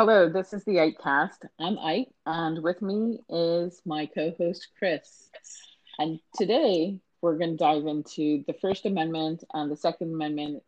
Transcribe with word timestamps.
Hello, 0.00 0.30
this 0.30 0.54
is 0.54 0.64
the 0.64 0.76
Itecast. 0.76 1.44
I'm 1.58 1.78
Ite, 1.78 2.08
and 2.24 2.62
with 2.62 2.80
me 2.80 3.18
is 3.28 3.82
my 3.84 4.06
co-host 4.06 4.68
Chris. 4.78 5.28
And 5.98 6.18
today 6.34 6.98
we're 7.20 7.36
going 7.36 7.50
to 7.50 7.56
dive 7.58 7.84
into 7.84 8.42
the 8.46 8.54
First 8.62 8.86
Amendment 8.86 9.44
and 9.52 9.70
the 9.70 9.76
Second 9.76 10.14
Amendment 10.14 10.62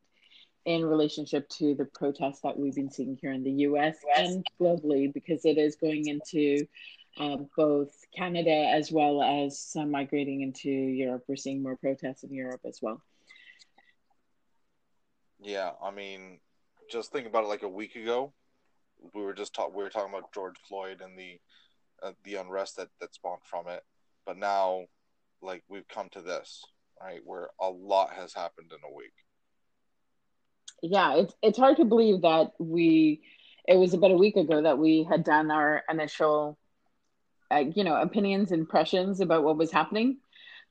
in 0.67 0.85
relationship 0.85 1.49
to 1.49 1.75
the 1.75 1.87
protests 1.87 2.43
that 2.43 2.59
we've 2.59 2.75
been 2.75 2.91
seeing 2.91 3.17
here 3.23 3.33
in 3.33 3.43
the 3.43 3.53
US 3.69 3.97
and 4.19 4.45
globally, 4.61 5.11
because 5.11 5.47
it 5.47 5.57
is 5.57 5.77
going 5.77 6.09
into 6.09 6.67
uh, 7.17 7.39
both 7.57 8.05
Canada 8.15 8.69
as 8.71 8.93
well 8.93 9.23
as 9.23 9.75
migrating 9.75 10.43
into 10.43 10.69
Europe. 10.69 11.25
We're 11.27 11.37
seeing 11.37 11.63
more 11.63 11.77
protests 11.77 12.23
in 12.23 12.35
Europe 12.35 12.61
as 12.67 12.81
well. 12.83 13.01
Yeah, 15.41 15.71
I 15.83 15.91
mean, 15.91 16.41
just 16.91 17.13
think 17.13 17.27
about 17.27 17.45
it. 17.45 17.49
Like 17.49 17.63
a 17.63 17.69
week 17.69 17.97
ago, 17.97 18.35
we 19.15 19.23
were 19.23 19.35
just 19.35 19.55
talking. 19.55 19.75
We 19.75 19.83
were 19.83 19.91
talking 19.91 20.13
about 20.13 20.33
George 20.33 20.57
Floyd 20.69 21.01
and 21.03 21.19
the 21.19 21.39
uh, 22.03 22.13
the 22.25 22.37
unrest 22.37 22.77
that 22.77 22.89
that 23.01 23.15
spawned 23.15 23.43
from 23.45 23.69
it. 23.69 23.83
But 24.27 24.39
now, 24.39 24.85
like 25.41 25.63
we've 25.69 25.89
come 25.89 26.09
to 26.11 26.21
this, 26.21 26.65
right, 27.01 27.21
where 27.25 27.49
a 27.61 27.69
lot 27.69 28.13
has 28.13 28.35
happened 28.35 28.73
in 28.73 28.91
a 28.91 28.95
week. 28.95 29.13
Yeah, 30.83 31.17
it's 31.17 31.35
it's 31.43 31.59
hard 31.59 31.77
to 31.77 31.85
believe 31.85 32.23
that 32.23 32.53
we. 32.59 33.23
It 33.69 33.77
was 33.77 33.95
about 33.95 34.11
a 34.11 34.17
week 34.17 34.37
ago 34.37 34.63
that 34.63 34.79
we 34.79 35.07
had 35.09 35.23
done 35.23 35.53
our 35.53 35.85
initial, 35.89 36.59
uh, 37.53 37.63
you 37.75 37.85
know, 37.85 37.95
opinions, 37.95 38.51
impressions 38.51 39.21
about 39.21 39.45
what 39.45 39.57
was 39.57 39.71
happening. 39.71 40.19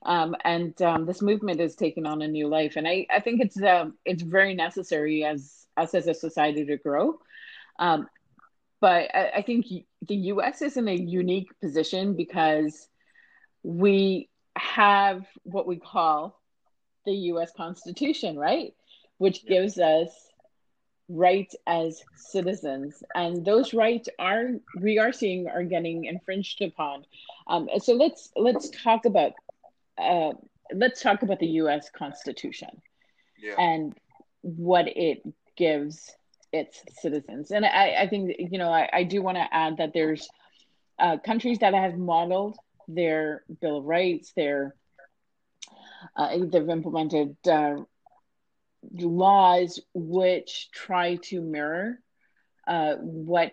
Um, 0.04 0.36
and 0.44 0.80
um, 0.82 1.06
this 1.06 1.22
movement 1.22 1.60
is 1.60 1.74
taking 1.74 2.06
on 2.06 2.20
a 2.22 2.28
new 2.28 2.48
life, 2.48 2.74
and 2.76 2.86
I, 2.86 3.06
I 3.14 3.20
think 3.20 3.40
it's 3.40 3.60
uh, 3.60 3.86
it's 4.04 4.22
very 4.22 4.54
necessary 4.54 5.24
as 5.24 5.66
us 5.76 5.94
as 5.94 6.06
a 6.06 6.14
society 6.14 6.66
to 6.66 6.76
grow. 6.76 7.18
Um, 7.78 8.08
but 8.82 9.14
I, 9.14 9.30
I 9.38 9.42
think 9.42 9.66
the 10.08 10.16
U.S. 10.34 10.62
is 10.62 10.76
in 10.76 10.88
a 10.88 10.94
unique 10.94 11.48
position 11.62 12.16
because 12.16 12.88
we 13.64 14.30
have 14.56 15.26
what 15.44 15.66
we 15.66 15.78
call 15.78 16.40
the 17.06 17.12
U.S. 17.32 17.52
Constitution, 17.56 18.38
right, 18.38 18.74
which 19.18 19.46
gives 19.46 19.78
us 19.78 20.10
rights 21.08 21.56
as 21.66 22.02
citizens, 22.16 23.02
and 23.14 23.44
those 23.44 23.74
rights 23.74 24.08
are 24.18 24.44
we 24.80 24.98
are 24.98 25.12
seeing 25.12 25.48
are 25.48 25.64
getting 25.64 26.04
infringed 26.04 26.62
upon. 26.62 27.04
Um, 27.46 27.68
so 27.78 27.94
let's 27.94 28.30
let's 28.36 28.70
talk 28.70 29.06
about 29.06 29.32
uh, 29.98 30.32
let's 30.74 31.02
talk 31.02 31.22
about 31.22 31.40
the 31.40 31.48
U.S. 31.62 31.90
Constitution 31.90 32.82
Yeah. 33.38 33.56
and 33.58 33.94
what 34.42 34.88
it 34.88 35.22
gives 35.56 36.14
its 36.52 36.82
citizens. 37.00 37.50
And 37.50 37.64
I, 37.64 37.94
I 38.02 38.08
think 38.08 38.34
you 38.38 38.58
know 38.58 38.70
I, 38.70 38.88
I 38.92 39.04
do 39.04 39.22
want 39.22 39.36
to 39.36 39.46
add 39.50 39.78
that 39.78 39.92
there's 39.94 40.28
uh, 40.98 41.16
countries 41.18 41.58
that 41.60 41.74
have 41.74 41.96
modeled 41.96 42.56
their 42.88 43.44
Bill 43.60 43.78
of 43.78 43.84
Rights, 43.84 44.32
their 44.36 44.74
uh, 46.16 46.38
they've 46.38 46.68
implemented 46.68 47.36
uh, 47.48 47.76
laws 48.92 49.80
which 49.94 50.68
try 50.72 51.16
to 51.16 51.40
mirror 51.40 51.98
uh, 52.66 52.94
what 52.96 53.52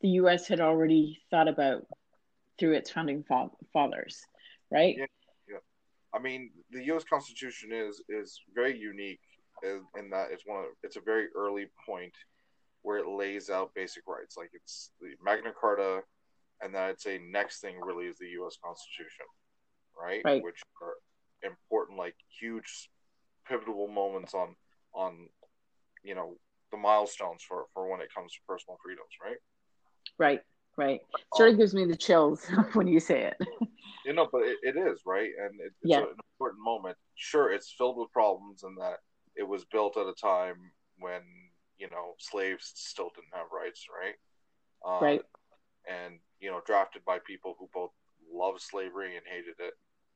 the 0.00 0.08
U.S. 0.08 0.48
had 0.48 0.60
already 0.60 1.20
thought 1.30 1.48
about 1.48 1.86
through 2.58 2.74
its 2.74 2.90
founding 2.90 3.24
fa- 3.24 3.50
fathers, 3.72 4.20
right? 4.70 4.96
Yeah. 4.98 5.56
I 6.14 6.18
mean, 6.18 6.50
the 6.70 6.84
U.S. 6.86 7.04
Constitution 7.04 7.72
is 7.72 8.02
is 8.08 8.40
very 8.54 8.78
unique 8.78 9.20
in, 9.62 9.82
in 9.98 10.10
that 10.10 10.28
it's 10.30 10.44
one 10.46 10.60
of 10.60 10.70
it's 10.82 10.96
a 10.96 11.00
very 11.00 11.28
early 11.36 11.66
point 11.86 12.14
where 12.82 12.98
it 12.98 13.06
lays 13.06 13.48
out 13.50 13.74
basic 13.74 14.02
rights. 14.06 14.36
Like 14.36 14.50
it's 14.52 14.90
the 15.00 15.14
Magna 15.24 15.52
Carta, 15.58 16.00
and 16.60 16.74
then 16.74 16.82
I'd 16.82 17.00
say 17.00 17.18
next 17.30 17.60
thing 17.60 17.80
really 17.80 18.06
is 18.06 18.18
the 18.18 18.28
U.S. 18.40 18.56
Constitution, 18.64 19.26
right? 20.00 20.22
Right. 20.24 20.42
Which 20.42 20.60
are 20.82 20.94
important, 21.42 21.98
like 21.98 22.16
huge, 22.40 22.90
pivotal 23.48 23.88
moments 23.88 24.34
on 24.34 24.54
on 24.94 25.28
you 26.02 26.14
know 26.14 26.36
the 26.70 26.76
milestones 26.78 27.42
for 27.46 27.66
for 27.74 27.90
when 27.90 28.00
it 28.00 28.08
comes 28.14 28.32
to 28.32 28.38
personal 28.48 28.78
freedoms, 28.82 29.10
right? 29.24 29.36
Right, 30.18 30.40
right. 30.76 31.00
Sort 31.34 31.50
of 31.50 31.54
Um, 31.54 31.58
gives 31.60 31.74
me 31.74 31.84
the 31.84 31.96
chills 31.96 32.46
when 32.74 32.86
you 32.86 33.00
say 33.00 33.22
it. 33.22 33.36
You 34.04 34.12
know, 34.12 34.28
but 34.32 34.42
it, 34.42 34.58
it 34.62 34.76
is 34.76 35.00
right, 35.06 35.30
and 35.38 35.60
it, 35.60 35.72
it's 35.82 35.90
Yeah. 35.90 36.00
an 36.00 36.14
important 36.34 36.62
moment. 36.62 36.96
Sure, 37.14 37.52
it's 37.52 37.72
filled 37.78 37.96
with 37.96 38.10
problems, 38.10 38.64
and 38.64 38.76
that 38.78 38.98
it 39.36 39.44
was 39.48 39.64
built 39.64 39.96
at 39.96 40.06
a 40.06 40.14
time 40.14 40.72
when 40.98 41.22
you 41.78 41.88
know 41.90 42.14
slaves 42.18 42.72
still 42.74 43.10
didn't 43.14 43.34
have 43.34 43.46
rights, 43.52 43.86
right? 43.90 44.16
Uh, 44.86 45.00
Right. 45.00 45.22
And 45.88 46.18
you 46.40 46.50
know, 46.50 46.60
drafted 46.66 47.04
by 47.04 47.18
people 47.26 47.56
who 47.58 47.68
both 47.72 47.90
loved 48.32 48.60
slavery 48.60 49.16
and 49.16 49.24
hated 49.26 49.56
it, 49.58 49.74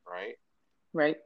right? 0.08 0.34
Right, 0.92 1.16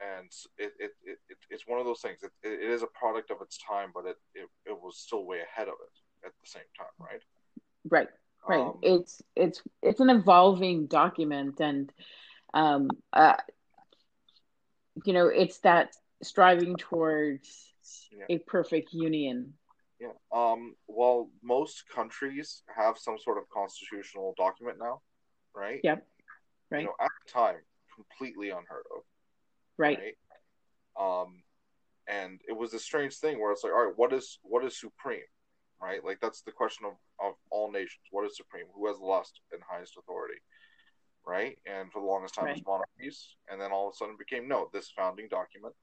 And 0.00 0.30
it, 0.58 0.72
it, 0.78 0.92
it, 1.04 1.18
it 1.28 1.38
it's 1.50 1.66
one 1.66 1.78
of 1.80 1.86
those 1.86 2.00
things. 2.00 2.18
It, 2.22 2.32
it 2.42 2.70
is 2.70 2.82
a 2.82 2.86
product 2.86 3.30
of 3.30 3.38
its 3.42 3.58
time, 3.58 3.90
but 3.94 4.06
it, 4.06 4.16
it, 4.34 4.48
it 4.66 4.72
was 4.82 4.98
still 4.98 5.24
way 5.26 5.38
ahead 5.40 5.68
of 5.68 5.74
it 5.80 6.26
at 6.26 6.32
the 6.40 6.46
same 6.46 6.62
time, 6.76 6.86
right? 6.98 7.22
right. 7.90 8.08
Right. 8.48 8.60
Um, 8.60 8.78
it's 8.82 9.22
it's 9.36 9.62
it's 9.82 10.00
an 10.00 10.10
evolving 10.10 10.86
document 10.86 11.60
and 11.60 11.92
um 12.54 12.88
uh 13.12 13.36
you 15.04 15.12
know, 15.12 15.26
it's 15.28 15.58
that 15.60 15.96
striving 16.22 16.76
towards 16.76 17.74
Yeah. 18.10 18.26
a 18.28 18.38
perfect 18.38 18.92
union. 18.92 19.58
Yeah. 19.98 20.12
Um, 20.32 20.76
well, 20.86 21.30
most 21.42 21.86
countries 21.88 22.62
have 22.74 22.98
some 22.98 23.18
sort 23.18 23.38
of 23.38 23.48
constitutional 23.50 24.34
document 24.36 24.78
now, 24.78 25.02
right? 25.54 25.80
Yep. 25.84 26.06
Right. 26.70 26.80
You 26.80 26.86
know, 26.86 26.94
at 27.00 27.10
the 27.24 27.30
time, 27.32 27.60
completely 27.94 28.50
unheard 28.50 28.86
of, 28.94 29.02
Right. 29.76 29.98
right? 29.98 30.18
Um, 30.96 31.42
and 32.06 32.40
it 32.48 32.52
was 32.52 32.72
a 32.74 32.78
strange 32.78 33.16
thing 33.16 33.40
where 33.40 33.52
it's 33.52 33.62
like, 33.62 33.72
all 33.72 33.86
right, 33.86 33.96
what 33.96 34.12
is 34.12 34.38
what 34.42 34.64
is 34.64 34.78
supreme, 34.78 35.26
right? 35.80 36.02
Like 36.04 36.20
that's 36.20 36.42
the 36.42 36.52
question 36.52 36.86
of 36.86 36.96
of 37.18 37.34
all 37.50 37.70
nations. 37.70 38.06
What 38.10 38.24
is 38.26 38.36
supreme? 38.36 38.66
Who 38.74 38.86
has 38.86 38.98
the 38.98 39.04
last 39.04 39.40
and 39.52 39.62
highest 39.62 39.96
authority, 39.98 40.40
right? 41.26 41.58
And 41.66 41.92
for 41.92 42.00
the 42.00 42.06
longest 42.06 42.34
time, 42.34 42.48
it 42.48 42.52
was 42.52 42.66
monarchies, 42.66 43.36
and 43.48 43.60
then 43.60 43.70
all 43.72 43.88
of 43.88 43.94
a 43.94 43.96
sudden, 43.96 44.14
it 44.14 44.18
became 44.18 44.48
no. 44.48 44.70
This 44.72 44.90
founding 44.90 45.28
document 45.28 45.74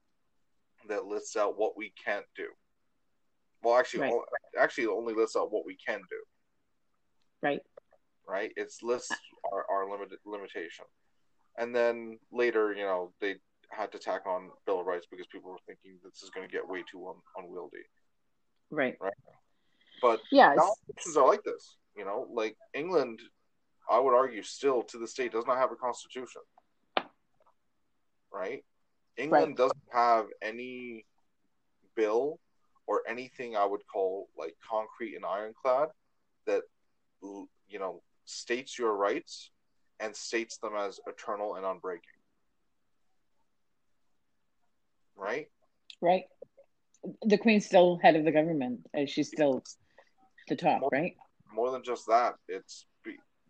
that 0.88 1.04
lists 1.06 1.36
out 1.36 1.58
what 1.58 1.76
we 1.76 1.92
can't 2.04 2.26
do. 2.36 2.48
Well, 3.62 3.76
actually, 3.76 4.02
Right. 4.02 4.12
all, 4.12 4.24
actually, 4.58 4.84
it 4.84 4.90
only 4.90 5.14
lists 5.14 5.36
out 5.36 5.50
what 5.50 5.64
we 5.66 5.76
can 5.76 6.00
do. 6.08 6.22
Right. 7.42 7.60
right? 8.26 8.52
It's 8.56 8.82
lists 8.82 9.10
uh. 9.10 9.48
our, 9.52 9.66
our 9.70 9.90
limited 9.90 10.18
limitation. 10.24 10.84
And 11.56 11.74
then 11.74 12.18
later, 12.30 12.72
you 12.72 12.84
know, 12.84 13.12
they 13.20 13.36
had 13.70 13.90
to 13.92 13.98
tack 13.98 14.26
on 14.26 14.50
Bill 14.66 14.80
of 14.80 14.86
Rights 14.86 15.06
because 15.10 15.26
people 15.26 15.50
were 15.50 15.58
thinking 15.66 15.98
this 16.04 16.22
is 16.22 16.30
going 16.30 16.46
to 16.46 16.52
get 16.52 16.68
way 16.68 16.84
too 16.90 17.08
un- 17.08 17.22
unwieldy. 17.36 17.84
Right. 18.70 18.96
Right. 19.00 19.12
But 20.00 20.20
Yes. 20.30 20.56
now 20.56 20.72
nations 20.94 21.16
are 21.16 21.26
like 21.26 21.42
this, 21.42 21.76
you 21.96 22.04
know, 22.04 22.26
like 22.32 22.56
England, 22.74 23.20
I 23.90 23.98
would 23.98 24.14
argue, 24.14 24.42
still 24.42 24.82
to 24.84 24.98
this 24.98 25.14
day 25.14 25.28
does 25.28 25.46
not 25.46 25.56
have 25.58 25.72
a 25.72 25.76
constitution, 25.76 26.42
right? 28.32 28.64
England 29.18 29.56
doesn't 29.56 29.76
have 29.92 30.26
any 30.40 31.04
bill 31.96 32.38
or 32.86 33.02
anything 33.06 33.56
I 33.56 33.64
would 33.64 33.82
call 33.92 34.28
like 34.38 34.54
concrete 34.66 35.16
and 35.16 35.24
ironclad 35.24 35.88
that 36.46 36.62
you 37.20 37.78
know 37.78 38.02
states 38.24 38.78
your 38.78 38.94
rights 38.94 39.50
and 40.00 40.14
states 40.14 40.58
them 40.58 40.74
as 40.76 41.00
eternal 41.06 41.56
and 41.56 41.64
unbreaking. 41.64 42.20
Right? 45.16 45.48
Right. 46.00 46.24
The 47.24 47.38
queen's 47.38 47.66
still 47.66 47.98
head 48.00 48.14
of 48.14 48.24
the 48.24 48.30
government. 48.30 48.80
Uh, 48.96 49.06
She's 49.06 49.28
still 49.28 49.62
the 50.48 50.54
top, 50.56 50.82
right? 50.92 51.16
More 51.52 51.72
than 51.72 51.82
just 51.82 52.06
that, 52.06 52.36
it's 52.48 52.86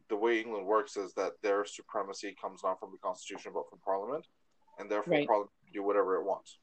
the 0.08 0.16
way 0.16 0.40
England 0.40 0.66
works 0.66 0.96
is 0.96 1.12
that 1.14 1.32
their 1.42 1.66
supremacy 1.66 2.34
comes 2.40 2.62
not 2.64 2.80
from 2.80 2.90
the 2.92 2.98
constitution 2.98 3.52
but 3.52 3.68
from 3.68 3.78
parliament, 3.80 4.26
and 4.78 4.90
therefore 4.90 5.12
Right. 5.12 5.26
parliament 5.26 5.52
do 5.72 5.82
whatever 5.82 6.16
it 6.16 6.24
wants. 6.24 6.58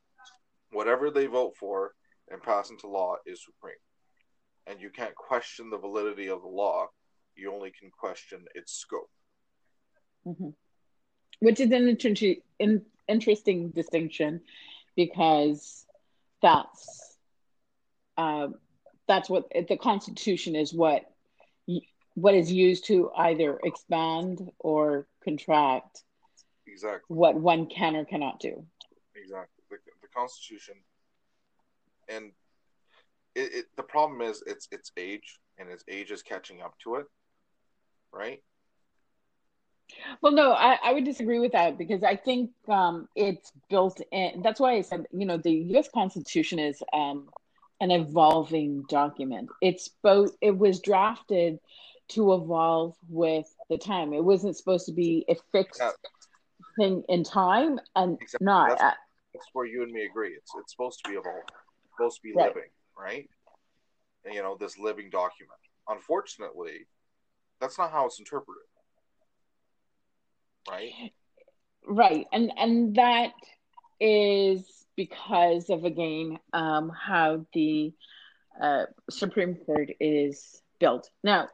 Whatever 0.72 1.12
they 1.12 1.25
vote 1.28 1.54
for 1.60 1.94
and 2.30 2.42
pass 2.42 2.69
into 2.69 2.88
law 2.88 3.16
is 3.25 3.44
supreme. 3.44 3.75
And 4.68 4.81
you 4.81 4.90
can't 4.90 5.16
question 5.16 5.69
the 5.69 5.78
validity 5.78 6.28
of 6.30 6.42
the 6.42 6.48
law, 6.48 6.88
you 7.36 7.54
only 7.54 7.72
can 7.78 7.92
question 7.92 8.46
its 8.56 8.74
scope. 8.74 9.10
hmm 10.25 10.50
Which 11.40 11.60
is 11.60 11.72
an 11.72 11.88
inter- 11.88 12.42
in, 12.60 12.81
interesting 13.07 13.69
distinction 13.69 14.42
because 14.96 15.86
that's 16.42 17.18
uh, 18.18 18.48
that's 19.07 19.30
what 19.30 19.52
the 19.69 19.78
Constitution 19.78 20.56
is. 20.56 20.74
What 20.74 21.04
what 22.16 22.34
is 22.34 22.52
used 22.52 22.86
to 22.88 23.12
either 23.18 23.60
expand 23.63 24.50
or 24.60 25.06
contract 25.24 26.02
Exactly. 26.66 27.16
what 27.16 27.36
one 27.36 27.68
can 27.68 27.96
or 27.96 28.06
cannot 28.06 28.40
do. 28.40 28.66
Exactly. 29.25 29.63
The, 29.69 29.77
the 30.01 30.07
Constitution, 30.16 30.75
and 32.07 32.31
it, 33.33 33.54
it, 33.54 33.66
the 33.75 33.83
problem 33.83 34.22
is 34.22 34.44
its 34.45 34.68
its 34.72 34.92
age. 34.98 35.39
and 35.57 35.69
its 35.69 35.83
age 35.88 36.12
is 36.12 36.22
catching 36.22 36.62
up 36.62 36.77
to 36.83 36.95
it, 36.95 37.06
right? 38.12 38.42
Well, 40.22 40.31
no, 40.31 40.51
I, 40.54 40.77
I 40.83 40.94
would 40.94 41.06
disagree 41.06 41.39
with 41.39 41.51
that 41.51 41.77
because 41.77 42.04
I 42.04 42.16
think 42.16 42.51
um, 42.68 43.07
it's 43.16 43.51
built 43.69 44.01
in. 44.12 44.42
That's 44.44 44.60
why 44.60 44.74
I 44.74 44.81
said, 44.81 45.06
you 45.12 45.25
know, 45.25 45.38
the 45.38 45.51
U.S. 45.51 45.89
Constitution 45.94 46.60
is 46.60 46.81
um, 46.94 47.30
an 47.81 47.92
evolving 47.92 48.83
document. 48.89 49.50
It's 49.62 49.89
both. 50.04 50.31
It 50.42 50.57
was 50.57 50.81
drafted 50.81 51.60
to 52.10 52.33
evolve 52.33 52.95
with 53.10 53.48
the 53.69 53.78
time. 53.78 54.13
It 54.13 54.24
wasn't 54.24 54.57
supposed 54.57 54.86
to 54.88 54.94
be 54.94 55.25
a 55.30 55.36
fixed 55.51 55.81
yeah. 55.81 55.92
thing 56.78 57.04
in 57.10 57.24
time, 57.24 57.80
and 57.95 58.19
not. 58.39 58.78
That's, 58.80 58.98
that's, 59.35 59.49
where 59.53 59.65
you 59.65 59.83
and 59.83 59.91
me 59.91 60.05
agree. 60.05 60.33
It's 60.33 60.51
it's 60.59 60.71
supposed 60.71 60.99
to 61.03 61.09
be 61.09 61.15
evolving. 61.15 61.41
It's 61.83 61.93
supposed 61.97 62.17
to 62.17 62.21
be 62.23 62.33
right. 62.33 62.47
living, 62.47 62.69
right? 62.97 63.29
And, 64.25 64.33
you 64.33 64.41
know, 64.41 64.57
this 64.59 64.77
living 64.79 65.09
document. 65.09 65.59
Unfortunately, 65.87 66.87
that's 67.61 67.77
not 67.77 67.91
how 67.91 68.07
it's 68.07 68.19
interpreted 68.19 68.63
right? 70.69 70.91
Right, 71.87 72.25
and 72.31 72.51
and 72.57 72.95
that 72.95 73.33
is 73.99 74.65
because 74.95 75.69
of 75.69 75.83
again 75.83 76.39
um, 76.53 76.89
how 76.89 77.45
the 77.53 77.93
uh, 78.61 78.85
Supreme 79.09 79.55
Court 79.55 79.91
is 79.99 80.61
built. 80.79 81.09
Now, 81.23 81.49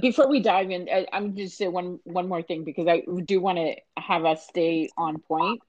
before 0.00 0.28
we 0.28 0.40
dive 0.40 0.70
in, 0.70 0.88
I, 0.88 1.06
am 1.12 1.36
just 1.36 1.56
say 1.56 1.68
one 1.68 1.98
one 2.04 2.28
more 2.28 2.42
thing 2.42 2.64
because 2.64 2.86
I 2.86 3.02
do 3.24 3.40
want 3.40 3.58
to 3.58 3.74
have 4.00 4.24
us 4.24 4.46
stay 4.46 4.88
on 4.96 5.18
point 5.18 5.60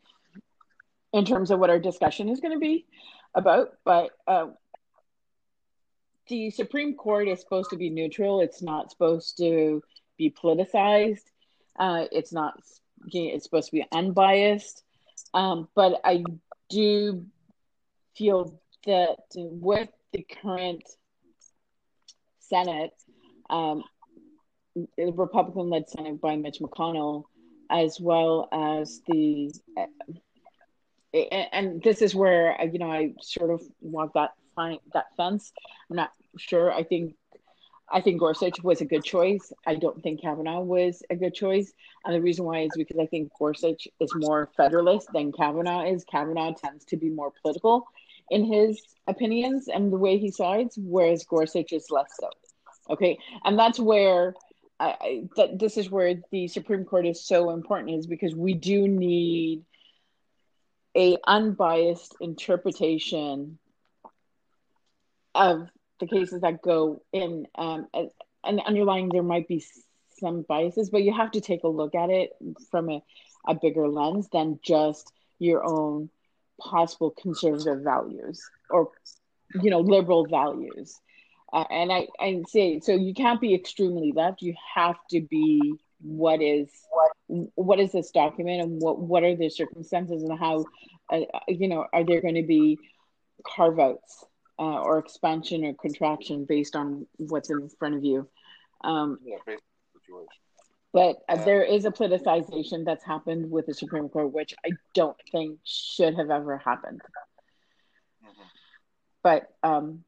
in 1.13 1.25
terms 1.25 1.51
of 1.51 1.59
what 1.59 1.69
our 1.69 1.79
discussion 1.79 2.29
is 2.29 2.39
going 2.39 2.53
to 2.53 2.59
be 2.59 2.85
about. 3.33 3.69
But 3.83 4.11
uh, 4.27 4.47
the 6.27 6.49
Supreme 6.51 6.95
Court 6.95 7.27
is 7.27 7.39
supposed 7.41 7.69
to 7.71 7.77
be 7.77 7.89
neutral. 7.89 8.41
It's 8.41 8.61
not 8.61 8.91
supposed 8.91 9.37
to 9.37 9.81
be 10.17 10.31
politicized. 10.31 11.23
Uh, 11.77 12.05
it's 12.11 12.31
not. 12.31 12.59
It's 13.13 13.45
supposed 13.45 13.69
to 13.69 13.77
be 13.77 13.85
unbiased, 13.91 14.83
um, 15.33 15.67
but 15.73 15.99
I 16.03 16.23
do 16.69 17.25
feel 18.15 18.61
that 18.85 19.17
with 19.35 19.89
the 20.13 20.23
current 20.41 20.83
Senate, 22.39 22.91
um, 23.49 23.83
the 24.75 25.11
Republican-led 25.11 25.89
Senate 25.89 26.21
by 26.21 26.35
Mitch 26.35 26.59
McConnell, 26.59 27.23
as 27.69 27.99
well 27.99 28.47
as 28.51 29.01
the, 29.07 29.51
and 31.13 31.81
this 31.83 32.01
is 32.01 32.15
where 32.15 32.57
you 32.71 32.79
know 32.79 32.91
I 32.91 33.13
sort 33.21 33.51
of 33.51 33.61
walk 33.81 34.13
that 34.13 34.31
fine 34.55 34.79
that 34.93 35.05
fence. 35.17 35.51
I'm 35.89 35.95
not 35.95 36.11
sure. 36.37 36.71
I 36.71 36.83
think 36.83 37.15
I 37.91 38.01
think 38.01 38.19
Gorsuch 38.19 38.63
was 38.63 38.81
a 38.81 38.85
good 38.85 39.03
choice. 39.03 39.51
I 39.65 39.75
don't 39.75 40.01
think 40.01 40.21
Kavanaugh 40.21 40.61
was 40.61 41.03
a 41.09 41.15
good 41.15 41.33
choice. 41.33 41.73
And 42.05 42.15
the 42.15 42.21
reason 42.21 42.45
why 42.45 42.61
is 42.61 42.71
because 42.75 42.97
I 42.97 43.05
think 43.05 43.31
Gorsuch 43.37 43.87
is 43.99 44.11
more 44.15 44.49
federalist 44.55 45.09
than 45.13 45.31
Kavanaugh 45.31 45.85
is. 45.85 46.05
Kavanaugh 46.05 46.53
tends 46.53 46.85
to 46.85 46.97
be 46.97 47.09
more 47.09 47.33
political 47.41 47.85
in 48.29 48.45
his 48.45 48.81
opinions 49.07 49.67
and 49.67 49.91
the 49.91 49.97
way 49.97 50.17
he 50.17 50.31
sides, 50.31 50.77
whereas 50.81 51.25
Gorsuch 51.25 51.73
is 51.73 51.87
less 51.89 52.11
so. 52.17 52.29
Okay. 52.89 53.17
And 53.43 53.59
that's 53.59 53.79
where 53.79 54.35
I, 54.79 55.23
that 55.35 55.59
this 55.59 55.77
is 55.77 55.91
where 55.91 56.15
the 56.31 56.47
Supreme 56.47 56.85
Court 56.85 57.05
is 57.05 57.23
so 57.23 57.51
important 57.51 57.91
is 57.91 58.07
because 58.07 58.33
we 58.33 58.53
do 58.53 58.87
need 58.87 59.63
a 60.95 61.17
unbiased 61.25 62.15
interpretation 62.19 63.57
of 65.33 65.69
the 65.99 66.07
cases 66.07 66.41
that 66.41 66.61
go 66.61 67.01
in 67.13 67.47
um, 67.55 67.87
and 68.43 68.59
underlying 68.61 69.09
there 69.09 69.23
might 69.23 69.47
be 69.47 69.63
some 70.19 70.41
biases 70.47 70.89
but 70.89 71.03
you 71.03 71.13
have 71.13 71.31
to 71.31 71.41
take 71.41 71.63
a 71.63 71.67
look 71.67 71.95
at 71.95 72.09
it 72.09 72.31
from 72.69 72.89
a, 72.89 73.03
a 73.47 73.55
bigger 73.55 73.87
lens 73.87 74.27
than 74.33 74.59
just 74.63 75.11
your 75.39 75.63
own 75.65 76.09
possible 76.59 77.11
conservative 77.11 77.81
values 77.83 78.41
or 78.69 78.89
you 79.61 79.69
know 79.69 79.79
liberal 79.79 80.25
values. 80.25 80.99
Uh, 81.51 81.65
and 81.69 81.91
I, 81.91 82.07
I 82.19 82.43
say 82.47 82.79
so 82.79 82.93
you 82.93 83.13
can't 83.13 83.41
be 83.41 83.53
extremely 83.53 84.13
left. 84.15 84.41
You 84.41 84.55
have 84.75 84.95
to 85.09 85.21
be 85.21 85.73
what 86.01 86.41
is 86.41 86.69
what 87.55 87.79
is 87.79 87.91
this 87.91 88.11
document 88.11 88.61
and 88.61 88.81
what 88.81 88.99
what 88.99 89.23
are 89.23 89.35
the 89.35 89.49
circumstances 89.49 90.23
and 90.23 90.37
how 90.37 90.65
uh, 91.11 91.21
you 91.47 91.67
know 91.67 91.85
are 91.93 92.03
there 92.03 92.21
going 92.21 92.35
to 92.35 92.43
be 92.43 92.77
carve 93.45 93.79
outs 93.79 94.25
uh, 94.59 94.81
or 94.81 94.99
expansion 94.99 95.63
or 95.63 95.73
contraction 95.73 96.45
based 96.45 96.75
on 96.75 97.07
what's 97.17 97.49
in 97.49 97.69
front 97.79 97.95
of 97.95 98.03
you. 98.03 98.27
Um, 98.83 99.17
yeah, 99.23 99.37
but 100.93 101.17
uh, 101.29 101.43
there 101.43 101.63
is 101.63 101.85
a 101.85 101.91
politicization 101.91 102.83
that's 102.85 103.03
happened 103.03 103.49
with 103.49 103.65
the 103.65 103.73
Supreme 103.73 104.09
Court, 104.09 104.33
which 104.33 104.53
I 104.65 104.71
don't 104.93 105.17
think 105.31 105.59
should 105.63 106.15
have 106.15 106.29
ever 106.29 106.57
happened. 106.57 107.01
Mm-hmm. 108.23 108.41
But 109.23 109.43
um, 109.63 110.03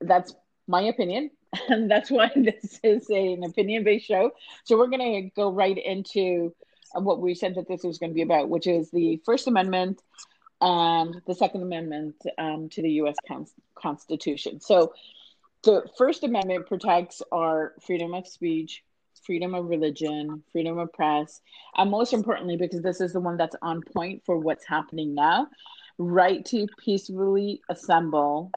that's 0.00 0.34
my 0.68 0.82
opinion, 0.82 1.30
and 1.68 1.90
that's 1.90 2.10
why 2.10 2.30
this 2.34 2.80
is 2.82 3.08
a, 3.10 3.32
an 3.34 3.44
opinion-based 3.44 4.06
show. 4.06 4.32
So 4.64 4.76
we're 4.76 4.88
going 4.88 5.22
to 5.22 5.30
go 5.34 5.50
right 5.50 5.76
into 5.76 6.54
uh, 6.94 7.00
what 7.00 7.20
we 7.20 7.34
said 7.34 7.54
that 7.56 7.68
this 7.68 7.82
was 7.82 7.98
going 7.98 8.10
to 8.10 8.14
be 8.14 8.22
about, 8.22 8.48
which 8.48 8.66
is 8.66 8.90
the 8.90 9.20
First 9.24 9.46
Amendment 9.46 10.02
and 10.60 11.20
the 11.26 11.34
Second 11.34 11.62
Amendment 11.62 12.16
um, 12.38 12.68
to 12.70 12.82
the 12.82 12.90
U.S. 12.92 13.16
Con- 13.26 13.46
Constitution. 13.74 14.60
So, 14.60 14.92
the 15.62 15.88
First 15.96 16.24
Amendment 16.24 16.66
protects 16.66 17.22
our 17.32 17.72
freedom 17.80 18.12
of 18.12 18.28
speech, 18.28 18.84
freedom 19.24 19.54
of 19.54 19.66
religion, 19.66 20.42
freedom 20.52 20.76
of 20.78 20.92
press, 20.92 21.40
and 21.76 21.90
most 21.90 22.12
importantly, 22.12 22.58
because 22.58 22.82
this 22.82 23.00
is 23.00 23.14
the 23.14 23.20
one 23.20 23.38
that's 23.38 23.56
on 23.62 23.80
point 23.80 24.22
for 24.26 24.38
what's 24.38 24.66
happening 24.66 25.14
now, 25.14 25.48
right 25.96 26.44
to 26.46 26.66
peacefully 26.84 27.62
assemble. 27.70 28.50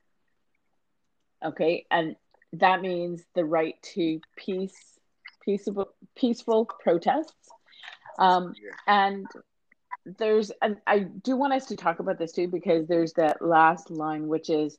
Okay, 1.45 1.85
and 1.89 2.17
that 2.53 2.81
means 2.81 3.23
the 3.35 3.45
right 3.45 3.75
to 3.93 4.19
peace, 4.35 4.99
peaceable, 5.43 5.89
peaceful 6.15 6.65
protests, 6.65 7.49
um, 8.19 8.53
and 8.87 9.27
there's 10.17 10.51
and 10.61 10.77
I 10.87 10.99
do 10.99 11.35
want 11.35 11.53
us 11.53 11.65
to 11.67 11.75
talk 11.75 11.99
about 11.99 12.17
this 12.17 12.31
too 12.31 12.47
because 12.47 12.87
there's 12.87 13.13
that 13.13 13.41
last 13.41 13.91
line 13.91 14.27
which 14.27 14.49
is 14.49 14.77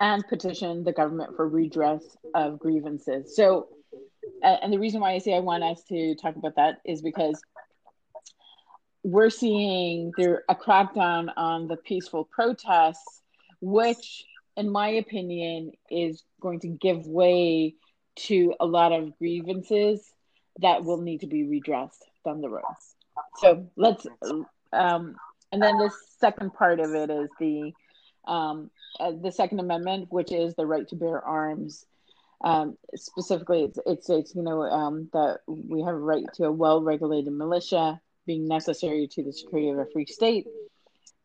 and 0.00 0.26
petition 0.28 0.84
the 0.84 0.92
government 0.92 1.34
for 1.36 1.48
redress 1.48 2.04
of 2.34 2.58
grievances. 2.58 3.34
So 3.34 3.68
and 4.42 4.72
the 4.72 4.78
reason 4.78 5.00
why 5.00 5.12
I 5.12 5.18
say 5.18 5.34
I 5.34 5.40
want 5.40 5.64
us 5.64 5.82
to 5.84 6.14
talk 6.16 6.36
about 6.36 6.56
that 6.56 6.80
is 6.84 7.02
because 7.02 7.40
we're 9.02 9.30
seeing 9.30 10.12
there 10.16 10.44
a 10.48 10.54
crackdown 10.54 11.32
on 11.36 11.66
the 11.66 11.76
peaceful 11.76 12.24
protests, 12.24 13.22
which, 13.60 14.24
in 14.58 14.68
my 14.68 14.88
opinion, 14.88 15.70
is 15.88 16.24
going 16.40 16.60
to 16.60 16.68
give 16.68 17.06
way 17.06 17.76
to 18.16 18.54
a 18.58 18.66
lot 18.66 18.92
of 18.92 19.16
grievances 19.16 20.04
that 20.60 20.84
will 20.84 21.00
need 21.00 21.20
to 21.20 21.28
be 21.28 21.44
redressed 21.44 22.04
down 22.24 22.40
the 22.40 22.48
road. 22.48 22.64
So 23.36 23.70
let's 23.76 24.04
um, 24.72 25.14
and 25.52 25.62
then 25.62 25.78
the 25.78 25.90
second 26.18 26.52
part 26.54 26.80
of 26.80 26.92
it 26.94 27.08
is 27.08 27.30
the 27.38 27.72
um, 28.26 28.70
uh, 28.98 29.12
the 29.22 29.30
Second 29.30 29.60
Amendment, 29.60 30.08
which 30.10 30.32
is 30.32 30.54
the 30.54 30.66
right 30.66 30.86
to 30.88 30.96
bear 30.96 31.24
arms. 31.24 31.86
Um, 32.42 32.76
specifically, 32.94 33.62
it's, 33.62 33.78
it 33.86 34.04
states, 34.04 34.32
you 34.34 34.42
know, 34.42 34.62
um, 34.62 35.08
that 35.12 35.38
we 35.46 35.82
have 35.82 35.94
a 35.94 35.98
right 35.98 36.26
to 36.34 36.44
a 36.44 36.52
well-regulated 36.52 37.32
militia, 37.32 38.00
being 38.26 38.46
necessary 38.46 39.08
to 39.08 39.22
the 39.22 39.32
security 39.32 39.70
of 39.70 39.78
a 39.78 39.86
free 39.92 40.06
state. 40.06 40.46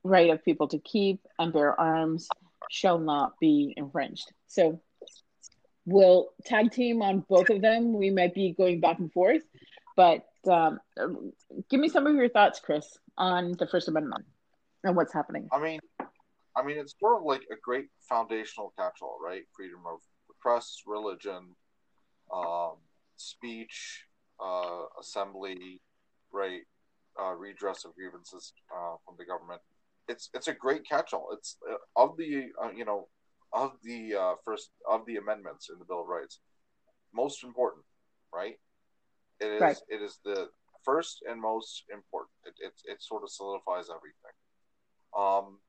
Right 0.04 0.30
of 0.30 0.44
people 0.46 0.68
to 0.70 0.80
keep 0.80 1.20
and 1.40 1.52
bear 1.52 1.80
arms 1.80 2.28
shall 2.70 3.00
not 3.00 3.34
be 3.40 3.74
infringed. 3.78 4.32
So, 4.48 4.82
we'll 5.86 6.30
tag 6.46 6.72
team 6.72 7.02
on 7.02 7.26
both 7.30 7.50
of 7.50 7.62
them. 7.62 7.94
We 7.94 8.10
might 8.10 8.34
be 8.34 8.54
going 8.54 8.80
back 8.80 9.00
and 9.00 9.12
forth, 9.12 9.44
but 9.96 10.26
um, 10.50 10.80
give 11.70 11.80
me 11.80 11.90
some 11.90 12.08
of 12.08 12.16
your 12.16 12.30
thoughts, 12.30 12.60
Chris 12.60 12.98
on 13.18 13.54
the 13.54 13.68
First 13.68 13.88
Amendment 13.88 14.26
and 14.84 14.96
what's 14.96 15.14
happening? 15.14 15.48
I 15.52 15.60
mean, 15.60 15.80
I 16.56 16.64
mean, 16.64 16.78
it's 16.78 16.94
sort 17.00 17.18
of 17.18 17.24
like 17.26 17.44
a 17.52 17.56
great 17.62 17.88
foundational 18.08 18.74
catch-all, 18.78 19.18
right? 19.24 19.44
Freedom 19.56 19.80
of 19.88 20.00
the 20.28 20.34
press, 20.40 20.82
religion, 20.86 21.56
um, 22.34 22.76
speech, 23.18 24.06
uh, 24.44 24.84
assembly, 25.00 25.82
right? 26.32 26.62
Uh, 27.20 27.34
redress 27.34 27.86
of 27.86 27.96
grievances 27.96 28.54
uh, 28.76 28.96
from 29.06 29.16
the 29.18 29.26
government. 29.26 29.62
It's 30.08 30.30
it's 30.34 30.48
a 30.48 30.54
great 30.54 30.88
catch-all. 30.88 31.30
It's 31.34 31.58
uh, 31.70 31.76
of 31.96 32.18
the 32.18 32.48
uh, 32.62 32.72
you 32.72 32.86
know 32.86 33.08
of 33.54 33.74
the 33.84 34.16
uh, 34.16 34.34
first 34.44 34.72
of 34.90 35.06
the 35.06 35.18
amendments 35.18 35.70
in 35.70 35.80
the 35.80 35.86
Bill 35.86 36.02
of 36.02 36.08
Rights, 36.08 36.40
most 37.14 37.44
important, 37.44 37.86
right? 38.34 38.58
It 39.40 39.48
is 39.48 39.62
right. 39.62 39.78
it 39.90 40.02
is 40.02 40.20
the 40.26 40.50
first 40.84 41.24
and 41.30 41.40
most 41.40 41.84
important. 41.92 42.32
It, 42.46 42.54
it, 42.60 42.74
it 42.86 43.02
sort 43.02 43.24
of 43.24 43.30
solidifies 43.30 43.90
everything. 43.90 44.36
Um, 45.18 45.60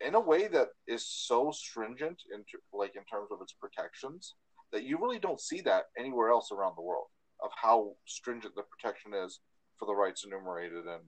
in 0.00 0.14
a 0.14 0.20
way 0.20 0.48
that 0.48 0.68
is 0.86 1.06
so 1.06 1.50
stringent 1.50 2.22
in 2.32 2.44
like 2.72 2.96
in 2.96 3.04
terms 3.04 3.28
of 3.30 3.40
its 3.42 3.52
protections 3.52 4.34
that 4.72 4.84
you 4.84 4.98
really 4.98 5.18
don't 5.18 5.40
see 5.40 5.60
that 5.60 5.84
anywhere 5.98 6.30
else 6.30 6.50
around 6.50 6.74
the 6.76 6.82
world 6.82 7.06
of 7.42 7.50
how 7.54 7.92
stringent 8.06 8.54
the 8.54 8.62
protection 8.62 9.12
is 9.14 9.40
for 9.78 9.86
the 9.86 9.94
rights 9.94 10.24
enumerated 10.24 10.84
in 10.86 11.00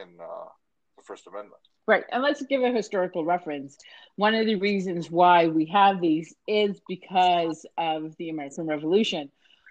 in 0.00 0.08
uh, 0.20 0.48
the 0.96 1.02
First 1.02 1.26
Amendment. 1.26 1.60
Right, 1.86 2.04
and 2.12 2.22
let's 2.22 2.42
give 2.42 2.62
a 2.62 2.70
historical 2.70 3.24
reference. 3.24 3.78
One 4.16 4.34
of 4.34 4.46
the 4.46 4.56
reasons 4.56 5.10
why 5.10 5.46
we 5.46 5.64
have 5.66 6.00
these 6.00 6.34
is 6.46 6.80
because 6.86 7.64
of 7.78 8.14
the 8.18 8.28
American 8.28 8.66
Revolution, 8.66 9.30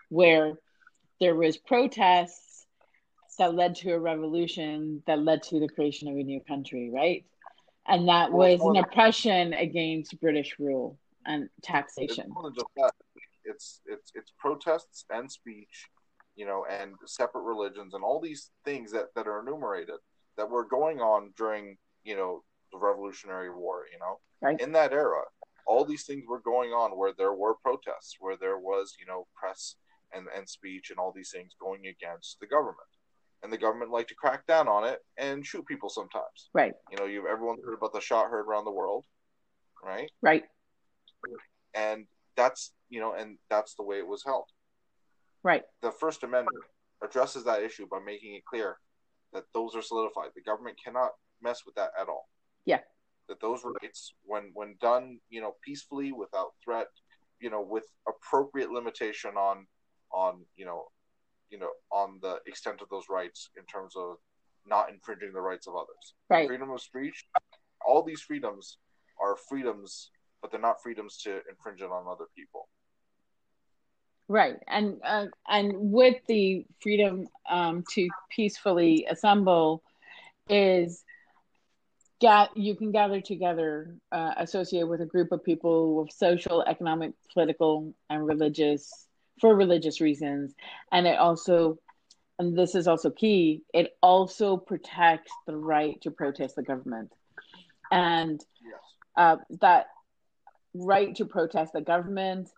where 0.10 0.54
there 1.20 1.36
was 1.36 1.58
protests 1.58 2.66
that 3.38 3.54
led 3.54 3.76
to 3.76 3.92
a 3.92 4.00
revolution 4.00 5.04
that 5.06 5.20
led 5.20 5.44
to 5.44 5.60
the 5.60 5.68
creation 5.68 6.08
of 6.08 6.16
a 6.16 6.24
new 6.24 6.42
country, 6.42 6.90
right? 6.92 7.24
And 7.88 8.10
that 8.10 8.32
was 8.32 8.60
an 8.62 8.78
oppression 8.78 9.54
against 9.54 10.20
British 10.20 10.56
rule 10.60 10.98
and 11.26 11.50
taxation. 11.62 12.34
It's, 12.56 12.64
it's 13.46 13.82
it's 13.86 14.12
it's 14.16 14.34
protests 14.40 15.06
and 15.10 15.32
speech, 15.32 15.86
you 16.36 16.46
know, 16.46 16.66
and 16.70 16.96
separate 17.06 17.44
religions 17.44 17.94
and 17.94 18.04
all 18.04 18.20
these 18.20 18.50
things 18.66 18.92
that 18.92 19.14
that 19.16 19.28
are 19.28 19.40
enumerated 19.40 19.98
that 20.38 20.50
were 20.50 20.66
going 20.66 21.00
on 21.00 21.34
during 21.38 21.78
you 22.04 22.16
know 22.16 22.44
the 22.72 22.78
Revolutionary 22.78 23.54
War. 23.54 23.86
You 23.92 24.00
know, 24.00 24.20
right. 24.42 24.60
in 24.60 24.72
that 24.74 24.94
era, 24.94 25.22
all 25.66 25.84
these 25.84 26.06
things 26.06 26.24
were 26.28 26.42
going 26.42 26.72
on 26.72 26.98
where 26.98 27.14
there 27.18 27.34
were 27.34 27.56
protests, 27.56 28.16
where 28.20 28.38
there 28.38 28.58
was 28.58 28.96
you 29.00 29.06
know 29.06 29.28
press 29.36 29.76
and 30.14 30.28
and 30.36 30.48
speech 30.48 30.90
and 30.90 31.00
all 31.00 31.12
these 31.16 31.32
things 31.32 31.54
going 31.60 31.88
against 31.88 32.40
the 32.40 32.48
government. 32.48 32.78
And 33.44 33.54
the 33.54 33.58
government 33.58 33.92
liked 33.92 34.10
to 34.10 34.16
crack 34.16 34.48
down 34.48 34.68
on 34.68 34.84
it 34.84 35.00
and 35.16 35.46
shoot 35.46 35.66
people 35.68 35.90
sometimes. 35.90 36.50
Right. 36.56 36.74
You 36.92 36.98
know, 36.98 37.06
you've 37.06 37.28
everyone 37.28 37.58
heard 37.64 37.76
about 37.76 37.94
the 37.94 38.02
shot 38.02 38.30
heard 38.30 38.48
around 38.48 38.66
the 38.66 38.72
world, 38.72 39.06
right? 39.84 40.10
Right. 40.22 40.44
And 41.76 42.06
that's 42.36 42.72
you 42.90 43.00
know, 43.00 43.14
and 43.14 43.38
that's 43.50 43.76
the 43.76 43.84
way 43.84 43.98
it 43.98 44.08
was 44.08 44.24
held. 44.26 44.46
Right. 45.44 45.64
The 45.82 45.92
First 45.92 46.24
Amendment 46.24 46.66
addresses 47.04 47.44
that 47.44 47.62
issue 47.62 47.88
by 47.90 48.00
making 48.00 48.34
it 48.34 48.46
clear 48.46 48.78
that 49.34 49.44
those 49.54 49.76
are 49.76 49.82
solidified. 49.82 50.30
The 50.36 50.42
government 50.42 50.78
cannot 50.84 51.12
mess 51.42 51.62
with 51.66 51.76
that 51.76 51.92
at 52.00 52.08
all. 52.08 52.30
Yeah. 52.66 52.80
That 53.28 53.42
those 53.42 53.62
rights, 53.64 54.14
when 54.24 54.52
when 54.54 54.76
done, 54.82 55.20
you 55.30 55.42
know, 55.42 55.56
peacefully, 55.64 56.12
without 56.12 56.52
threat, 56.64 56.88
you 57.40 57.50
know, 57.50 57.62
with 57.62 57.86
appropriate 58.08 58.72
limitation 58.72 59.32
on 59.32 59.68
on 60.12 60.46
you 60.56 60.66
know, 60.66 60.86
you 61.50 61.60
know, 61.60 61.70
on 61.92 62.20
the 62.22 62.40
extent 62.46 62.82
of 62.82 62.90
those 62.90 63.06
rights 63.10 63.50
in 63.58 63.66
terms 63.66 63.96
of 63.98 64.18
not 64.66 64.90
infringing 64.90 65.34
the 65.34 65.42
rights 65.42 65.68
of 65.68 65.76
others. 65.76 66.14
Right. 66.30 66.48
Freedom 66.48 66.72
of 66.72 66.82
speech, 66.82 67.26
all 67.86 68.04
these 68.04 68.22
freedoms 68.22 68.78
are 69.22 69.38
freedoms, 69.50 70.12
but 70.42 70.52
they're 70.52 70.62
not 70.62 70.82
freedoms 70.84 71.18
to 71.24 71.42
infringe 71.50 71.82
it 71.82 71.92
on 71.92 72.06
other 72.10 72.26
people. 72.36 72.70
Right, 74.30 74.58
and 74.68 74.98
uh, 75.06 75.28
and 75.48 75.74
with 75.74 76.18
the 76.28 76.66
freedom 76.82 77.28
um, 77.50 77.86
to 77.94 78.10
peacefully 78.30 79.08
assemble, 79.10 79.84
is 80.50 81.02
get 82.20 82.50
you 82.58 82.76
can 82.76 82.92
gather 82.92 83.22
together, 83.22 83.96
uh, 84.12 84.34
associate 84.36 84.86
with 84.86 85.00
a 85.00 85.06
group 85.06 85.32
of 85.32 85.46
people 85.46 85.96
with 85.96 86.12
social, 86.12 86.62
economic, 86.64 87.14
political, 87.34 87.94
and 88.10 88.28
religious 88.28 88.92
for 89.40 89.56
religious 89.56 90.02
reasons, 90.02 90.54
and 90.92 91.08
it 91.08 91.18
also, 91.18 91.78
and 92.38 92.58
this 92.58 92.76
is 92.76 92.86
also 92.86 93.10
key, 93.10 93.62
it 93.74 93.96
also 94.02 94.58
protects 94.58 95.32
the 95.46 95.56
right 95.56 96.02
to 96.02 96.12
protest 96.12 96.58
the 96.58 96.64
government, 96.64 97.14
and 97.92 98.44
yes. 98.62 98.80
uh, 99.16 99.38
that 99.62 99.86
right 100.74 101.16
to 101.16 101.24
protest 101.24 101.72
the 101.72 101.82
government 101.82 102.50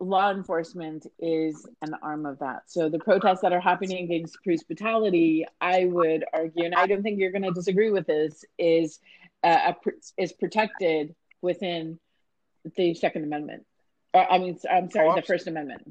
law 0.00 0.30
enforcement 0.30 1.06
is 1.18 1.66
an 1.82 1.94
arm 2.02 2.24
of 2.24 2.38
that. 2.38 2.62
So 2.66 2.88
the 2.88 2.98
protests 2.98 3.42
that 3.42 3.52
are 3.52 3.60
happening 3.60 4.04
against 4.04 4.42
police 4.42 4.62
brutality, 4.62 5.46
I 5.60 5.84
would 5.84 6.24
argue, 6.32 6.64
and 6.64 6.74
I 6.74 6.86
don't 6.86 7.02
think 7.02 7.20
you're 7.20 7.30
going 7.30 7.42
to 7.42 7.52
disagree 7.52 7.90
with 7.90 8.06
this, 8.06 8.44
is 8.58 8.98
uh, 9.44 9.72
is 10.16 10.32
protected 10.32 11.14
within 11.42 11.98
the 12.76 12.94
Second 12.94 13.24
Amendment. 13.24 13.66
Or, 14.12 14.30
I 14.30 14.38
mean, 14.38 14.58
I'm 14.70 14.90
sorry, 14.90 15.08
oh, 15.08 15.14
the 15.14 15.22
First 15.22 15.46
Amendment. 15.46 15.82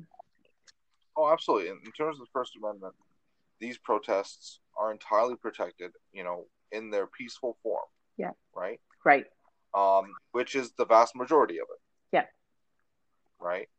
Oh, 1.15 1.31
absolutely. 1.31 1.69
In, 1.69 1.79
in 1.85 1.91
terms 1.91 2.19
of 2.19 2.21
the 2.21 2.31
First 2.33 2.53
Amendment, 2.61 2.95
these 3.59 3.77
protests 3.77 4.59
are 4.77 4.91
entirely 4.91 5.35
protected. 5.35 5.91
You 6.11 6.23
know, 6.23 6.45
in 6.71 6.89
their 6.89 7.07
peaceful 7.07 7.57
form. 7.61 7.85
Yeah. 8.17 8.31
Right. 8.55 8.79
Right. 9.05 9.25
Um, 9.73 10.13
which 10.31 10.55
is 10.55 10.71
the 10.71 10.85
vast 10.85 11.15
majority 11.15 11.59
of 11.59 11.67
it. 11.71 11.79
Yeah. 12.11 12.25
Right 13.39 13.69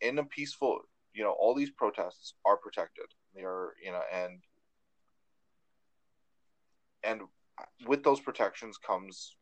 in 0.00 0.18
a 0.18 0.24
peaceful, 0.24 0.80
you 1.14 1.22
know, 1.22 1.32
all 1.38 1.54
these 1.54 1.70
protests 1.70 2.34
are 2.44 2.56
protected. 2.56 3.06
They 3.34 3.42
are, 3.42 3.74
you 3.82 3.92
know, 3.92 4.02
and 4.12 4.40
and 7.02 7.22
with 7.86 8.02
those 8.02 8.20
protections 8.20 8.76
comes, 8.78 9.36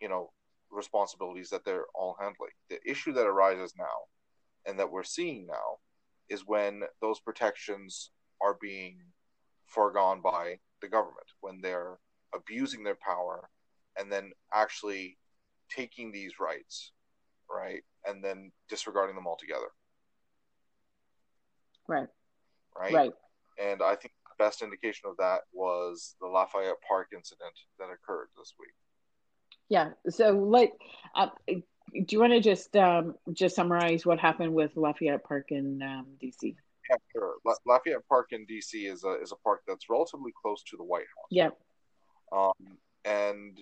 you 0.00 0.08
know, 0.08 0.30
responsibilities 0.70 1.50
that 1.50 1.64
they're 1.64 1.86
all 1.94 2.16
handling. 2.20 2.50
The 2.68 2.78
issue 2.88 3.12
that 3.14 3.26
arises 3.26 3.74
now, 3.76 3.84
and 4.66 4.78
that 4.78 4.90
we're 4.90 5.02
seeing 5.02 5.46
now, 5.46 5.78
is 6.28 6.46
when 6.46 6.82
those 7.00 7.20
protections 7.20 8.10
are 8.40 8.56
being 8.60 9.00
foregone 9.66 10.20
by 10.20 10.58
the 10.80 10.88
government, 10.88 11.26
when 11.40 11.60
they're 11.60 11.98
abusing 12.34 12.84
their 12.84 12.96
power, 12.96 13.48
and 13.98 14.10
then 14.10 14.30
actually 14.52 15.18
taking 15.68 16.12
these 16.12 16.38
rights, 16.40 16.92
right, 17.52 17.82
and 18.06 18.22
then 18.22 18.52
disregarding 18.68 19.16
them 19.16 19.26
altogether. 19.26 19.66
Right. 21.88 22.08
Right. 22.78 22.92
Right. 22.92 23.12
And 23.60 23.82
I 23.82 23.96
think 23.96 24.14
the 24.24 24.44
best 24.44 24.62
indication 24.62 25.10
of 25.10 25.16
that 25.18 25.40
was 25.52 26.14
the 26.20 26.26
Lafayette 26.26 26.80
Park 26.86 27.08
incident 27.14 27.52
that 27.78 27.88
occurred 27.90 28.28
this 28.38 28.54
week. 28.58 28.70
Yeah. 29.68 29.90
So, 30.08 30.30
like, 30.32 30.72
uh, 31.14 31.28
do 31.48 32.04
you 32.08 32.20
want 32.20 32.32
to 32.32 32.40
just 32.40 32.76
um, 32.76 33.16
just 33.32 33.56
summarize 33.56 34.06
what 34.06 34.18
happened 34.18 34.54
with 34.54 34.76
Lafayette 34.76 35.24
Park 35.24 35.46
in 35.50 35.82
um, 35.82 36.06
DC? 36.22 36.54
Yeah, 36.88 36.96
sure. 37.12 37.34
La- 37.44 37.54
Lafayette 37.66 38.06
Park 38.08 38.28
in 38.32 38.46
DC 38.46 38.90
is 38.90 39.04
a 39.04 39.20
is 39.20 39.32
a 39.32 39.36
park 39.36 39.62
that's 39.66 39.90
relatively 39.90 40.32
close 40.40 40.62
to 40.64 40.76
the 40.76 40.84
White 40.84 41.06
House. 41.16 41.26
Yeah. 41.30 41.50
Um, 42.32 42.78
and 43.04 43.58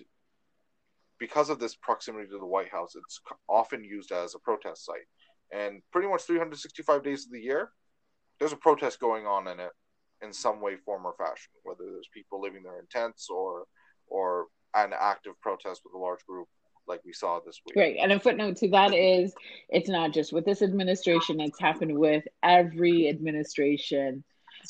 because 1.19 1.49
of 1.49 1.59
this 1.59 1.75
proximity 1.75 2.27
to 2.29 2.39
the 2.39 2.45
White 2.45 2.69
House, 2.69 2.95
it's 2.95 3.19
often 3.47 3.83
used 3.83 4.11
as 4.11 4.35
a 4.35 4.39
protest 4.39 4.85
site. 4.85 5.07
And 5.51 5.81
pretty 5.91 6.07
much 6.07 6.23
365 6.23 7.03
days 7.03 7.25
of 7.25 7.31
the 7.31 7.41
year, 7.41 7.71
there's 8.39 8.53
a 8.53 8.57
protest 8.57 8.99
going 8.99 9.27
on 9.27 9.47
in 9.47 9.59
it 9.59 9.71
in 10.21 10.31
some 10.33 10.61
way, 10.61 10.77
form, 10.77 11.05
or 11.05 11.13
fashion. 11.17 11.51
Whether 11.63 11.83
there's 11.91 12.09
people 12.13 12.41
living 12.41 12.63
there 12.63 12.79
in 12.79 12.85
tents 12.89 13.27
or 13.29 13.65
or 14.07 14.47
an 14.75 14.93
active 14.97 15.33
protest 15.41 15.81
with 15.83 15.93
a 15.93 15.97
large 15.97 16.23
group, 16.25 16.47
like 16.87 17.01
we 17.05 17.13
saw 17.13 17.39
this 17.45 17.59
week. 17.65 17.75
Right, 17.75 17.97
and 17.99 18.11
a 18.11 18.19
footnote 18.19 18.57
to 18.57 18.69
that 18.69 18.93
is 18.93 19.33
it's 19.69 19.89
not 19.89 20.13
just 20.13 20.31
with 20.31 20.45
this 20.45 20.61
administration; 20.61 21.39
it's 21.41 21.59
happened 21.59 21.97
with 21.97 22.23
every 22.43 23.09
administration. 23.09 24.23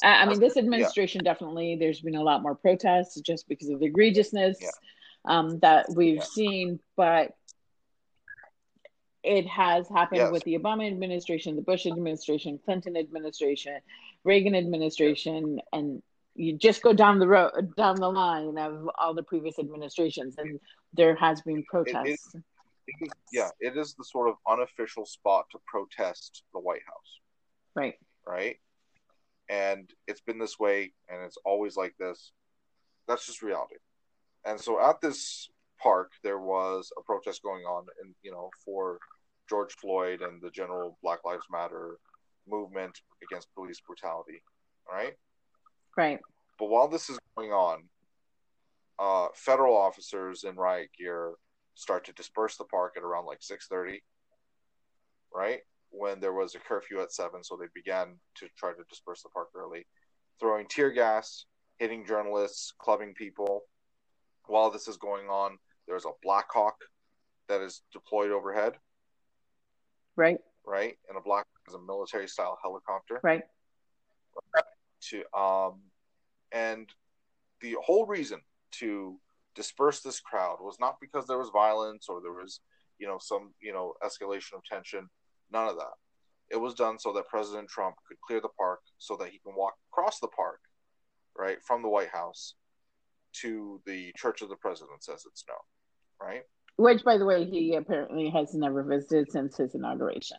I 0.03 0.25
mean, 0.25 0.39
this 0.39 0.55
administration 0.55 1.21
yeah. 1.23 1.31
definitely. 1.31 1.75
There's 1.79 2.01
been 2.01 2.15
a 2.15 2.23
lot 2.23 2.41
more 2.41 2.55
protests 2.55 3.19
just 3.21 3.47
because 3.49 3.69
of 3.69 3.79
the 3.79 3.91
egregiousness. 3.91 4.55
Yeah 4.61 4.69
um, 5.25 5.59
that 5.59 5.87
we've 5.93 6.17
yeah. 6.17 6.23
seen, 6.23 6.79
but 6.95 7.33
it 9.23 9.47
has 9.47 9.87
happened 9.89 10.21
yes. 10.21 10.31
with 10.31 10.43
the 10.43 10.57
Obama 10.57 10.87
administration, 10.87 11.55
the 11.55 11.61
Bush 11.61 11.85
administration, 11.85 12.59
Clinton 12.63 12.95
administration, 12.95 13.79
Reagan 14.23 14.55
administration, 14.55 15.59
and 15.73 16.01
you 16.35 16.57
just 16.57 16.81
go 16.81 16.93
down 16.93 17.19
the 17.19 17.27
road, 17.27 17.75
down 17.75 17.95
the 17.95 18.09
line 18.09 18.57
of 18.57 18.89
all 18.97 19.13
the 19.13 19.23
previous 19.23 19.59
administrations, 19.59 20.35
and 20.37 20.59
there 20.93 21.15
has 21.15 21.41
been 21.41 21.63
protests. 21.65 22.33
It, 22.33 22.43
it, 22.87 22.95
it, 23.01 23.11
yeah, 23.33 23.49
it 23.59 23.77
is 23.77 23.93
the 23.95 24.05
sort 24.05 24.29
of 24.29 24.35
unofficial 24.47 25.05
spot 25.05 25.45
to 25.51 25.59
protest 25.67 26.43
the 26.53 26.59
White 26.59 26.81
House. 26.87 27.19
Right. 27.75 27.95
Right. 28.25 28.57
And 29.49 29.89
it's 30.07 30.21
been 30.21 30.39
this 30.39 30.57
way, 30.57 30.93
and 31.09 31.23
it's 31.23 31.37
always 31.43 31.75
like 31.75 31.95
this. 31.99 32.31
That's 33.07 33.25
just 33.25 33.41
reality. 33.41 33.75
And 34.45 34.59
so 34.59 34.81
at 34.81 35.01
this 35.01 35.49
park, 35.81 36.11
there 36.23 36.39
was 36.39 36.91
a 36.97 37.03
protest 37.03 37.43
going 37.43 37.63
on, 37.63 37.85
and 38.01 38.13
you 38.23 38.31
know, 38.31 38.49
for 38.63 38.99
George 39.49 39.73
Floyd 39.73 40.21
and 40.21 40.41
the 40.41 40.51
general 40.51 40.97
Black 41.01 41.19
Lives 41.25 41.45
Matter 41.51 41.97
movement 42.47 42.99
against 43.23 43.53
police 43.55 43.81
brutality. 43.85 44.41
Right. 44.91 45.13
Right. 45.97 46.19
But 46.57 46.69
while 46.69 46.87
this 46.87 47.09
is 47.09 47.19
going 47.35 47.51
on, 47.51 47.83
uh, 48.97 49.27
federal 49.35 49.77
officers 49.77 50.43
in 50.43 50.55
riot 50.55 50.89
gear 50.97 51.33
start 51.75 52.05
to 52.05 52.13
disperse 52.13 52.57
the 52.57 52.65
park 52.65 52.95
at 52.97 53.03
around 53.03 53.25
like 53.25 53.41
six 53.41 53.67
thirty. 53.67 54.01
Right 55.33 55.61
when 55.91 56.19
there 56.19 56.33
was 56.33 56.55
a 56.55 56.59
curfew 56.59 57.01
at 57.01 57.11
seven, 57.11 57.43
so 57.43 57.55
they 57.55 57.67
began 57.73 58.15
to 58.35 58.47
try 58.57 58.71
to 58.71 58.83
disperse 58.89 59.23
the 59.23 59.29
park 59.29 59.49
early, 59.55 59.85
throwing 60.39 60.67
tear 60.67 60.91
gas, 60.91 61.45
hitting 61.79 62.05
journalists, 62.05 62.73
clubbing 62.79 63.13
people, 63.13 63.63
while 64.49 64.71
this 64.71 64.87
is 64.87 64.97
going 64.97 65.27
on, 65.29 65.57
There's 65.87 66.05
a 66.05 66.11
Black 66.21 66.45
Hawk 66.51 66.75
that 67.47 67.61
is 67.61 67.81
deployed 67.91 68.31
overhead, 68.31 68.77
Right. 70.15 70.37
right? 70.65 70.97
And 71.07 71.17
a 71.17 71.21
Black 71.21 71.45
Hawk 71.51 71.61
is 71.67 71.73
a 71.73 71.79
military 71.79 72.27
style 72.27 72.57
helicopter. 72.61 73.19
Right. 73.23 73.43
To 75.09 75.23
um, 75.39 75.81
and 76.51 76.87
the 77.61 77.75
whole 77.81 78.05
reason 78.05 78.41
to 78.73 79.19
disperse 79.55 80.01
this 80.01 80.19
crowd 80.19 80.57
was 80.61 80.77
not 80.79 80.99
because 80.99 81.25
there 81.25 81.37
was 81.39 81.49
violence 81.49 82.07
or 82.09 82.21
there 82.21 82.33
was 82.33 82.59
you 82.99 83.07
know 83.07 83.17
some 83.19 83.53
you 83.61 83.73
know 83.73 83.93
escalation 84.03 84.53
of 84.53 84.63
tension. 84.65 85.09
None 85.51 85.67
of 85.69 85.77
that. 85.77 85.93
It 86.51 86.57
was 86.57 86.73
done 86.75 86.99
so 86.99 87.13
that 87.13 87.27
President 87.27 87.67
Trump 87.69 87.95
could 88.07 88.19
clear 88.21 88.41
the 88.41 88.49
park 88.49 88.81
so 88.97 89.15
that 89.17 89.29
he 89.29 89.39
can 89.39 89.55
walk 89.55 89.75
across 89.91 90.19
the 90.19 90.27
park, 90.27 90.59
right, 91.37 91.57
from 91.63 91.81
the 91.81 91.89
White 91.89 92.09
House 92.09 92.55
to 93.33 93.81
the 93.85 94.11
Church 94.17 94.41
of 94.41 94.49
the 94.49 94.55
President, 94.55 94.99
as 95.13 95.25
it's 95.25 95.45
known, 95.47 95.57
right? 96.27 96.43
Which, 96.77 97.03
by 97.03 97.17
the 97.17 97.25
way, 97.25 97.45
he 97.45 97.75
apparently 97.75 98.29
has 98.29 98.53
never 98.53 98.83
visited 98.83 99.31
since 99.31 99.57
his 99.57 99.75
inauguration. 99.75 100.37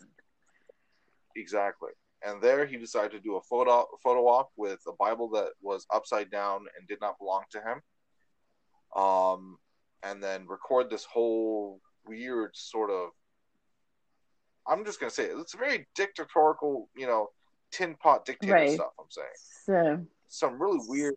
Exactly. 1.36 1.90
And 2.24 2.42
there 2.42 2.66
he 2.66 2.76
decided 2.76 3.12
to 3.12 3.20
do 3.20 3.36
a 3.36 3.42
photo 3.42 3.86
photo 4.02 4.26
op 4.26 4.50
with 4.56 4.80
a 4.86 4.92
Bible 4.92 5.30
that 5.30 5.52
was 5.62 5.86
upside 5.92 6.30
down 6.30 6.66
and 6.78 6.86
did 6.88 7.00
not 7.00 7.18
belong 7.18 7.44
to 7.52 7.60
him. 7.60 9.02
Um, 9.02 9.58
and 10.02 10.22
then 10.22 10.46
record 10.46 10.90
this 10.90 11.04
whole 11.04 11.80
weird 12.04 12.50
sort 12.54 12.90
of 12.90 13.10
I'm 14.66 14.84
just 14.84 15.00
gonna 15.00 15.10
say 15.10 15.24
it, 15.24 15.38
it's 15.38 15.54
a 15.54 15.58
very 15.58 15.86
dictatorial, 15.94 16.88
you 16.94 17.06
know, 17.06 17.28
tin 17.70 17.94
pot 17.96 18.24
dictator 18.24 18.52
Right. 18.52 18.70
stuff, 18.70 18.92
I'm 18.98 19.10
saying. 19.10 19.28
So, 19.64 20.06
Some 20.28 20.60
really 20.60 20.80
weird 20.86 21.14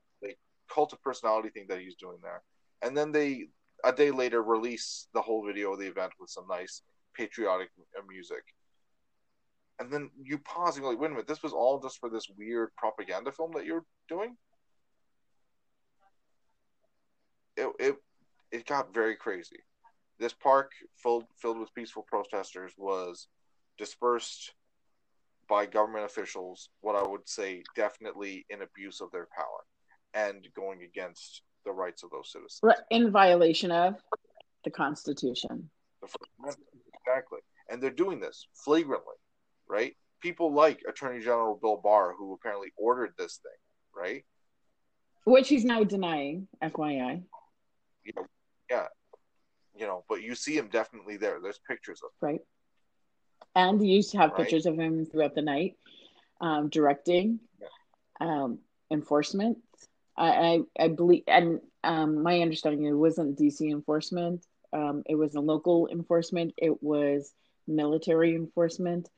cult 0.69 0.93
of 0.93 1.01
personality 1.01 1.49
thing 1.49 1.65
that 1.69 1.79
he's 1.79 1.95
doing 1.95 2.17
there. 2.21 2.41
And 2.81 2.95
then 2.95 3.11
they 3.11 3.47
a 3.83 3.91
day 3.91 4.11
later 4.11 4.41
release 4.41 5.07
the 5.13 5.21
whole 5.21 5.45
video 5.45 5.73
of 5.73 5.79
the 5.79 5.87
event 5.87 6.13
with 6.19 6.29
some 6.29 6.45
nice 6.49 6.81
patriotic 7.15 7.69
music. 8.07 8.43
And 9.79 9.91
then 9.91 10.09
you 10.21 10.37
pause 10.37 10.75
and 10.75 10.83
go 10.83 10.89
like, 10.89 10.99
wait 10.99 11.07
a 11.07 11.09
minute, 11.09 11.27
this 11.27 11.43
was 11.43 11.53
all 11.53 11.81
just 11.81 11.99
for 11.99 12.09
this 12.09 12.27
weird 12.37 12.69
propaganda 12.77 13.31
film 13.31 13.51
that 13.55 13.65
you're 13.65 13.85
doing? 14.07 14.37
It 17.57 17.67
it 17.79 17.95
it 18.51 18.65
got 18.65 18.93
very 18.93 19.15
crazy. 19.15 19.59
This 20.19 20.33
park 20.33 20.71
filled 20.95 21.25
filled 21.37 21.59
with 21.59 21.73
peaceful 21.73 22.03
protesters 22.03 22.73
was 22.77 23.27
dispersed 23.77 24.53
by 25.49 25.65
government 25.65 26.05
officials, 26.05 26.69
what 26.81 26.95
I 26.95 27.05
would 27.05 27.27
say 27.27 27.63
definitely 27.75 28.45
in 28.49 28.61
abuse 28.61 29.01
of 29.01 29.11
their 29.11 29.27
power 29.35 29.65
and 30.13 30.47
going 30.55 30.83
against 30.83 31.41
the 31.65 31.71
rights 31.71 32.03
of 32.03 32.09
those 32.11 32.31
citizens. 32.31 32.59
in 32.89 33.11
violation 33.11 33.71
of 33.71 33.95
the 34.63 34.71
Constitution. 34.71 35.69
The 36.01 36.07
Exactly. 37.05 37.39
And 37.69 37.81
they're 37.81 37.89
doing 37.89 38.19
this 38.19 38.47
flagrantly, 38.53 39.15
right? 39.67 39.95
People 40.21 40.53
like 40.53 40.81
Attorney 40.87 41.19
General 41.19 41.57
Bill 41.61 41.77
Barr, 41.77 42.13
who 42.17 42.33
apparently 42.33 42.71
ordered 42.77 43.13
this 43.17 43.37
thing, 43.37 44.01
right? 44.03 44.23
Which 45.25 45.49
he's 45.49 45.65
now 45.65 45.83
denying, 45.83 46.47
FYI. 46.61 47.23
You 48.03 48.13
know, 48.15 48.25
yeah. 48.69 48.87
You 49.75 49.87
know, 49.87 50.03
but 50.07 50.21
you 50.21 50.35
see 50.35 50.57
him 50.57 50.69
definitely 50.69 51.17
there. 51.17 51.39
There's 51.41 51.59
pictures 51.67 52.01
of 52.03 52.11
Right. 52.21 52.41
And 53.55 53.79
to 53.79 54.17
have 54.17 54.31
Right. 54.31 54.37
pictures 54.41 54.65
of 54.65 54.77
him 54.79 55.05
throughout 55.05 55.35
the 55.35 55.41
night, 55.41 55.77
um, 56.41 56.69
directing, 56.69 57.39
um, 58.19 58.59
enforcement. 58.91 59.57
I, 60.17 60.27
I, 60.27 60.59
I 60.85 60.87
believe, 60.89 61.23
and 61.27 61.59
um, 61.83 62.21
my 62.23 62.39
understanding 62.41 62.85
it 62.85 62.93
wasn't 62.93 63.37
DC 63.37 63.69
enforcement. 63.71 64.45
Um, 64.71 65.03
it 65.07 65.15
was 65.15 65.35
a 65.35 65.39
local 65.39 65.87
enforcement. 65.87 66.53
It 66.57 66.81
was 66.81 67.33
military 67.67 68.35
enforcement. 68.35 69.09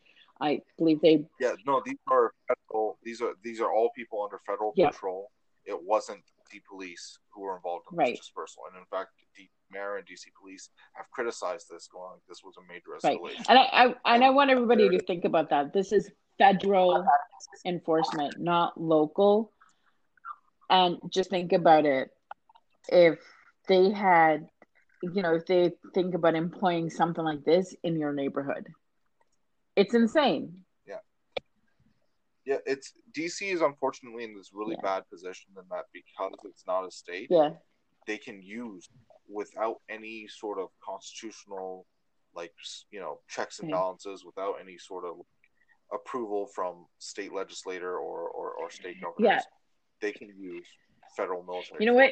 I 0.42 0.62
believe 0.78 1.02
they, 1.02 1.26
Yeah, 1.40 1.54
no, 1.66 1.82
these 1.86 1.98
are 2.08 2.34
federal. 2.48 2.98
These 3.04 3.22
are 3.22 3.34
these 3.44 3.62
are 3.62 3.72
all 3.72 3.90
people 3.96 4.22
under 4.24 4.40
federal 4.46 4.74
Yeah. 4.76 4.90
patrol. 4.90 5.32
It 5.66 5.82
wasn't 5.82 6.22
the 6.52 6.62
police 6.70 7.18
who 7.30 7.42
were 7.42 7.56
involved 7.56 7.86
in 7.92 7.98
Right. 7.98 8.12
this 8.16 8.20
dispersal, 8.20 8.64
and 8.70 8.78
in 8.80 8.86
fact, 8.86 9.12
the 9.38 9.50
mayor 9.72 9.98
and 9.98 10.06
DC 10.06 10.26
police 10.40 10.70
have 10.94 11.10
criticized 11.12 11.70
this, 11.70 11.88
going 11.88 12.12
like 12.12 12.22
this 12.28 12.44
was 12.44 12.56
a 12.58 12.62
major 12.72 12.92
escalation. 12.92 13.38
Right. 13.38 13.50
and 13.50 13.60
I, 13.60 13.64
I, 13.64 14.16
and 14.16 14.24
I 14.24 14.30
want 14.30 14.52
everybody 14.52 14.90
to 14.90 15.00
think 15.00 15.26
about 15.26 15.50
that. 15.50 15.74
This 15.74 15.92
is 15.92 16.12
federal 16.38 17.06
enforcement, 17.66 18.40
not 18.40 18.80
local. 18.80 19.52
And 20.70 20.98
just 21.10 21.30
think 21.30 21.54
about 21.54 21.86
it. 21.86 22.10
If 22.90 23.20
they 23.68 23.92
had, 23.92 24.48
you 25.02 25.22
know, 25.22 25.36
if 25.36 25.46
they 25.46 25.72
think 25.94 26.16
about 26.16 26.36
employing 26.36 26.90
something 26.90 27.24
like 27.24 27.44
this 27.44 27.76
in 27.84 27.98
your 27.98 28.14
neighborhood, 28.14 28.68
it's 29.76 29.94
insane. 29.94 30.64
Yeah, 30.86 31.00
Yeah. 32.46 32.60
it's 32.66 32.94
DC 33.12 33.50
is 33.52 33.62
unfortunately 33.62 34.24
in 34.24 34.36
this 34.36 34.52
really 34.54 34.76
Yeah. 34.76 34.82
bad 34.82 35.10
position 35.10 35.54
in 35.58 35.68
that 35.70 35.86
because 35.94 36.34
it's 36.44 36.66
not 36.66 36.86
a 36.86 36.92
state, 36.92 37.30
Yeah, 37.30 37.58
they 38.08 38.18
can 38.18 38.42
use 38.42 38.90
without 39.28 39.82
any 39.90 40.28
sort 40.28 40.60
of 40.60 40.70
constitutional, 40.80 41.88
like 42.34 42.54
you 42.92 43.00
know, 43.00 43.22
checks 43.28 43.60
and 43.60 43.70
balances, 43.72 44.24
without 44.26 44.60
any 44.60 44.78
sort 44.78 45.06
of 45.06 45.22
approval 45.92 46.48
from 46.48 46.88
state 47.00 47.32
legislator 47.34 47.98
or 48.00 48.28
or, 48.30 48.52
or 48.54 48.70
state 48.72 49.02
governors. 49.02 49.20
Yeah. 49.20 49.42
They 50.02 50.12
can 50.12 50.30
use 50.38 50.66
federal 51.16 51.44
military. 51.44 51.78
you 51.80 51.86
know 51.88 51.94
what? 51.94 52.12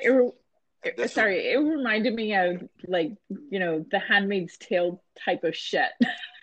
It, 0.85 0.97
this 0.97 1.07
is- 1.07 1.13
sorry, 1.13 1.51
it 1.51 1.57
reminded 1.57 2.13
me 2.13 2.35
of 2.35 2.61
like 2.87 3.11
you 3.49 3.59
know 3.59 3.85
the 3.91 3.99
Handmaid's 3.99 4.57
Tale 4.57 5.01
type 5.23 5.43
of 5.43 5.55
shit. 5.55 5.89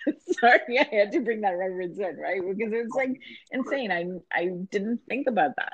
sorry, 0.41 0.79
I 0.79 0.89
had 0.91 1.13
to 1.13 1.21
bring 1.21 1.43
that 1.43 1.51
reference 1.51 1.99
in, 1.99 2.17
right? 2.17 2.41
Because 2.41 2.73
it's 2.73 2.95
like 2.95 3.21
insane. 3.53 3.91
I 3.93 4.07
I 4.33 4.47
didn't 4.71 5.01
think 5.09 5.27
about 5.29 5.53
that 5.57 5.73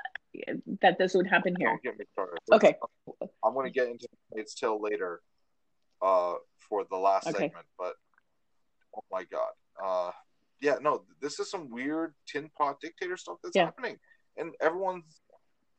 that 0.81 0.97
this 0.99 1.13
would 1.13 1.27
happen 1.27 1.55
here. 1.57 1.69
Don't 1.69 1.83
get 1.83 1.97
me 1.97 2.05
started. 2.11 2.37
Okay. 2.51 2.75
I'm 3.43 3.53
going 3.53 3.65
to 3.65 3.71
get 3.71 3.87
into 3.87 4.07
its 4.33 4.53
till 4.53 4.79
later, 4.81 5.21
uh, 6.01 6.33
for 6.69 6.83
the 6.91 6.97
last 6.97 7.27
Okay. 7.27 7.39
segment. 7.45 7.65
But 7.79 7.93
oh 8.95 9.03
my 9.11 9.23
god, 9.23 9.51
uh, 9.83 10.11
yeah, 10.61 10.75
no, 10.81 11.03
this 11.21 11.39
is 11.39 11.49
some 11.49 11.69
weird 11.71 12.13
tin 12.27 12.49
pot 12.57 12.79
dictator 12.81 13.15
stuff 13.17 13.37
that's 13.41 13.55
Yeah. 13.55 13.65
happening, 13.65 13.97
and 14.35 14.53
everyone's, 14.59 15.21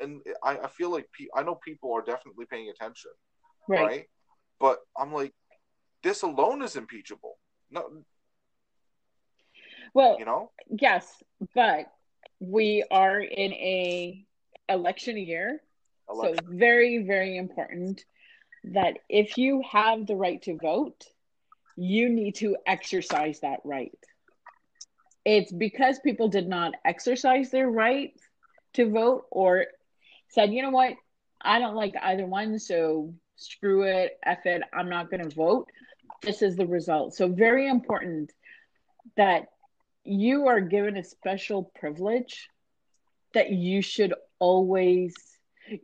and 0.01 0.21
I, 0.43 0.59
I 0.59 0.69
feel 0.69 0.91
like 0.91 1.09
pe- 1.13 1.27
I 1.35 1.43
know 1.43 1.55
people 1.57 1.93
are 1.93 2.03
definitely 2.03 2.47
paying 2.47 2.71
attention, 2.71 3.11
Right. 3.69 3.83
right? 3.83 4.05
But 4.61 4.79
I'm 4.97 5.13
like, 5.13 5.33
this 6.03 6.23
alone 6.23 6.63
is 6.63 6.77
impeachable. 6.77 7.39
No, 7.71 7.89
Well, 9.95 10.17
you 10.19 10.25
know, 10.25 10.51
yes, 10.69 11.23
but 11.55 11.93
we 12.41 12.85
are 12.91 13.21
in 13.21 13.53
a 13.53 14.25
election 14.69 15.17
year, 15.17 15.61
so 16.11 16.35
very 16.47 16.99
very 16.99 17.37
important 17.37 18.05
that 18.65 18.99
if 19.09 19.39
you 19.39 19.63
have 19.71 20.07
the 20.07 20.17
right 20.17 20.41
to 20.43 20.59
vote, 20.59 21.05
you 21.77 22.09
need 22.09 22.35
to 22.37 22.57
exercise 22.67 23.41
that 23.41 23.61
right. 23.65 23.93
It's 25.25 25.53
because 25.53 25.99
people 26.01 26.29
did 26.29 26.49
not 26.49 26.75
exercise 26.85 27.51
their 27.51 27.71
right 27.71 28.13
to 28.75 28.91
vote 28.91 29.27
or 29.31 29.67
said, 30.29 30.53
you 30.53 30.63
know 30.63 30.71
what, 30.71 30.95
I 31.41 31.59
don't 31.59 31.77
like 31.77 31.95
either 32.03 32.27
one, 32.27 32.59
so 32.59 33.15
screw 33.37 33.85
it, 33.85 34.19
F 34.25 34.47
it, 34.47 34.63
I'm 34.73 34.89
not 34.89 35.11
going 35.11 35.29
to 35.29 35.35
vote. 35.35 35.69
This 36.23 36.43
is 36.43 36.57
the 36.57 36.67
result. 36.67 37.15
So, 37.15 37.29
very 37.29 37.69
important 37.69 38.33
that 39.17 39.47
you 40.05 40.49
are 40.49 40.61
given 40.61 40.97
a 40.97 41.05
special 41.05 41.71
privilege 41.79 42.49
that 43.35 43.51
you 43.51 43.83
should 43.83 44.15
always, 44.39 45.15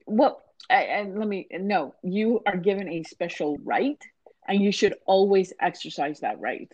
well, 0.07 0.43
and 0.71 1.19
let 1.19 1.29
me, 1.29 1.47
no, 1.53 1.95
you 2.03 2.41
are 2.47 2.57
given 2.57 2.89
a 2.89 3.03
special 3.05 3.59
right 3.63 4.03
and 4.49 4.61
you 4.63 4.73
should 4.73 4.95
always 5.07 5.53
exercise 5.61 6.21
that 6.21 6.41
right 6.41 6.73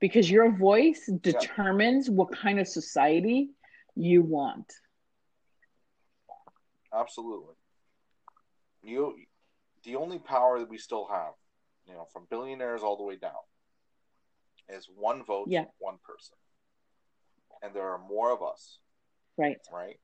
because 0.00 0.28
your 0.28 0.50
voice 0.50 1.08
determines 1.20 2.10
what 2.10 2.36
kind 2.36 2.58
of 2.58 2.66
society 2.66 3.50
you 3.94 4.22
want. 4.22 4.66
Absolutely. 6.92 7.54
You, 8.82 9.16
the 9.84 9.96
only 9.96 10.18
power 10.18 10.58
that 10.58 10.68
we 10.68 10.78
still 10.78 11.06
have, 11.06 11.32
you 11.86 11.94
know, 11.94 12.06
from 12.12 12.26
billionaires 12.30 12.82
all 12.82 12.96
the 12.96 13.02
way 13.04 13.16
down, 13.16 13.32
is 14.68 14.88
one 14.94 15.24
vote, 15.24 15.48
Yeah. 15.48 15.64
one 15.78 15.98
person, 16.04 16.36
and 17.62 17.74
there 17.74 17.88
are 17.90 17.98
more 17.98 18.30
of 18.30 18.42
us, 18.42 18.78
Right. 19.36 19.58
right? 19.72 20.00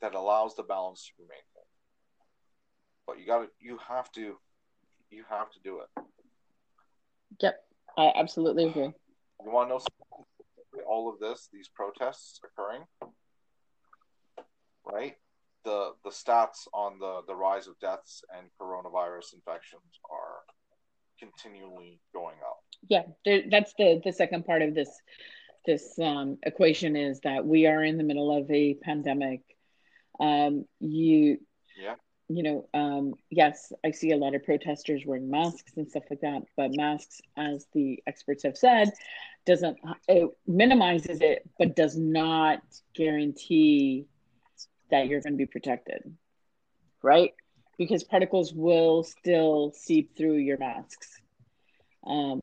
That 0.00 0.14
allows 0.14 0.54
the 0.54 0.62
balance 0.62 1.06
to 1.06 1.12
remain. 1.18 1.30
maintained. 1.30 1.70
But 3.06 3.18
you 3.18 3.26
got 3.26 3.42
to, 3.44 3.50
you 3.58 3.78
have 3.78 4.10
to, 4.12 4.38
you 5.10 5.24
have 5.28 5.50
to 5.52 5.60
do 5.60 5.80
it. 5.80 5.88
Yep. 7.40 7.68
I 7.96 8.12
absolutely 8.14 8.64
agree. 8.64 8.92
You 9.44 9.50
want 9.50 9.68
to 9.68 9.74
know 9.74 9.78
something? 9.78 10.26
all 10.86 11.08
of 11.08 11.20
this, 11.20 11.48
these 11.52 11.68
protests 11.68 12.40
occurring, 12.44 12.82
right? 14.84 15.16
The 15.64 15.92
the 16.04 16.10
stats 16.10 16.66
on 16.72 16.98
the 16.98 17.20
the 17.26 17.34
rise 17.34 17.66
of 17.66 17.78
deaths 17.80 18.22
and 18.36 18.48
coronavirus 18.60 19.34
infections 19.34 20.00
are 20.10 20.42
continually 21.18 22.00
going 22.12 22.36
up. 22.46 22.58
Yeah, 22.88 23.02
there, 23.24 23.42
that's 23.50 23.74
the 23.78 24.00
the 24.04 24.12
second 24.12 24.46
part 24.46 24.62
of 24.62 24.74
this 24.74 24.90
this 25.66 25.98
um, 25.98 26.38
equation 26.42 26.94
is 26.96 27.20
that 27.20 27.46
we 27.46 27.66
are 27.66 27.82
in 27.82 27.96
the 27.96 28.04
middle 28.04 28.36
of 28.36 28.50
a 28.50 28.74
pandemic. 28.74 29.40
Um, 30.20 30.66
you 30.80 31.38
yeah 31.76 31.94
you 32.28 32.42
know, 32.42 32.68
um, 32.72 33.14
yes, 33.30 33.72
I 33.84 33.90
see 33.90 34.12
a 34.12 34.16
lot 34.16 34.34
of 34.34 34.44
protesters 34.44 35.02
wearing 35.04 35.30
masks 35.30 35.72
and 35.76 35.88
stuff 35.88 36.04
like 36.08 36.20
that, 36.22 36.42
but 36.56 36.74
masks, 36.74 37.20
as 37.36 37.66
the 37.74 38.02
experts 38.06 38.44
have 38.44 38.56
said, 38.56 38.92
doesn't 39.44 39.76
it 40.08 40.30
minimizes 40.46 41.20
it, 41.20 41.48
but 41.58 41.76
does 41.76 41.98
not 41.98 42.62
guarantee 42.94 44.06
that 44.90 45.06
you're 45.06 45.20
going 45.20 45.34
to 45.34 45.38
be 45.38 45.46
protected, 45.46 46.16
right? 47.02 47.32
Because 47.78 48.04
particles 48.04 48.52
will 48.52 49.02
still 49.02 49.72
seep 49.74 50.16
through 50.16 50.36
your 50.36 50.58
masks. 50.58 51.20
Um, 52.06 52.42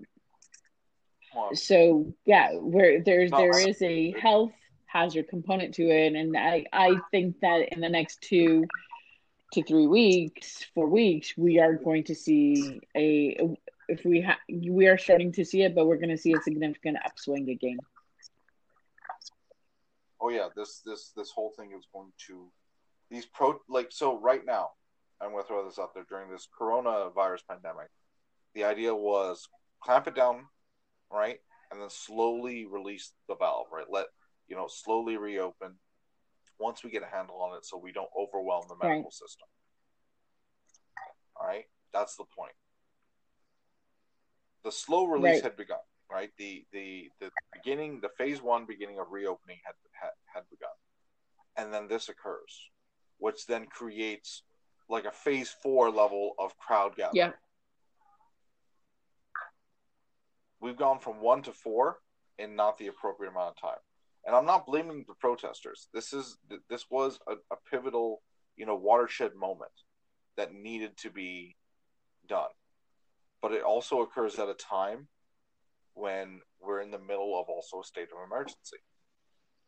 so 1.54 2.13
yeah, 2.25 2.54
where 2.54 3.01
there's 3.01 3.32
there 3.32 3.67
is 3.67 3.82
a 3.82 4.13
health 4.19 4.51
hazard 4.86 5.30
component 5.30 5.75
to 5.75 5.84
it, 5.84 6.13
and 6.13 6.36
I 6.38 6.65
I 6.73 6.95
think 7.12 7.39
that 7.41 7.69
in 7.71 7.80
the 7.80 7.89
next 7.89 8.21
two 8.21 8.65
to 9.54 9.63
three 9.63 9.88
weeks, 9.88 10.65
four 10.73 10.88
weeks, 10.88 11.34
we 11.38 11.60
are 11.60 11.75
going 11.75 12.04
to 12.06 12.15
see 12.15 12.82
a 12.95 13.38
if 13.88 14.04
we 14.06 14.21
have 14.21 14.38
we 14.49 14.88
are 14.88 14.97
starting 14.97 15.32
to 15.34 15.45
see 15.45 15.63
it, 15.63 15.75
but 15.75 15.86
we're 15.86 15.97
going 15.97 16.10
to 16.10 16.17
see 16.17 16.34
a 16.34 16.41
significant 16.41 16.97
upswing 17.06 17.49
again. 17.49 17.77
Oh 20.21 20.29
yeah, 20.29 20.47
this 20.55 20.81
this 20.86 21.12
this 21.15 21.31
whole 21.31 21.51
thing 21.57 21.71
is 21.77 21.88
going 21.93 22.12
to 22.27 22.51
these 23.10 23.25
pro 23.25 23.60
like 23.69 23.91
so 23.91 24.19
right 24.19 24.45
now. 24.45 24.69
I'm 25.19 25.31
going 25.31 25.43
to 25.43 25.47
throw 25.47 25.63
this 25.65 25.77
out 25.77 25.93
there 25.93 26.05
during 26.10 26.31
this 26.31 26.47
coronavirus 26.60 27.41
pandemic. 27.47 27.89
The 28.55 28.63
idea 28.63 28.93
was 28.93 29.47
clamp 29.84 30.07
it 30.07 30.15
down, 30.15 30.47
right, 31.12 31.38
and 31.71 31.79
then 31.79 31.89
slowly 31.89 32.65
release 32.65 33.12
the 33.27 33.36
valve, 33.36 33.67
right? 33.71 33.86
Let 33.89 34.07
you 34.47 34.55
know 34.55 34.67
slowly 34.67 35.17
reopen 35.17 35.75
once 36.60 36.84
we 36.84 36.89
get 36.89 37.03
a 37.03 37.15
handle 37.15 37.41
on 37.41 37.57
it, 37.57 37.65
so 37.65 37.77
we 37.77 37.91
don't 37.91 38.10
overwhelm 38.17 38.65
the 38.67 38.75
medical 38.75 39.03
right. 39.03 39.13
system. 39.13 39.47
All 41.36 41.47
right, 41.47 41.65
that's 41.93 42.15
the 42.15 42.25
point 42.36 42.53
the 44.63 44.71
slow 44.71 45.05
release 45.05 45.36
right. 45.36 45.43
had 45.43 45.57
begun, 45.57 45.79
right? 46.12 46.32
The 46.38 46.65
the 46.71 47.10
the 47.19 47.32
beginning, 47.54 48.00
the 48.02 48.10
phase 48.10 48.41
one 48.41 48.65
beginning 48.65 49.00
of 49.00 49.12
reopening 49.12 49.58
had 49.65 49.76
had, 49.91 50.12
had 50.34 50.43
begun, 50.50 50.69
and 51.58 51.74
then 51.74 51.88
this 51.88 52.10
occurs, 52.10 52.69
which 53.17 53.45
then 53.47 53.65
creates 53.67 54.43
like 54.89 55.06
a 55.06 55.12
phase 55.12 55.54
four 55.63 55.89
level 55.89 56.34
of 56.39 56.58
crowd 56.58 56.95
gathering. 56.95 57.15
Yeah. 57.15 57.32
We've 60.60 60.78
gone 60.78 61.00
from 61.00 61.21
one 61.21 61.41
to 61.43 61.54
four 61.54 61.97
in 62.38 62.56
not 62.56 62.78
the 62.78 62.88
appropriate 62.88 63.32
amount 63.32 63.56
of 63.56 63.62
time, 63.62 63.80
and 64.26 64.36
I'm 64.36 64.45
not 64.45 64.65
blaming 64.65 65.06
the 65.08 65.15
protesters. 65.15 65.88
This 65.93 66.13
is 66.13 66.38
this 66.69 66.86
was 66.89 67.19
a, 67.28 67.34
a 67.52 67.58
pivotal, 67.69 68.21
you 68.56 68.65
know, 68.65 68.76
watershed 68.76 69.36
moment 69.36 69.71
that 70.38 70.54
needed 70.54 70.95
to 70.97 71.10
be 71.10 71.56
done 72.28 72.50
but 73.41 73.52
it 73.52 73.63
also 73.63 74.02
occurs 74.02 74.38
at 74.39 74.50
a 74.50 74.54
time 74.54 75.08
when 75.93 76.39
we're 76.60 76.82
in 76.82 76.91
the 76.91 76.99
middle 76.99 77.39
of 77.39 77.47
also 77.49 77.82
a 77.82 77.84
state 77.84 78.10
of 78.15 78.25
emergency. 78.25 78.77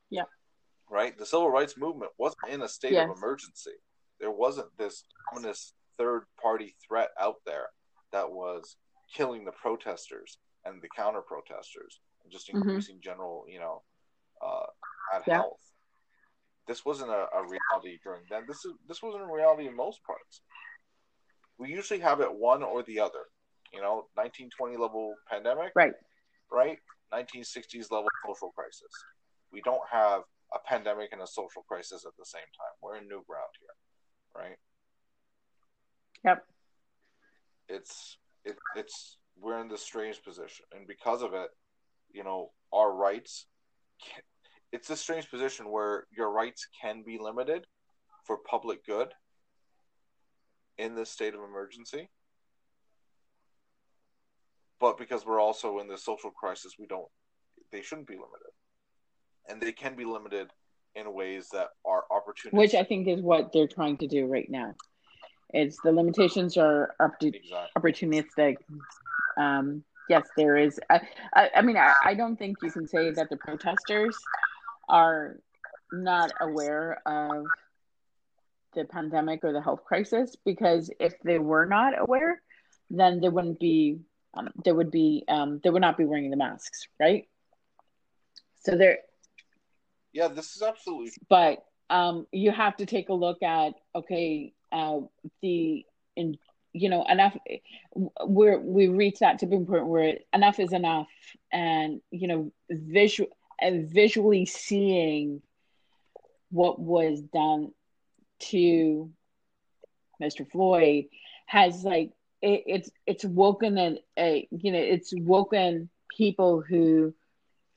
Yeah. 0.09 0.23
Right? 0.89 1.17
The 1.17 1.25
civil 1.25 1.49
rights 1.49 1.75
movement 1.77 2.11
wasn't 2.17 2.49
in 2.49 2.61
a 2.61 2.67
state 2.67 2.93
yes. 2.93 3.09
of 3.09 3.17
emergency. 3.17 3.71
There 4.19 4.31
wasn't 4.31 4.67
this 4.77 5.03
ominous 5.31 5.73
third 5.97 6.23
party 6.41 6.75
threat 6.87 7.09
out 7.19 7.37
there 7.45 7.67
that 8.11 8.31
was 8.31 8.77
killing 9.13 9.45
the 9.45 9.51
protesters 9.51 10.37
and 10.65 10.81
the 10.81 10.89
counter 10.95 11.21
protesters 11.21 11.99
and 12.23 12.31
just 12.31 12.47
mm-hmm. 12.47 12.57
increasing 12.57 12.95
mm-hmm. 12.95 13.09
general, 13.09 13.45
you 13.47 13.59
know, 13.59 13.81
uh, 14.45 14.65
bad 15.11 15.23
yeah. 15.27 15.33
health. 15.35 15.59
This 16.67 16.85
wasn't 16.85 17.09
a, 17.09 17.27
a 17.35 17.41
reality 17.41 17.99
during 18.03 18.21
then. 18.29 18.43
This 18.47 18.63
is 18.63 18.71
this 18.87 19.03
wasn't 19.03 19.23
a 19.23 19.33
reality 19.33 19.67
in 19.67 19.75
most 19.75 20.01
parts. 20.03 20.41
We 21.57 21.69
usually 21.69 21.99
have 21.99 22.21
it 22.21 22.33
one 22.33 22.63
or 22.63 22.83
the 22.83 22.99
other 23.01 23.25
you 23.73 23.81
know, 23.81 24.05
1920 24.13 24.77
level 24.77 25.15
pandemic, 25.29 25.73
right? 25.75 25.93
Right, 26.53 26.77
1960s 27.11 27.91
level 27.91 28.07
social 28.25 28.51
crisis. 28.51 28.91
We 29.51 29.61
don't 29.61 29.81
have 29.91 30.21
a 30.53 30.59
pandemic 30.67 31.09
and 31.11 31.21
a 31.21 31.27
social 31.27 31.63
crisis 31.67 32.05
at 32.05 32.13
the 32.17 32.25
same 32.25 32.41
time. 32.41 32.73
We're 32.81 32.97
in 32.97 33.07
new 33.07 33.23
ground 33.27 33.49
here, 33.59 34.43
right? 34.43 34.57
Yep. 36.23 36.45
It's 37.69 38.17
it, 38.45 38.57
it's 38.75 39.17
we're 39.39 39.59
in 39.61 39.67
this 39.67 39.81
strange 39.81 40.21
position, 40.23 40.65
and 40.75 40.87
because 40.87 41.23
of 41.23 41.33
it, 41.33 41.49
you 42.11 42.23
know, 42.23 42.51
our 42.71 42.93
rights. 42.93 43.47
Can, 43.99 44.21
it's 44.71 44.89
a 44.89 44.97
strange 44.97 45.29
position 45.29 45.71
where 45.71 46.05
your 46.15 46.31
rights 46.31 46.67
can 46.81 47.03
be 47.03 47.19
limited 47.19 47.65
for 48.25 48.37
public 48.37 48.85
good 48.85 49.09
in 50.77 50.95
this 50.95 51.11
state 51.11 51.35
of 51.35 51.41
emergency 51.41 52.09
but 54.83 54.97
because 54.97 55.25
we're 55.25 55.39
also 55.39 55.79
in 55.79 55.87
the 55.87 55.97
social 55.97 56.29
crisis, 56.29 56.73
we 56.77 56.85
don't. 56.85 57.07
They 57.71 57.81
shouldn't 57.81 58.05
be 58.05 58.15
limited, 58.15 58.51
and 59.47 59.61
they 59.61 59.71
can 59.71 59.95
be 59.95 60.03
limited 60.03 60.49
in 60.93 61.13
ways 61.13 61.47
that 61.53 61.69
are 61.85 62.03
opportunistic. 62.11 62.51
Which 62.51 62.75
I 62.75 62.83
think 62.83 63.07
is 63.07 63.21
what 63.21 63.53
they're 63.53 63.65
trying 63.65 63.95
to 63.99 64.07
do 64.07 64.25
right 64.25 64.49
now. 64.49 64.75
It's 65.51 65.77
the 65.85 65.93
limitations 65.93 66.57
are 66.57 66.93
opportunistic. 66.99 68.57
Um, 69.37 69.85
yes, 70.09 70.27
there 70.35 70.57
is. 70.57 70.81
I, 70.89 70.99
I, 71.33 71.49
I 71.55 71.61
mean, 71.61 71.77
I, 71.77 71.93
I 72.03 72.13
don't 72.13 72.35
think 72.35 72.57
you 72.61 72.69
can 72.69 72.85
say 72.85 73.09
that 73.11 73.29
the 73.29 73.37
protesters 73.37 74.17
are 74.89 75.37
not 75.93 76.33
aware 76.41 77.01
of 77.05 77.45
the 78.75 78.83
pandemic 78.83 79.45
or 79.45 79.53
the 79.53 79.61
health 79.61 79.85
crisis 79.85 80.35
because 80.43 80.91
if 80.99 81.13
they 81.23 81.39
were 81.39 81.65
not 81.65 81.93
aware, 81.97 82.41
then 82.89 83.21
they 83.21 83.29
wouldn't 83.29 83.61
be 83.61 84.01
um, 84.33 84.49
there 84.63 84.75
would 84.75 84.91
be 84.91 85.23
um, 85.27 85.59
they 85.63 85.69
would 85.69 85.81
not 85.81 85.97
be 85.97 86.05
wearing 86.05 86.29
the 86.29 86.37
masks, 86.37 86.87
right? 86.99 87.27
So 88.63 88.77
there. 88.77 88.99
Yeah, 90.13 90.27
this 90.27 90.55
is 90.55 90.61
absolutely. 90.61 91.11
But 91.29 91.65
um, 91.89 92.27
you 92.31 92.51
have 92.51 92.77
to 92.77 92.85
take 92.85 93.09
a 93.09 93.13
look 93.13 93.41
at 93.43 93.73
okay, 93.95 94.53
uh, 94.71 94.99
the 95.41 95.85
in 96.15 96.37
you 96.73 96.89
know 96.89 97.03
enough. 97.05 97.37
We're 98.25 98.59
we 98.59 98.87
reach 98.87 99.19
that 99.19 99.39
tipping 99.39 99.65
point 99.65 99.87
where 99.87 100.17
enough 100.33 100.59
is 100.59 100.73
enough, 100.73 101.07
and 101.51 102.01
you 102.11 102.27
know 102.27 102.51
visual 102.69 103.29
and 103.59 103.89
visually 103.89 104.45
seeing 104.45 105.41
what 106.49 106.79
was 106.79 107.21
done 107.21 107.71
to 108.39 109.11
Mr. 110.21 110.49
Floyd 110.49 111.05
has 111.45 111.83
like 111.83 112.11
it, 112.43 112.63
it's 112.67 112.91
it's 113.07 113.25
woken 113.25 113.77
and 113.79 113.99
a 114.19 114.47
you 114.51 114.71
know 114.71 114.79
it's 114.79 115.13
woken 115.15 115.89
people 116.17 116.61
who 116.61 117.13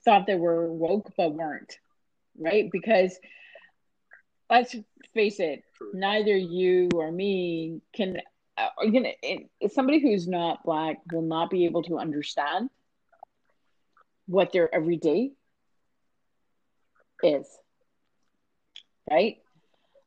thought 0.05 0.27
they 0.27 0.35
were 0.35 0.73
woke 0.73 1.13
but 1.17 1.33
weren't 1.35 1.79
right? 2.39 2.71
Because 2.71 3.19
let's 4.51 4.77
face 5.15 5.41
it 5.41 5.63
neither 5.95 6.37
you 6.37 6.89
or 6.95 7.11
me 7.11 7.81
can 7.95 8.19
uh, 8.59 8.69
you 8.83 9.01
know 9.01 9.11
it, 9.23 9.73
somebody 9.73 10.01
who's 10.01 10.29
not 10.29 10.65
black 10.65 10.99
will 11.13 11.23
not 11.23 11.51
be 11.51 11.65
able 11.67 11.83
to 11.83 11.99
understand 11.99 12.71
what 14.27 14.53
their 14.53 14.73
everyday 14.75 15.33
is 17.23 17.47
right 19.11 19.39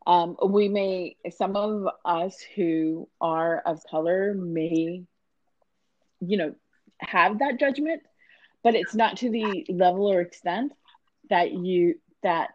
um, 0.09 0.35
we 0.43 0.69
may, 0.69 1.15
some 1.29 1.55
of 1.55 1.87
us 2.03 2.35
who 2.55 3.07
are 3.21 3.59
of 3.59 3.79
color 3.91 4.33
may, 4.33 5.03
you 6.19 6.37
know, 6.37 6.55
have 6.97 7.37
that 7.39 7.59
judgment, 7.59 8.01
but 8.63 8.73
it's 8.73 8.95
not 8.95 9.17
to 9.17 9.29
the 9.29 9.67
level 9.69 10.07
or 10.07 10.19
extent 10.19 10.73
that 11.29 11.51
you, 11.51 11.99
that, 12.23 12.49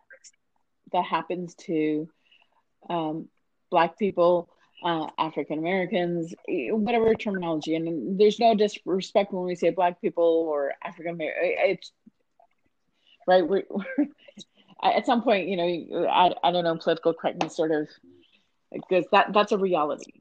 that 0.92 1.04
happens 1.04 1.54
to 1.54 2.08
um, 2.90 3.28
Black 3.70 3.96
people, 4.00 4.48
uh, 4.84 5.06
African 5.16 5.60
Americans, 5.60 6.34
whatever 6.48 7.14
terminology. 7.14 7.76
And 7.76 8.18
there's 8.18 8.40
no 8.40 8.56
disrespect 8.56 9.32
when 9.32 9.44
we 9.44 9.54
say 9.54 9.70
Black 9.70 10.00
people 10.00 10.44
or 10.48 10.72
African 10.82 11.14
American. 11.14 11.54
It's 11.70 11.92
right. 13.28 13.46
We're, 13.46 13.62
we're 13.70 14.08
at 14.92 15.06
some 15.06 15.22
point, 15.22 15.48
you 15.48 15.56
know, 15.56 16.06
I, 16.06 16.32
I 16.42 16.52
don't 16.52 16.64
know, 16.64 16.76
political 16.76 17.14
correctness 17.14 17.56
sort 17.56 17.70
of, 17.70 17.88
because 18.72 19.04
that 19.12 19.32
that's 19.32 19.52
a 19.52 19.58
reality, 19.58 20.20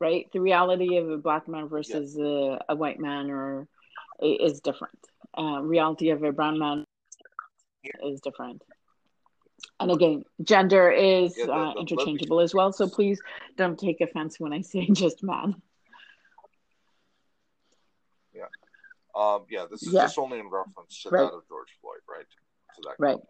right? 0.00 0.26
The 0.32 0.40
reality 0.40 0.96
of 0.96 1.10
a 1.10 1.18
black 1.18 1.48
man 1.48 1.68
versus 1.68 2.16
yeah. 2.16 2.24
a, 2.24 2.58
a, 2.70 2.76
white 2.76 3.00
man 3.00 3.30
or 3.30 3.66
is 4.20 4.60
different. 4.60 4.98
Uh, 5.36 5.60
reality 5.62 6.10
of 6.10 6.22
a 6.22 6.32
brown 6.32 6.58
man 6.58 6.84
is 8.04 8.20
different. 8.20 8.62
And 9.80 9.90
again, 9.90 10.24
gender 10.42 10.90
is 10.90 11.36
Yeah, 11.36 11.46
uh, 11.46 11.74
interchangeable 11.78 12.40
as 12.40 12.54
well. 12.54 12.72
So 12.72 12.88
please 12.88 13.20
don't 13.56 13.78
take 13.78 14.00
offense 14.00 14.38
when 14.38 14.52
I 14.52 14.60
say 14.60 14.86
just 14.92 15.22
man. 15.22 15.60
Um, 19.14 19.46
yeah, 19.48 19.66
this 19.70 19.82
is 19.82 19.92
Yeah. 19.92 20.02
just 20.02 20.18
only 20.18 20.38
in 20.40 20.48
reference 20.48 21.02
to 21.02 21.10
Right. 21.10 21.20
that 21.22 21.36
of 21.36 21.46
George 21.46 21.70
Floyd, 21.80 22.00
right? 22.08 22.26
That 22.82 22.96
Right. 22.98 23.20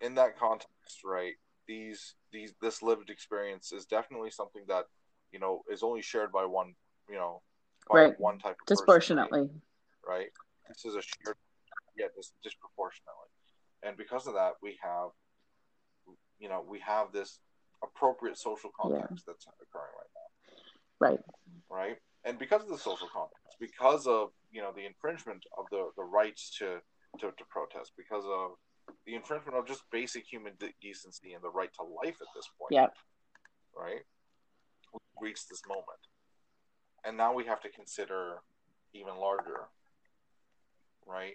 In 0.00 0.14
that 0.14 0.38
context, 0.38 1.04
right, 1.04 1.34
these 1.66 2.14
these 2.32 2.54
this 2.60 2.82
lived 2.82 3.10
experience 3.10 3.72
is 3.72 3.84
definitely 3.86 4.30
something 4.30 4.62
that 4.68 4.84
you 5.32 5.38
know 5.38 5.62
is 5.70 5.82
only 5.82 6.02
shared 6.02 6.32
by 6.32 6.44
one, 6.44 6.74
you 7.08 7.16
know, 7.16 7.42
by 7.90 7.96
Right. 8.06 8.20
one 8.20 8.38
type 8.38 8.52
of 8.52 8.66
person, 8.66 8.76
Disproportionately. 8.76 9.50
right? 10.06 10.28
This 10.68 10.84
is 10.84 10.94
a 10.94 11.02
shared, 11.02 11.36
yeah, 11.96 12.06
this 12.16 12.32
disproportionately, 12.42 13.28
and 13.82 13.96
because 13.96 14.26
of 14.26 14.34
that, 14.34 14.54
we 14.62 14.78
have, 14.82 15.10
you 16.38 16.48
know, 16.48 16.64
we 16.66 16.78
have 16.80 17.12
this 17.12 17.40
appropriate 17.82 18.36
social 18.38 18.70
context 18.78 19.24
that's 19.26 19.46
occurring 19.62 19.92
right 19.96 20.10
now 20.14 21.06
Right. 21.06 21.20
right? 21.70 21.96
And 22.24 22.38
because 22.38 22.62
of 22.62 22.68
the 22.68 22.78
social 22.78 23.08
context, 23.12 23.56
because 23.60 24.06
of 24.06 24.30
you 24.50 24.60
know 24.60 24.72
the 24.74 24.84
infringement 24.86 25.44
of 25.56 25.66
the, 25.70 25.90
the 25.96 26.02
rights 26.04 26.56
to, 26.58 26.80
to 27.20 27.26
to 27.30 27.44
protest, 27.50 27.92
because 27.96 28.24
of 28.24 28.52
the 29.06 29.14
infringement 29.14 29.56
of 29.56 29.66
just 29.66 29.82
basic 29.90 30.24
human 30.26 30.54
de- 30.58 30.72
decency 30.80 31.32
and 31.32 31.42
the 31.42 31.50
right 31.50 31.72
to 31.74 31.82
life 31.82 32.16
at 32.20 32.28
this 32.34 32.48
point, 32.58 32.72
Yep. 32.72 32.94
right? 33.74 34.04
We 34.92 35.28
reached 35.28 35.48
this 35.48 35.62
moment, 35.66 36.00
and 37.04 37.16
now 37.16 37.32
we 37.32 37.44
have 37.44 37.60
to 37.62 37.68
consider 37.70 38.42
even 38.92 39.16
larger, 39.16 39.68
right? 41.06 41.34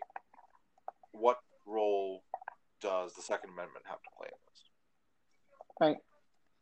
What 1.12 1.40
role 1.66 2.24
does 2.82 3.14
the 3.14 3.22
Second 3.22 3.52
Amendment 3.52 3.86
have 3.88 4.02
to 4.02 4.10
play 4.18 4.28
in 4.32 4.40
this? 4.50 4.70
Right. 5.80 5.98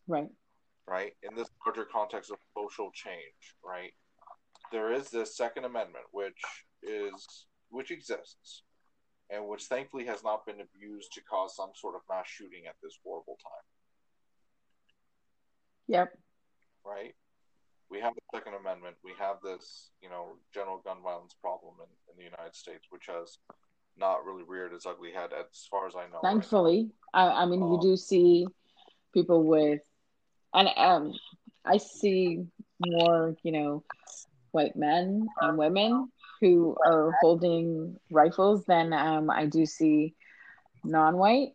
Right. 0.08 0.30
right? 0.88 1.14
In 1.24 1.36
this 1.36 1.50
larger 1.66 1.86
context 1.86 2.32
of 2.32 2.38
social 2.56 2.92
change, 2.92 3.56
right? 3.64 3.94
There 4.72 4.92
is 4.92 5.10
this 5.10 5.36
Second 5.38 5.66
Amendment, 5.66 6.06
which 6.12 6.42
is 6.84 7.48
which 7.70 7.92
exists, 7.92 8.64
and 9.32 9.48
which 9.48 9.64
thankfully 9.64 10.06
has 10.06 10.24
not 10.24 10.46
been 10.46 10.60
abused 10.62 11.14
to 11.14 11.22
cause 11.24 11.56
some 11.56 11.72
sort 11.76 11.96
of 11.96 12.02
mass 12.10 12.28
shooting 12.28 12.66
at 12.68 12.76
this 12.84 12.98
horrible 13.04 13.38
time, 13.42 13.66
Yep. 15.88 16.18
right? 16.86 17.14
We 17.90 18.00
have 18.00 18.14
the 18.16 18.22
Second 18.34 18.54
Amendment. 18.56 18.96
We 19.04 19.12
have 19.20 19.38
this, 19.44 19.90
you 20.02 20.10
know, 20.10 20.38
general 20.54 20.78
gun 20.86 20.98
violence 21.04 21.36
problem 21.42 21.76
in, 21.80 21.88
in 22.12 22.18
the 22.18 22.24
United 22.24 22.56
States, 22.56 22.86
which 22.90 23.08
has 23.08 23.38
not 23.98 24.24
really 24.26 24.44
reared 24.44 24.74
its 24.74 24.86
ugly 24.86 25.12
head, 25.12 25.32
as 25.34 25.68
far 25.70 25.88
as 25.88 25.96
I 25.96 26.06
know. 26.08 26.20
right. 26.24 26.32
Thankfully, 26.32 26.90
I, 27.14 27.28
I 27.44 27.46
mean, 27.46 27.60
you 27.60 27.76
Um, 27.76 27.82
do 27.82 27.98
see 27.98 28.48
people 29.14 29.44
with, 29.44 29.82
and 30.54 30.70
um, 30.78 31.14
I 31.66 31.78
see 31.78 32.46
more, 32.80 33.36
you 33.44 33.52
know, 33.52 33.84
white 34.52 34.76
men 34.78 35.28
and 35.42 35.58
women 35.58 36.10
who 36.42 36.76
are 36.84 37.16
holding 37.22 37.98
rifles 38.10 38.66
than 38.66 38.92
um, 38.92 39.30
I 39.30 39.46
do 39.46 39.66
see 39.66 40.16
non-white. 40.84 41.54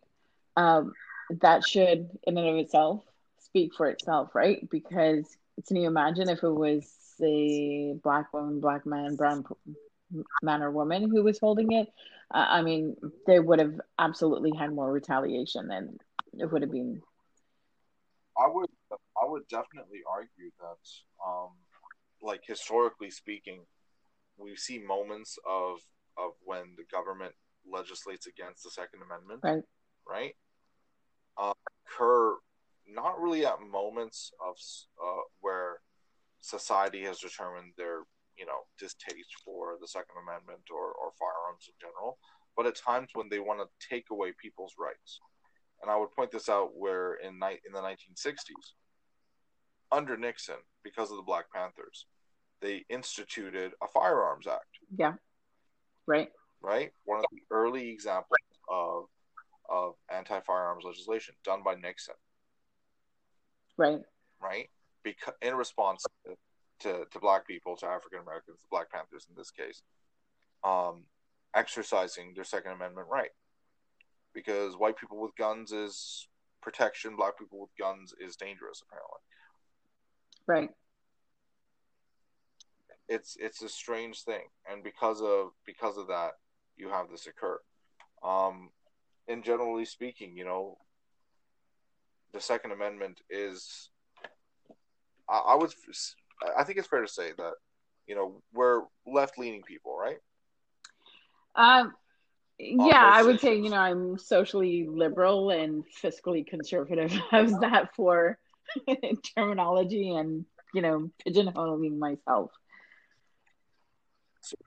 Um, 0.55 0.93
that 1.41 1.67
should, 1.67 2.09
in 2.23 2.37
and 2.37 2.47
of 2.47 2.55
itself, 2.55 3.03
speak 3.39 3.75
for 3.75 3.87
itself, 3.87 4.33
right? 4.33 4.67
Because 4.69 5.25
can 5.67 5.75
you 5.75 5.87
imagine 5.87 6.29
if 6.29 6.41
it 6.41 6.49
was 6.49 6.89
a 7.21 7.93
black 8.01 8.33
woman, 8.33 8.59
black 8.61 8.85
man, 8.85 9.15
brown 9.15 9.43
man 10.41 10.63
or 10.63 10.71
woman 10.71 11.09
who 11.09 11.23
was 11.23 11.37
holding 11.39 11.73
it? 11.73 11.87
Uh, 12.33 12.45
I 12.47 12.61
mean, 12.61 12.95
they 13.25 13.39
would 13.39 13.59
have 13.59 13.79
absolutely 13.99 14.51
had 14.57 14.73
more 14.73 14.91
retaliation 14.91 15.67
than 15.67 15.97
it 16.39 16.51
would 16.51 16.61
have 16.61 16.71
been. 16.71 17.01
I 18.37 18.47
would 18.47 18.69
I 18.91 19.25
would 19.25 19.47
definitely 19.47 20.01
argue 20.09 20.51
that 20.59 21.27
um 21.27 21.49
like 22.21 22.41
historically 22.45 23.09
speaking 23.09 23.61
we 24.37 24.55
see 24.55 24.79
moments 24.79 25.37
of 25.47 25.79
of 26.17 26.31
when 26.43 26.75
the 26.77 26.85
government 26.91 27.33
legislates 27.69 28.27
against 28.27 28.63
the 28.63 28.71
second 28.71 29.01
amendment. 29.03 29.41
Right. 29.43 29.63
right? 30.07 30.35
Uh, 31.37 31.53
occur 31.85 32.35
not 32.87 33.19
really 33.19 33.45
at 33.45 33.59
moments 33.61 34.31
of 34.41 34.55
uh, 35.03 35.21
where 35.41 35.81
society 36.41 37.03
has 37.03 37.19
determined 37.19 37.73
their 37.77 38.03
you 38.37 38.45
know 38.45 38.65
distaste 38.79 39.35
for 39.43 39.77
the 39.81 39.87
second 39.87 40.15
amendment 40.23 40.61
or, 40.71 40.93
or 40.93 41.11
firearms 41.19 41.67
in 41.67 41.75
general 41.79 42.17
but 42.57 42.65
at 42.65 42.75
times 42.75 43.09
when 43.13 43.29
they 43.29 43.39
want 43.39 43.59
to 43.59 43.87
take 43.87 44.05
away 44.11 44.33
people's 44.41 44.73
rights. 44.79 45.19
And 45.81 45.91
I 45.91 45.95
would 45.95 46.11
point 46.11 46.31
this 46.31 46.49
out 46.49 46.75
where 46.75 47.13
in 47.13 47.37
night 47.37 47.59
in 47.67 47.71
the 47.71 47.81
1960s, 47.81 48.73
under 49.91 50.17
Nixon, 50.17 50.55
because 50.83 51.11
of 51.11 51.17
the 51.17 51.23
Black 51.23 51.45
Panthers, 51.53 52.07
they 52.61 52.85
instituted 52.89 53.73
a 53.81 53.87
firearms 53.87 54.47
act. 54.47 54.79
Yeah. 54.95 55.13
Right. 56.05 56.29
Right, 56.61 56.91
one 57.05 57.19
of 57.19 57.25
the 57.31 57.41
early 57.51 57.89
examples 57.89 58.39
of 58.69 59.05
of 59.69 59.95
anti-firearms 60.09 60.83
legislation 60.85 61.35
done 61.43 61.61
by 61.63 61.75
Nixon. 61.75 62.15
Right. 63.77 63.99
Right, 64.41 64.69
because 65.03 65.33
in 65.41 65.55
response 65.55 66.03
to, 66.25 66.35
to, 66.79 67.05
to 67.11 67.19
Black 67.19 67.45
people, 67.45 67.75
to 67.77 67.85
African 67.85 68.19
Americans, 68.19 68.59
the 68.61 68.67
Black 68.71 68.91
Panthers 68.91 69.27
in 69.29 69.35
this 69.35 69.51
case, 69.51 69.81
um, 70.63 71.03
exercising 71.53 72.33
their 72.33 72.43
Second 72.43 72.71
Amendment 72.71 73.07
right 73.11 73.29
because 74.37 74.77
white 74.77 74.97
people 74.97 75.19
with 75.19 75.35
guns 75.35 75.71
is 75.71 76.27
protection, 76.61 77.15
black 77.15 77.37
people 77.39 77.59
with 77.59 77.71
guns 77.79 78.13
is 78.19 78.35
dangerous. 78.35 78.83
Apparently, 78.87 79.19
Right. 80.47 80.69
It's 83.07 83.37
it's 83.39 83.61
a 83.61 83.69
strange 83.69 84.23
thing, 84.23 84.43
and 84.69 84.83
because 84.83 85.21
of 85.21 85.51
because 85.65 85.97
of 85.97 86.07
that, 86.07 86.31
you 86.75 86.89
have 86.89 87.09
this 87.09 87.27
occur. 87.27 87.59
Um, 88.23 88.69
and 89.27 89.43
generally 89.43 89.85
speaking, 89.85 90.35
you 90.35 90.45
know, 90.45 90.77
the 92.33 92.41
Second 92.41 92.71
Amendment 92.71 93.21
is. 93.29 93.89
I, 95.29 95.39
I 95.39 95.55
would, 95.55 95.73
I 96.57 96.63
think 96.63 96.77
it's 96.77 96.87
fair 96.87 97.01
to 97.01 97.07
say 97.07 97.31
that, 97.37 97.53
you 98.07 98.15
know, 98.15 98.41
we're 98.53 98.83
left 99.05 99.37
leaning 99.37 99.61
people, 99.61 99.97
right? 99.97 100.17
Um, 101.55 101.93
yeah, 102.59 103.03
I 103.13 103.23
would 103.23 103.39
say, 103.39 103.55
you 103.55 103.69
know, 103.69 103.77
I'm 103.77 104.17
socially 104.17 104.87
liberal 104.89 105.49
and 105.49 105.83
fiscally 106.01 106.45
conservative. 106.47 107.11
How's 107.31 107.51
that 107.59 107.93
for 107.95 108.37
terminology 109.35 110.15
and, 110.15 110.45
you 110.73 110.81
know, 110.81 111.11
pigeonholing 111.25 111.97
myself? 111.97 112.51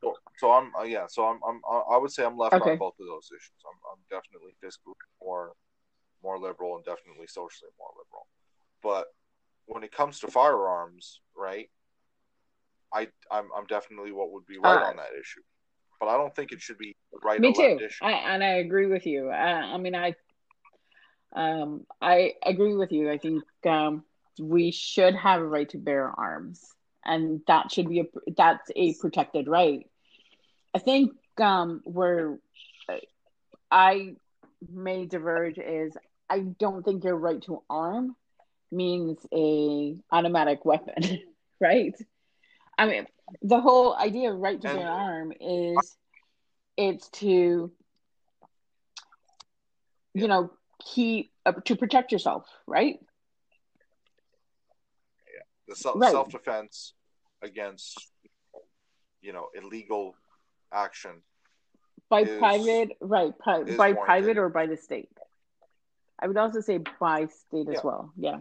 So, 0.03 0.14
so 0.38 0.53
I'm 0.53 0.73
uh, 0.79 0.83
yeah. 0.83 1.07
So 1.09 1.25
I'm, 1.25 1.40
I'm 1.47 1.61
I 1.90 1.97
would 1.97 2.11
say 2.12 2.25
I'm 2.25 2.37
left 2.37 2.55
Okay. 2.55 2.73
on 2.73 2.79
both 2.79 2.95
of 3.01 3.07
those 3.07 3.29
issues. 3.31 3.61
I'm, 3.64 3.79
I'm 3.93 4.03
definitely 4.11 4.55
fiscally 4.62 4.95
more 5.23 5.53
more 6.23 6.38
liberal 6.38 6.77
and 6.77 6.85
definitely 6.85 7.27
socially 7.27 7.71
more 7.79 7.90
liberal. 7.97 8.27
But 8.83 9.07
when 9.66 9.83
it 9.83 9.93
comes 9.93 10.21
to 10.21 10.29
firearms, 10.29 11.21
right? 11.37 11.71
I 12.93 13.09
I'm 13.31 13.49
I'm 13.57 13.66
definitely 13.66 14.12
what 14.12 14.33
would 14.33 14.47
be 14.47 14.59
right 14.59 14.77
Uh, 14.83 14.87
on 14.87 14.97
that 14.97 15.12
issue. 15.19 15.43
But 16.01 16.09
I 16.09 16.16
don't 16.16 16.35
think 16.35 16.51
it 16.53 16.61
should 16.61 16.79
be 16.79 16.97
right 17.23 17.40
Me 17.40 17.49
or 17.49 17.62
left 17.62 17.81
too. 17.81 17.85
issue. 17.87 18.05
I, 18.05 18.12
and 18.12 18.43
I 18.43 18.55
agree 18.55 18.87
with 18.87 19.07
you. 19.07 19.29
I, 19.29 19.75
I 19.75 19.77
mean, 19.77 19.95
I, 19.95 20.14
um, 21.37 21.87
I 22.01 22.33
agree 22.45 22.75
with 22.75 22.90
you. 22.90 23.11
I 23.11 23.19
think 23.19 23.45
um, 23.66 24.03
we 24.40 24.71
should 24.71 25.14
have 25.14 25.43
a 25.43 25.47
right 25.47 25.69
to 25.69 25.79
bear 25.79 26.09
arms, 26.09 26.75
and 27.11 27.40
that 27.49 27.73
should 27.73 27.88
be 27.88 28.01
a 28.01 28.05
that's 28.37 28.70
a 28.77 28.94
protected 28.94 29.49
right. 29.49 29.87
I 30.75 30.79
think 30.79 31.12
um, 31.40 31.83
where 31.85 32.38
I 33.70 34.14
may 34.73 35.07
diverge 35.07 35.59
is 35.59 35.96
I 36.31 36.40
don't 36.40 36.85
think 36.85 37.05
your 37.05 37.16
right 37.16 37.42
to 37.42 37.62
arm 37.68 38.16
means 38.70 39.18
a 39.35 39.96
automatic 40.12 40.64
weapon, 40.64 41.18
right? 41.61 41.94
I 42.79 42.87
mean, 42.87 43.07
the 43.42 43.61
whole 43.61 43.96
idea 43.96 44.33
of 44.33 44.38
right 44.38 44.61
to 44.61 44.68
bear 44.68 44.88
arm 44.88 45.33
is 45.40 45.96
it's 46.77 47.09
to 47.11 47.73
you 50.14 50.29
know 50.29 50.51
keep 50.94 51.33
uh, 51.46 51.53
to 51.64 51.77
protect 51.77 52.12
yourself, 52.12 52.46
right? 52.66 52.99
Yeah, 55.35 55.42
the 55.68 55.77
self 55.77 55.96
Right. 55.96 56.12
self 56.12 56.31
defense 56.31 56.94
against 57.42 58.09
you 59.20 59.33
know 59.33 59.48
illegal 59.55 60.14
action. 60.72 61.22
By 62.09 62.22
Is- 62.22 62.38
private, 62.38 62.96
right? 63.00 63.37
Pri- 63.38 63.62
by 63.76 63.92
warranted. 63.92 64.05
private 64.05 64.38
or 64.38 64.48
by 64.48 64.66
the 64.66 64.76
state. 64.76 65.09
I 66.18 66.26
would 66.26 66.37
also 66.37 66.61
say 66.61 66.79
by 66.98 67.26
state 67.26 67.68
as 67.68 67.83
well. 67.83 68.12
Yeah. 68.16 68.38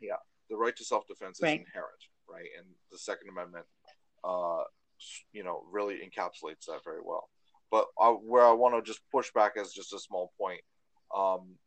Yeah 0.00 0.16
the 0.48 0.56
right 0.56 0.76
to 0.76 0.84
self 0.84 1.06
defense 1.06 1.38
is 1.38 1.42
Right. 1.42 1.60
inherent, 1.60 2.02
right? 2.28 2.48
And 2.58 2.66
the 2.92 2.98
Second 2.98 3.28
Amendment, 3.30 3.66
uh, 4.24 4.62
you 5.32 5.42
know, 5.42 5.64
really 5.70 5.96
encapsulates 5.96 6.66
that 6.66 6.84
very 6.84 7.00
well. 7.02 7.28
But 7.70 7.88
I, 8.00 8.10
where 8.10 8.44
I 8.46 8.52
want 8.52 8.74
to 8.76 8.82
just 8.82 9.00
push 9.10 9.32
back 9.32 9.56
as 9.56 9.72
just 9.72 9.92
a 9.92 9.98
small 9.98 10.32
point. 10.38 10.62
Um, 11.14 11.58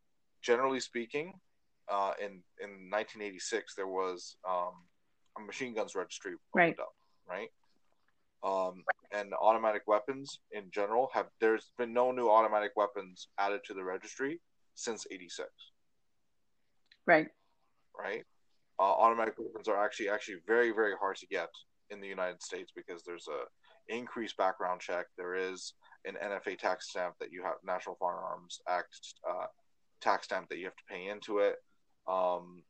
generally 0.41 0.79
speaking, 0.79 1.33
uh, 1.89 2.13
in 2.19 2.43
in 2.61 2.89
1986 2.91 3.75
there 3.75 3.87
was 3.87 4.37
um, 4.47 4.73
a 5.37 5.41
machine 5.41 5.73
guns 5.73 5.95
registry 5.95 6.33
right. 6.53 6.77
up, 6.79 6.93
right? 7.27 7.49
Um, 8.41 8.83
and 9.11 9.33
automatic 9.33 9.81
weapons 9.87 10.39
in 10.51 10.71
general 10.71 11.09
have 11.13 11.27
there's 11.41 11.71
been 11.77 11.93
no 11.93 12.11
new 12.11 12.29
automatic 12.29 12.71
weapons 12.75 13.27
added 13.37 13.61
to 13.67 13.73
the 13.73 13.83
registry 13.83 14.39
since 14.75 15.05
86 15.11 15.49
right. 17.05 17.27
Right? 17.97 18.23
Uh, 18.79 18.83
automatic 18.83 19.33
weapons 19.37 19.67
are 19.67 19.83
actually 19.83 20.07
actually 20.07 20.37
very 20.47 20.71
very 20.71 20.93
hard 20.97 21.17
to 21.17 21.27
get 21.27 21.49
in 21.89 21.99
the 21.99 22.07
united 22.07 22.41
states 22.41 22.71
because 22.73 23.03
there's 23.03 23.27
a 23.27 23.43
increased 23.89 24.37
background 24.37 24.79
check. 24.79 25.07
There 25.17 25.35
is 25.35 25.73
an 26.05 26.15
nfa 26.23 26.57
tax 26.57 26.89
stamp 26.89 27.15
that 27.19 27.31
you 27.31 27.43
have 27.43 27.55
national 27.65 27.97
firearms 27.99 28.61
act 28.69 29.15
uh, 29.29 29.47
tax 29.99 30.25
stamp 30.25 30.47
that 30.49 30.59
you 30.59 30.65
have 30.65 30.75
to 30.75 30.83
pay 30.89 31.07
into 31.07 31.39
it 31.39 31.55
um, 32.09 32.63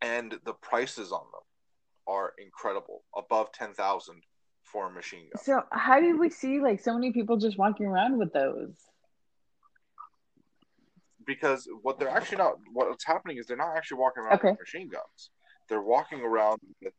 and 0.00 0.38
the 0.44 0.52
prices 0.52 1.10
on 1.12 1.24
them 1.32 1.40
are 2.06 2.34
incredible, 2.38 3.02
above 3.16 3.52
ten 3.52 3.72
thousand 3.72 4.22
for 4.62 4.88
a 4.88 4.90
machine 4.90 5.28
gun. 5.32 5.42
So 5.42 5.62
how 5.70 6.00
did 6.00 6.18
we 6.18 6.30
see 6.30 6.60
like 6.60 6.80
so 6.80 6.94
many 6.94 7.12
people 7.12 7.36
just 7.36 7.58
walking 7.58 7.86
around 7.86 8.18
with 8.18 8.32
those? 8.32 8.74
Because 11.26 11.66
what 11.82 11.98
they're 11.98 12.10
actually 12.10 12.38
not 12.38 12.54
what's 12.72 13.04
happening 13.04 13.38
is 13.38 13.46
they're 13.46 13.56
not 13.56 13.76
actually 13.76 13.98
walking 13.98 14.24
around 14.24 14.34
okay. 14.34 14.50
with 14.50 14.60
machine 14.60 14.88
guns. 14.88 15.30
They're 15.68 15.82
walking 15.82 16.20
around 16.20 16.58
with 16.82 16.92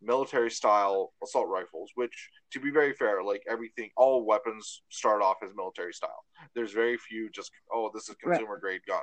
military 0.00 0.50
style 0.50 1.12
assault 1.22 1.48
rifles, 1.48 1.90
which 1.96 2.30
to 2.52 2.60
be 2.60 2.70
very 2.70 2.92
fair, 2.92 3.24
like 3.24 3.42
everything 3.48 3.90
all 3.96 4.24
weapons 4.24 4.82
start 4.90 5.22
off 5.22 5.38
as 5.44 5.50
military 5.56 5.92
style. 5.92 6.24
There's 6.54 6.72
very 6.72 6.96
few 6.96 7.30
just 7.30 7.50
oh, 7.72 7.90
this 7.92 8.08
is 8.08 8.14
consumer 8.22 8.54
right. 8.54 8.60
grade 8.60 8.80
gun. 8.86 9.02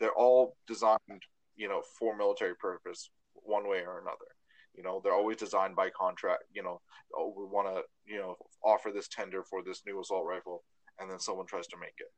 They're 0.00 0.12
all 0.12 0.56
designed, 0.66 1.22
you 1.56 1.68
know, 1.68 1.82
for 1.98 2.16
military 2.16 2.56
purpose 2.56 3.10
one 3.34 3.68
way 3.68 3.82
or 3.86 4.00
another. 4.00 4.30
You 4.76 4.82
know, 4.82 5.00
they're 5.02 5.14
always 5.14 5.36
designed 5.36 5.76
by 5.76 5.90
contract. 5.90 6.44
You 6.52 6.62
know, 6.62 6.80
oh, 7.16 7.32
we 7.36 7.44
want 7.44 7.68
to, 7.68 7.82
you 8.04 8.18
know, 8.18 8.36
offer 8.64 8.90
this 8.90 9.08
tender 9.08 9.44
for 9.44 9.62
this 9.62 9.82
new 9.86 10.00
assault 10.00 10.26
rifle, 10.26 10.64
and 10.98 11.10
then 11.10 11.20
someone 11.20 11.46
tries 11.46 11.68
to 11.68 11.76
make 11.78 11.94
it. 11.98 12.12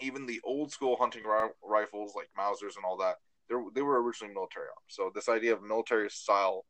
Even 0.00 0.26
the 0.26 0.40
old 0.44 0.70
school 0.70 0.96
hunting 0.96 1.24
ri- 1.24 1.50
rifles 1.64 2.12
like 2.14 2.28
Mausers 2.38 2.76
and 2.76 2.84
all 2.84 2.96
that, 2.98 3.16
they 3.48 3.56
they 3.74 3.82
were 3.82 4.00
originally 4.02 4.32
military 4.32 4.66
arms. 4.66 4.88
So 4.88 5.10
this 5.12 5.28
idea 5.28 5.52
of 5.52 5.62
military 5.62 6.08
style, 6.10 6.64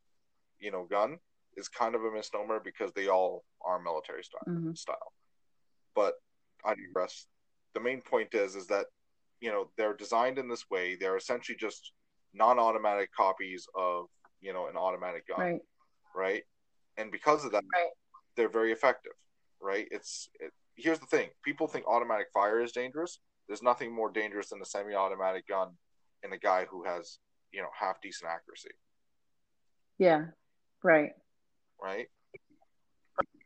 you 0.59 0.71
know, 0.71 0.87
gun 0.89 1.19
is 1.57 1.69
kind 1.69 1.95
of 1.95 2.05
a 2.05 2.11
misnomer 2.11 2.59
because 2.59 2.93
they 2.93 3.09
all 3.09 3.45
are 3.61 3.79
military 3.79 4.23
style. 4.23 4.41
Mm-hmm. 4.49 4.73
Style, 4.75 5.13
but 5.95 6.15
I 6.65 6.75
digress. 6.75 7.27
The 7.75 7.81
main 7.81 8.01
point 8.01 8.33
is 8.33 8.55
is 8.55 8.67
that 8.69 8.87
you 9.41 9.51
know 9.51 9.69
they're 9.77 9.95
designed 9.95 10.39
in 10.39 10.49
this 10.49 10.65
way. 10.71 10.97
They're 10.99 11.17
essentially 11.17 11.57
just 11.57 11.93
non-automatic 12.35 13.11
copies 13.15 13.67
of 13.75 14.07
you 14.41 14.53
know 14.53 14.69
an 14.69 14.77
automatic 14.77 15.27
gun 15.27 15.39
right, 15.41 15.61
right? 16.15 16.43
and 16.97 17.11
because 17.11 17.45
of 17.45 17.53
that 17.53 17.65
right. 17.75 17.89
they're 18.37 18.49
very 18.49 18.71
effective 18.71 19.13
right? 19.61 19.87
It's 19.91 20.31
it, 20.41 20.53
here's 20.77 20.99
the 20.99 21.07
thing. 21.07 21.29
People 21.45 21.67
think 21.67 21.87
automatic 21.87 22.29
fire 22.33 22.61
is 22.61 22.73
dangerous. 22.73 23.21
There's 23.47 23.63
nothing 23.63 23.95
more 23.95 24.11
dangerous 24.11 24.51
than 24.51 24.61
a 24.61 24.65
semi-automatic 24.65 25.47
gun 25.49 25.71
in 26.23 26.33
a 26.33 26.39
guy 26.39 26.67
who 26.71 26.85
has 26.85 27.19
you 27.53 27.63
know 27.63 27.69
half 27.79 28.01
decent 28.01 28.31
accuracy. 28.31 28.71
Yeah. 29.99 30.27
Right. 30.83 31.11
Right? 31.83 32.07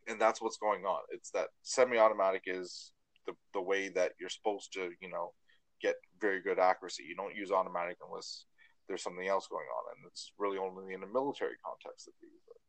And 0.08 0.20
that's 0.20 0.42
what's 0.42 0.58
going 0.58 0.84
on. 0.84 1.00
It's 1.10 1.30
that 1.30 1.48
semi-automatic 1.62 2.42
is 2.46 2.92
the, 3.26 3.34
the 3.54 3.62
way 3.62 3.88
that 3.90 4.12
you're 4.20 4.28
supposed 4.28 4.72
to 4.74 4.90
you 5.00 5.08
know 5.08 5.32
get 5.82 5.96
very 6.20 6.40
good 6.40 6.58
accuracy 6.58 7.02
you 7.08 7.16
don't 7.16 7.34
use 7.34 7.50
automatic 7.50 7.96
unless 8.06 8.44
there's 8.88 9.02
something 9.02 9.26
else 9.26 9.46
going 9.48 9.64
on, 9.64 9.96
and 9.96 10.06
it's 10.06 10.32
really 10.38 10.58
only 10.58 10.94
in 10.94 11.02
a 11.02 11.06
military 11.06 11.54
context 11.64 12.06
that 12.06 12.12
we 12.20 12.28
use 12.28 12.42
it. 12.48 12.60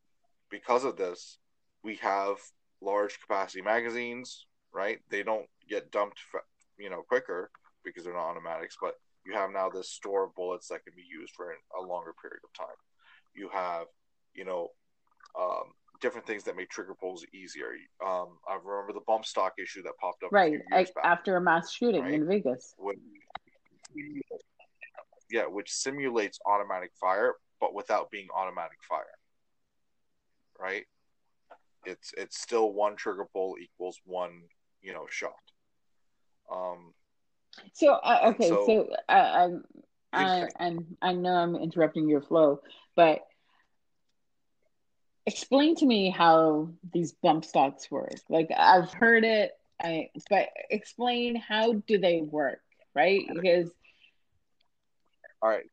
Because 0.50 0.86
of 0.86 0.96
this, 0.96 1.38
we 1.84 1.96
have 1.96 2.38
large 2.82 3.20
capacity 3.20 3.62
magazines, 3.62 4.46
right? 4.74 5.00
They 5.10 5.24
don't 5.24 5.48
get 5.70 5.92
dumped, 5.92 6.20
you 6.78 6.90
know, 6.90 7.02
quicker 7.02 7.52
because 7.84 8.04
they're 8.04 8.14
not 8.14 8.30
automatics, 8.30 8.78
but 8.80 8.96
you 9.26 9.34
have 9.34 9.52
now 9.52 9.70
this 9.70 9.90
store 9.90 10.26
of 10.26 10.36
bullets 10.36 10.68
that 10.68 10.84
can 10.84 10.94
be 10.96 11.04
used 11.10 11.34
for 11.36 11.54
a 11.78 11.82
longer 11.82 12.14
period 12.22 12.42
of 12.44 12.54
time. 12.54 12.76
You 13.34 13.50
have, 13.52 13.88
you 14.34 14.46
know, 14.46 14.70
um, 15.40 15.74
different 16.04 16.28
things 16.28 16.44
that 16.44 16.58
make 16.58 16.70
trigger 16.70 16.94
pulls 16.94 17.26
easier. 17.34 17.70
Um, 18.06 18.38
I 18.48 18.60
remember 18.62 18.92
the 18.94 19.06
bump 19.08 19.26
stock 19.26 19.54
issue 19.58 19.82
that 19.84 19.94
popped 20.00 20.22
up 20.22 20.32
right 20.34 20.60
I, 20.72 20.86
after 21.02 21.38
a 21.38 21.42
mass 21.42 21.72
shooting 21.72 22.04
right? 22.04 22.14
in 22.14 22.28
Vegas. 22.28 22.76
When, 22.78 22.98
yeah, 25.32 25.46
which 25.46 25.72
simulates 25.72 26.40
automatic 26.46 26.92
fire, 27.00 27.36
but 27.62 27.74
without 27.74 28.12
being 28.12 28.28
automatic 28.36 28.78
fire. 28.88 29.06
Right? 30.60 30.84
It's 31.86 32.14
it's 32.18 32.40
still 32.40 32.74
one 32.74 32.98
trigger 32.98 33.26
pull 33.34 33.56
equals 33.62 33.98
one, 34.06 34.42
you 34.82 34.94
know, 34.94 35.06
shot. 35.10 35.32
Um. 36.52 36.94
So 37.72 37.94
uh, 37.94 38.34
okay, 38.34 38.50
so, 38.50 38.66
so 38.66 38.90
uh, 39.08 39.50
I, 40.12 40.48
and 40.60 40.98
I 41.02 41.14
know 41.14 41.34
I'm 41.34 41.56
interrupting 41.56 42.10
your 42.10 42.22
flow, 42.22 42.62
but 42.96 43.22
explain 45.26 45.76
to 45.78 45.86
me 45.86 46.10
how 46.10 46.70
these 46.94 47.14
bump 47.14 47.46
stocks 47.46 47.90
work. 47.90 48.16
Like 48.30 48.50
I've 48.56 48.94
heard 48.94 49.24
it, 49.24 49.52
I 49.82 50.10
but 50.30 50.50
explain 50.70 51.36
how 51.36 51.74
do 51.74 51.98
they 51.98 52.22
work, 52.22 52.62
right? 52.94 53.22
Because 53.34 53.72
all 55.42 55.50
right. 55.50 55.66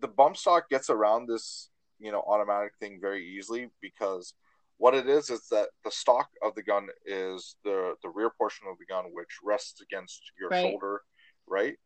The 0.00 0.08
bump 0.08 0.36
stock 0.36 0.68
gets 0.68 0.90
around 0.90 1.28
this, 1.28 1.70
you 1.98 2.12
know, 2.12 2.20
automatic 2.20 2.72
thing 2.78 2.98
very 3.00 3.26
easily 3.26 3.70
because 3.80 4.34
what 4.78 4.94
it 4.94 5.08
is 5.08 5.30
is 5.30 5.46
that 5.50 5.68
the 5.84 5.90
stock 5.90 6.28
of 6.42 6.54
the 6.54 6.62
gun 6.62 6.88
is 7.06 7.56
the 7.64 7.94
the 8.02 8.08
rear 8.08 8.30
portion 8.36 8.66
of 8.70 8.76
the 8.78 8.86
gun 8.86 9.04
which 9.12 9.38
rests 9.42 9.80
against 9.80 10.20
your 10.38 10.50
right. 10.50 10.62
shoulder, 10.62 11.00
right? 11.46 11.76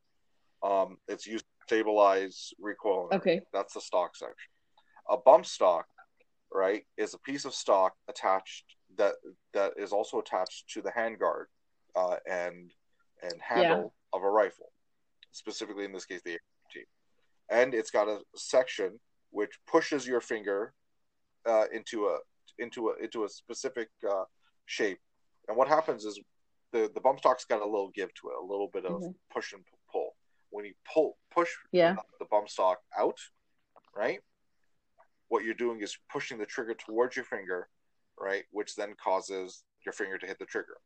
Um, 0.62 0.96
it's 1.06 1.26
used 1.26 1.44
to 1.44 1.66
stabilize 1.66 2.50
recoil. 2.58 3.08
Okay, 3.12 3.42
that's 3.52 3.74
the 3.74 3.80
stock 3.80 4.16
section. 4.16 4.50
A 5.10 5.16
bump 5.16 5.46
stock, 5.46 5.86
right, 6.52 6.82
is 6.96 7.14
a 7.14 7.18
piece 7.18 7.44
of 7.44 7.54
stock 7.54 7.94
attached 8.08 8.64
that 8.96 9.14
that 9.54 9.72
is 9.76 9.92
also 9.92 10.18
attached 10.18 10.68
to 10.70 10.82
the 10.82 10.90
handguard 10.90 11.44
uh, 11.96 12.16
and 12.28 12.72
and 13.22 13.34
handle 13.40 13.92
yeah. 14.12 14.18
of 14.18 14.22
a 14.22 14.30
rifle 14.30 14.72
specifically 15.32 15.84
in 15.84 15.92
this 15.92 16.04
case 16.04 16.20
the 16.24 16.32
AR. 16.32 16.38
And 17.50 17.74
it's 17.74 17.90
got 17.90 18.08
a 18.08 18.20
section 18.36 18.98
which 19.30 19.58
pushes 19.66 20.06
your 20.06 20.20
finger 20.20 20.74
uh, 21.46 21.64
into 21.72 22.06
a 22.06 22.18
into 22.58 22.88
a 22.88 23.02
into 23.02 23.24
a 23.24 23.28
specific 23.28 23.88
uh, 24.08 24.24
shape. 24.66 24.98
And 25.48 25.56
what 25.56 25.68
happens 25.68 26.04
is 26.04 26.20
the 26.72 26.90
the 26.94 27.00
bump 27.00 27.20
stock's 27.20 27.44
got 27.44 27.62
a 27.62 27.64
little 27.64 27.90
give 27.94 28.12
to 28.14 28.28
it, 28.28 28.34
a 28.42 28.46
little 28.46 28.68
bit 28.72 28.84
of 28.84 28.92
mm-hmm. 28.92 29.10
push 29.32 29.52
and 29.52 29.62
pull. 29.90 30.10
When 30.50 30.64
you 30.64 30.74
pull 30.92 31.16
push 31.34 31.50
yeah. 31.72 31.96
the 32.18 32.26
bump 32.30 32.48
stock 32.48 32.78
out, 32.98 33.18
right? 33.96 34.20
What 35.28 35.44
you're 35.44 35.54
doing 35.54 35.80
is 35.80 35.98
pushing 36.10 36.38
the 36.38 36.46
trigger 36.46 36.74
towards 36.74 37.16
your 37.16 37.24
finger, 37.24 37.68
right? 38.18 38.44
Which 38.50 38.74
then 38.76 38.94
causes 39.02 39.62
your 39.84 39.92
finger 39.92 40.18
to 40.18 40.26
hit 40.26 40.38
the 40.38 40.46
trigger. 40.46 40.76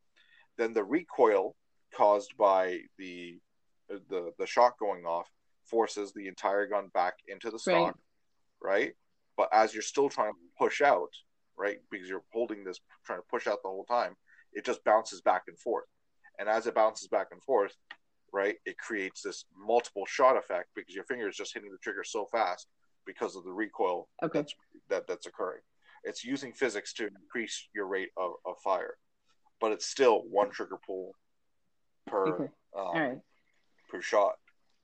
Then 0.59 0.73
the 0.73 0.85
recoil 0.85 1.57
caused 1.95 2.37
by 2.37 2.81
the 2.99 3.41
the 3.89 4.33
the 4.39 4.47
shot 4.47 4.79
going 4.79 5.05
off 5.05 5.29
forces 5.65 6.13
the 6.13 6.29
entire 6.29 6.67
gun 6.67 6.89
back 6.95 7.15
into 7.29 7.51
the 7.51 7.59
stock, 7.59 7.97
right? 8.61 8.81
right? 8.81 8.93
But 9.37 9.49
as 9.53 9.73
you're 9.73 9.83
still 9.83 10.09
trying 10.09 10.33
to 10.33 10.39
push 10.59 10.81
out, 10.83 11.11
right, 11.57 11.79
because 11.91 12.09
you're 12.09 12.25
holding 12.33 12.65
this, 12.65 12.81
trying 13.07 13.21
to 13.21 13.27
push 13.31 13.47
out 13.47 13.63
the 13.63 13.69
whole 13.69 13.85
time, 13.85 14.17
it 14.53 14.65
just 14.65 14.85
bounces 14.85 15.21
back 15.21 15.45
and 15.49 15.59
forth. 15.59 15.87
And 16.39 16.49
as 16.49 16.67
it 16.67 16.75
bounces 16.75 17.09
back 17.09 17.29
and 17.31 17.43
forth, 17.43 17.75
right, 18.33 18.57
it 18.67 18.79
creates 18.79 19.23
this 19.23 19.45
multiple 19.57 20.05
shot 20.07 20.37
effect 20.37 20.69
because 20.75 20.95
your 20.95 21.05
finger 21.05 21.29
is 21.29 21.37
just 21.37 21.55
hitting 21.55 21.71
the 21.71 21.79
trigger 21.79 22.05
so 22.05 22.27
fast 22.33 22.67
because 23.07 23.37
of 23.37 23.45
the 23.45 23.53
recoil 23.53 24.09
okay. 24.23 24.41
that's, 24.41 24.55
that 24.89 25.07
that's 25.07 25.27
occurring. 25.27 25.61
It's 26.05 26.25
using 26.25 26.53
physics 26.53 26.93
to 26.95 27.07
increase 27.07 27.69
your 27.75 27.87
rate 27.87 28.11
of, 28.17 28.33
of 28.45 28.57
fire, 28.65 28.97
but 29.61 29.73
it's 29.73 29.87
still 29.87 30.23
one 30.29 30.51
trigger 30.51 30.79
pull 30.85 31.13
per 32.07 32.27
okay. 32.27 32.49
um, 32.77 33.21
per 33.89 34.01
shot. 34.01 34.33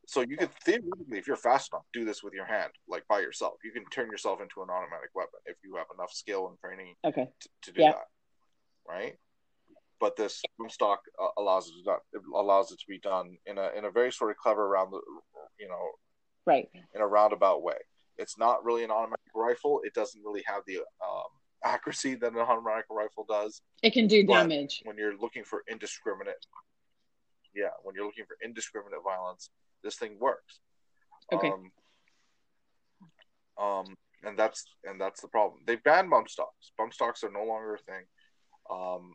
So 0.06 0.22
you 0.22 0.36
could 0.38 0.50
theoretically, 0.64 1.18
if 1.18 1.26
you're 1.26 1.36
fast 1.36 1.70
enough, 1.72 1.84
do 1.92 2.04
this 2.04 2.22
with 2.22 2.32
your 2.32 2.46
hand, 2.46 2.70
like 2.88 3.06
by 3.08 3.20
yourself. 3.20 3.54
You 3.62 3.72
can 3.72 3.84
turn 3.90 4.10
yourself 4.10 4.40
into 4.40 4.62
an 4.62 4.70
automatic 4.70 5.10
weapon 5.14 5.40
if 5.44 5.56
you 5.62 5.76
have 5.76 5.86
enough 5.94 6.12
skill 6.12 6.48
and 6.48 6.58
training 6.60 6.94
okay. 7.04 7.28
to, 7.40 7.48
to 7.64 7.72
do 7.72 7.82
yeah. 7.82 7.92
that, 7.92 8.06
right? 8.88 9.16
But 10.00 10.16
this 10.16 10.40
stock 10.68 11.00
uh, 11.20 11.28
allows 11.36 11.68
it 11.68 11.72
to 11.78 11.82
done, 11.82 11.98
it 12.12 12.22
allows 12.34 12.70
it 12.70 12.78
to 12.78 12.86
be 12.88 13.00
done 13.00 13.36
in 13.46 13.58
a 13.58 13.70
in 13.76 13.84
a 13.84 13.90
very 13.90 14.12
sort 14.12 14.30
of 14.30 14.36
clever 14.36 14.64
around 14.64 14.92
the, 14.92 15.00
you 15.58 15.68
know, 15.68 15.90
right 16.46 16.68
in 16.94 17.00
a 17.00 17.06
roundabout 17.06 17.62
way. 17.62 17.74
It's 18.18 18.38
not 18.38 18.64
really 18.64 18.84
an 18.84 18.90
automatic 18.90 19.32
rifle. 19.34 19.80
It 19.84 19.94
doesn't 19.94 20.22
really 20.22 20.42
have 20.46 20.62
the 20.66 20.78
um, 20.78 21.30
accuracy 21.64 22.14
that 22.16 22.32
an 22.32 22.38
automatic 22.38 22.86
rifle 22.90 23.24
does. 23.28 23.62
It 23.82 23.92
can 23.92 24.06
do 24.06 24.26
damage 24.26 24.82
when 24.84 24.96
you're 24.96 25.16
looking 25.16 25.44
for 25.44 25.62
indiscriminate. 25.70 26.46
Yeah, 27.54 27.70
when 27.82 27.94
you're 27.94 28.04
looking 28.04 28.26
for 28.26 28.36
indiscriminate 28.42 29.00
violence, 29.04 29.50
this 29.82 29.96
thing 29.96 30.18
works. 30.20 30.60
Okay. 31.32 31.48
Um, 31.48 31.70
um, 33.58 33.94
and 34.24 34.38
that's 34.38 34.64
and 34.84 35.00
that's 35.00 35.20
the 35.20 35.28
problem. 35.28 35.60
They've 35.66 35.82
banned 35.82 36.10
bump 36.10 36.28
stocks. 36.28 36.72
Bump 36.76 36.92
stocks 36.92 37.22
are 37.24 37.32
no 37.32 37.44
longer 37.44 37.74
a 37.74 37.78
thing. 37.78 38.04
Um, 38.70 39.14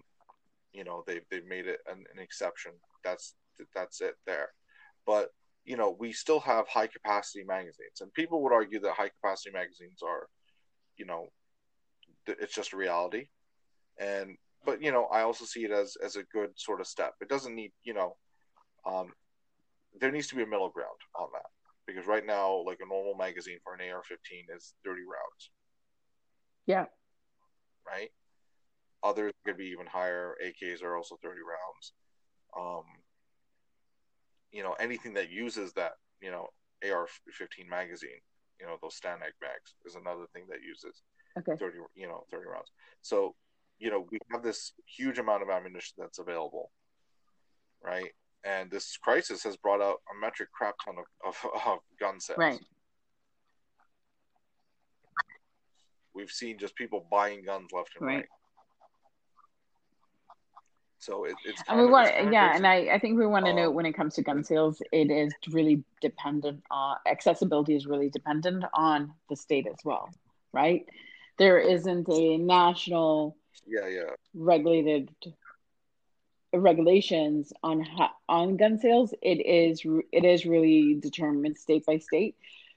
you 0.74 0.84
know, 0.84 1.04
they've 1.06 1.24
they've 1.30 1.46
made 1.46 1.68
it 1.68 1.80
an, 1.88 2.04
an 2.14 2.22
exception. 2.22 2.72
That's 3.04 3.36
that's 3.76 4.02
it 4.02 4.16
there. 4.26 4.50
But 5.06 5.30
you 5.66 5.78
know, 5.78 5.96
we 5.98 6.12
still 6.12 6.40
have 6.42 6.68
high 6.68 6.88
capacity 6.88 7.44
magazines, 7.46 8.02
and 8.02 8.14
people 8.14 8.44
would 8.44 8.54
argue 8.54 8.80
that 8.82 8.94
high 8.94 9.10
capacity 9.22 9.52
magazines 9.52 10.02
are, 10.04 10.28
you 10.98 11.06
know, 11.06 11.28
it's 12.28 12.56
just 12.56 12.74
a 12.74 12.78
reality. 12.78 13.28
And 14.00 14.38
but 14.66 14.82
you 14.82 14.92
know, 14.92 15.06
I 15.06 15.22
also 15.22 15.46
see 15.46 15.64
it 15.66 15.72
as 15.72 15.96
as 16.04 16.16
a 16.16 16.24
good 16.24 16.52
sort 16.56 16.82
of 16.82 16.88
step. 16.88 17.14
It 17.22 17.30
doesn't 17.30 17.56
need, 17.56 17.72
you 17.84 17.94
know, 17.94 18.16
um, 18.86 19.14
there 20.00 20.12
needs 20.12 20.28
to 20.28 20.36
be 20.36 20.44
a 20.44 20.48
middle 20.48 20.70
ground 20.70 20.90
on 21.20 21.28
that 21.34 21.50
because 21.88 22.08
right 22.08 22.26
now, 22.26 22.64
like 22.66 22.80
a 22.82 22.88
normal 22.88 23.16
magazine 23.16 23.60
for 23.64 23.74
an 23.74 23.82
AR-15 23.82 24.56
is 24.56 24.74
30 24.86 25.02
rounds. 25.02 25.52
Yeah. 26.66 26.86
Right. 27.86 28.10
Others 29.04 29.34
could 29.46 29.58
be 29.58 29.66
even 29.66 29.86
higher. 29.86 30.36
AKs 30.44 30.82
are 30.82 30.96
also 30.96 31.18
30 31.22 31.40
rounds. 31.42 31.94
Um, 32.58 32.84
you 34.54 34.64
know, 34.64 34.74
anything 34.80 35.14
that 35.16 35.30
uses 35.30 35.74
that, 35.74 35.94
you 36.22 36.32
know, 36.32 36.48
AR-15 36.84 37.70
magazine, 37.70 38.22
you 38.60 38.66
know, 38.66 38.78
those 38.82 38.96
STANAG 38.96 39.34
mags 39.42 39.76
is 39.86 39.96
another 39.96 40.26
thing 40.34 40.44
that 40.50 40.60
uses 40.66 41.02
okay. 41.38 41.58
30, 41.60 41.80
you 41.96 42.08
know, 42.08 42.24
30 42.32 42.46
rounds. 42.46 42.72
So, 43.02 43.36
you 43.80 43.92
know, 43.92 44.08
we 44.10 44.20
have 44.32 44.44
this 44.44 44.72
huge 44.86 45.20
amount 45.20 45.44
of 45.44 45.50
ammunition 45.50 45.96
that's 45.98 46.20
available, 46.20 46.72
right? 47.84 48.12
and 48.44 48.70
this 48.70 48.98
crisis 48.98 49.44
has 49.44 49.56
brought 49.58 49.82
out 49.82 50.02
a 50.12 50.20
metric 50.20 50.50
crap 50.52 50.76
ton 50.84 50.96
of, 50.98 51.06
of, 51.26 51.52
of 51.66 51.80
gun 52.00 52.20
sales. 52.20 52.38
Right. 52.38 52.60
We've 56.14 56.30
seen 56.30 56.60
just 56.60 56.76
people 56.76 57.08
buying 57.10 57.44
guns 57.44 57.70
left 57.74 57.92
and 57.98 58.06
right. 58.06 58.16
right. 58.18 58.26
So 61.04 61.26
it, 61.26 61.36
it's 61.44 61.62
and 61.68 61.80
we 61.80 61.86
want, 61.86 62.10
yeah, 62.32 62.56
and 62.56 62.66
I, 62.66 62.94
I 62.94 63.00
think 63.00 63.20
we 63.20 63.28
want 63.28 63.46
to 63.46 63.52
um, 63.52 63.58
note 63.58 63.72
when 63.72 63.86
it 63.86 63.92
comes 63.92 64.16
to 64.16 64.22
gun 64.22 64.44
sales, 64.44 64.82
it 64.94 65.12
is 65.12 65.34
really 65.50 65.84
dependent 66.02 66.64
on 66.72 66.96
accessibility 67.06 67.76
is 67.76 67.86
really 67.86 68.10
dependent 68.10 68.64
on 68.74 69.12
the 69.30 69.36
state 69.36 69.68
as 69.68 69.84
well, 69.84 70.10
right? 70.54 70.86
There 71.38 71.60
isn't 71.60 72.08
a 72.08 72.38
national, 72.38 73.36
yeah, 73.68 73.88
yeah, 73.88 74.12
regulated 74.34 75.10
regulations 76.54 77.52
on 77.64 77.86
on 78.30 78.56
gun 78.56 78.80
sales, 78.80 79.14
it 79.22 79.46
is 79.46 79.82
it 80.12 80.24
is 80.24 80.46
really 80.46 80.96
determined 80.96 81.58
state 81.58 81.86
by 81.86 81.98
state. 81.98 82.36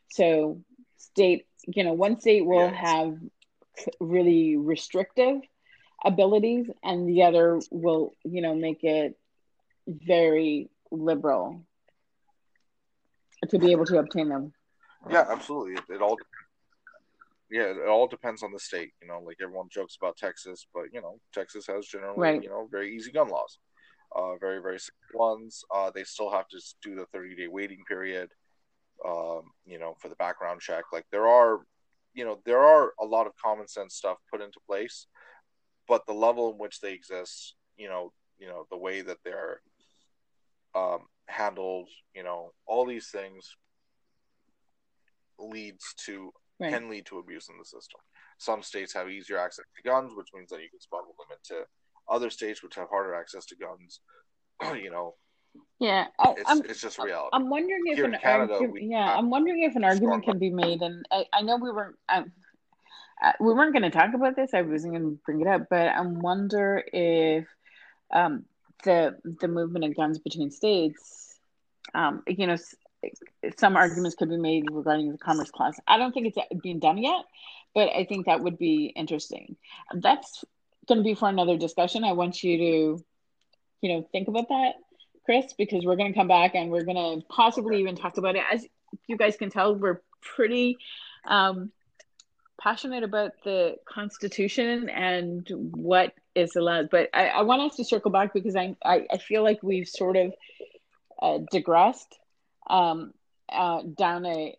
So 0.08 0.62
state, 0.96 1.46
you 1.66 1.84
know, 1.84 1.92
one 1.92 2.18
state 2.18 2.44
will 2.44 2.70
yes. 2.70 2.74
have 2.76 3.18
really 4.00 4.56
restrictive 4.56 5.42
abilities, 6.06 6.66
and 6.82 7.08
the 7.08 7.22
other 7.22 7.60
will, 7.70 8.14
you 8.24 8.40
know, 8.40 8.54
make 8.54 8.84
it 8.84 9.18
very 9.86 10.70
liberal 10.90 11.62
to 13.48 13.58
be 13.58 13.72
able 13.72 13.84
to 13.86 13.98
obtain 13.98 14.28
them. 14.28 14.52
Yeah, 15.10 15.24
absolutely. 15.28 15.74
It, 15.74 15.96
it 15.96 16.02
all 16.02 16.16
yeah, 17.50 17.70
it 17.70 17.88
all 17.88 18.08
depends 18.08 18.42
on 18.42 18.52
the 18.52 18.58
state. 18.58 18.92
You 19.02 19.08
know, 19.08 19.20
like 19.20 19.36
everyone 19.42 19.68
jokes 19.70 19.96
about 20.00 20.16
Texas, 20.16 20.66
but 20.72 20.84
you 20.92 21.00
know, 21.00 21.20
Texas 21.34 21.66
has 21.66 21.86
generally 21.86 22.18
right. 22.18 22.42
you 22.42 22.48
know 22.48 22.68
very 22.70 22.96
easy 22.96 23.12
gun 23.12 23.28
laws 23.28 23.58
uh, 24.14 24.36
very 24.36 24.60
very 24.60 24.78
ones. 25.14 25.64
Uh, 25.74 25.90
they 25.94 26.04
still 26.04 26.30
have 26.30 26.48
to 26.48 26.60
do 26.82 26.94
the 26.94 27.06
30 27.06 27.36
day 27.36 27.48
waiting 27.48 27.82
period, 27.86 28.30
um, 29.04 29.42
you 29.64 29.78
know, 29.78 29.94
for 30.00 30.08
the 30.08 30.16
background 30.16 30.60
check. 30.60 30.84
Like 30.92 31.06
there 31.10 31.26
are, 31.26 31.60
you 32.14 32.24
know, 32.24 32.40
there 32.44 32.60
are 32.60 32.92
a 33.00 33.04
lot 33.04 33.26
of 33.26 33.32
common 33.42 33.68
sense 33.68 33.94
stuff 33.94 34.18
put 34.30 34.40
into 34.40 34.58
place, 34.66 35.06
but 35.88 36.06
the 36.06 36.12
level 36.12 36.50
in 36.50 36.58
which 36.58 36.80
they 36.80 36.92
exist, 36.92 37.54
you 37.76 37.88
know, 37.88 38.12
you 38.38 38.46
know, 38.46 38.66
the 38.70 38.76
way 38.76 39.02
that 39.02 39.18
they're 39.24 39.60
um, 40.74 41.00
handled, 41.26 41.88
you 42.14 42.22
know, 42.22 42.52
all 42.66 42.84
these 42.84 43.08
things 43.08 43.56
leads 45.38 45.94
to 46.06 46.32
right. 46.60 46.72
can 46.72 46.90
lead 46.90 47.06
to 47.06 47.18
abuse 47.18 47.48
in 47.48 47.58
the 47.58 47.64
system. 47.64 48.00
Some 48.38 48.62
states 48.62 48.92
have 48.92 49.10
easier 49.10 49.38
access 49.38 49.64
to 49.76 49.82
guns, 49.82 50.12
which 50.14 50.28
means 50.34 50.50
that 50.50 50.60
you 50.60 50.68
can 50.70 50.80
smuggle 50.80 51.14
them 51.18 51.38
into 51.38 51.64
other 52.08 52.30
states 52.30 52.62
which 52.62 52.74
have 52.74 52.88
harder 52.88 53.14
access 53.14 53.46
to 53.46 53.56
guns, 53.56 54.00
you 54.82 54.90
know. 54.90 55.14
Yeah, 55.80 56.06
I, 56.18 56.34
it's, 56.36 56.50
I'm, 56.50 56.62
it's 56.64 56.80
just 56.82 56.98
reality. 56.98 57.30
I'm 57.32 57.48
wondering 57.48 57.82
if 57.86 57.96
Here 57.96 58.04
an 58.04 58.18
Canada, 58.20 58.54
argument, 58.54 58.84
yeah, 58.90 59.14
I'm 59.14 59.30
wondering 59.30 59.62
if 59.62 59.74
an 59.74 59.84
argument 59.84 60.24
can 60.24 60.38
be 60.38 60.50
made, 60.50 60.82
and 60.82 61.06
I, 61.10 61.24
I 61.32 61.42
know 61.42 61.56
we 61.56 61.70
weren't, 61.70 61.96
um, 62.10 62.30
uh, 63.22 63.32
we 63.40 63.52
weren't 63.54 63.72
going 63.72 63.82
to 63.82 63.90
talk 63.90 64.14
about 64.14 64.36
this. 64.36 64.52
I 64.54 64.62
wasn't 64.62 64.94
going 64.94 65.04
to 65.04 65.18
bring 65.24 65.40
it 65.40 65.46
up, 65.46 65.68
but 65.70 65.88
I 65.88 66.00
wonder 66.02 66.82
if 66.92 67.46
um, 68.12 68.44
the 68.84 69.16
the 69.40 69.48
movement 69.48 69.84
of 69.84 69.96
guns 69.96 70.18
between 70.18 70.50
states, 70.50 71.38
um, 71.94 72.22
you 72.26 72.46
know, 72.46 72.56
some 73.58 73.76
arguments 73.76 74.16
could 74.16 74.28
be 74.28 74.36
made 74.36 74.70
regarding 74.70 75.12
the 75.12 75.18
commerce 75.18 75.50
clause. 75.50 75.78
I 75.86 75.98
don't 75.98 76.12
think 76.12 76.26
it's 76.26 76.62
being 76.62 76.78
done 76.78 76.98
yet, 76.98 77.24
but 77.74 77.88
I 77.88 78.04
think 78.04 78.26
that 78.26 78.42
would 78.42 78.58
be 78.58 78.86
interesting. 78.86 79.56
That's 79.94 80.44
going 80.86 80.98
to 80.98 81.04
be 81.04 81.14
for 81.14 81.28
another 81.28 81.56
discussion. 81.56 82.04
I 82.04 82.12
want 82.12 82.42
you 82.42 82.58
to, 82.58 83.04
you 83.80 83.92
know, 83.92 84.08
think 84.12 84.28
about 84.28 84.48
that, 84.48 84.74
Chris, 85.24 85.52
because 85.56 85.84
we're 85.84 85.96
going 85.96 86.12
to 86.12 86.18
come 86.18 86.28
back 86.28 86.54
and 86.54 86.70
we're 86.70 86.84
going 86.84 87.20
to 87.20 87.26
possibly 87.28 87.80
even 87.80 87.96
talk 87.96 88.18
about 88.18 88.36
it. 88.36 88.42
As 88.50 88.66
you 89.06 89.16
guys 89.16 89.36
can 89.36 89.50
tell, 89.50 89.74
we're 89.74 90.00
pretty 90.20 90.76
um, 91.26 91.72
passionate 92.60 93.02
about 93.02 93.32
the 93.44 93.76
Constitution 93.86 94.88
and 94.88 95.48
what 95.72 96.12
is 96.34 96.56
allowed. 96.56 96.90
But 96.90 97.10
I, 97.14 97.28
I, 97.28 97.42
want 97.42 97.62
us 97.62 97.76
to 97.76 97.84
circle 97.84 98.10
back 98.10 98.32
because 98.32 98.56
I, 98.56 98.76
I, 98.84 99.06
I 99.10 99.18
feel 99.18 99.42
like 99.42 99.62
we've 99.62 99.88
sort 99.88 100.16
of 100.16 100.34
uh, 101.20 101.38
digressed 101.50 102.18
um, 102.68 103.12
uh, 103.50 103.82
down 103.96 104.26
a 104.26 104.54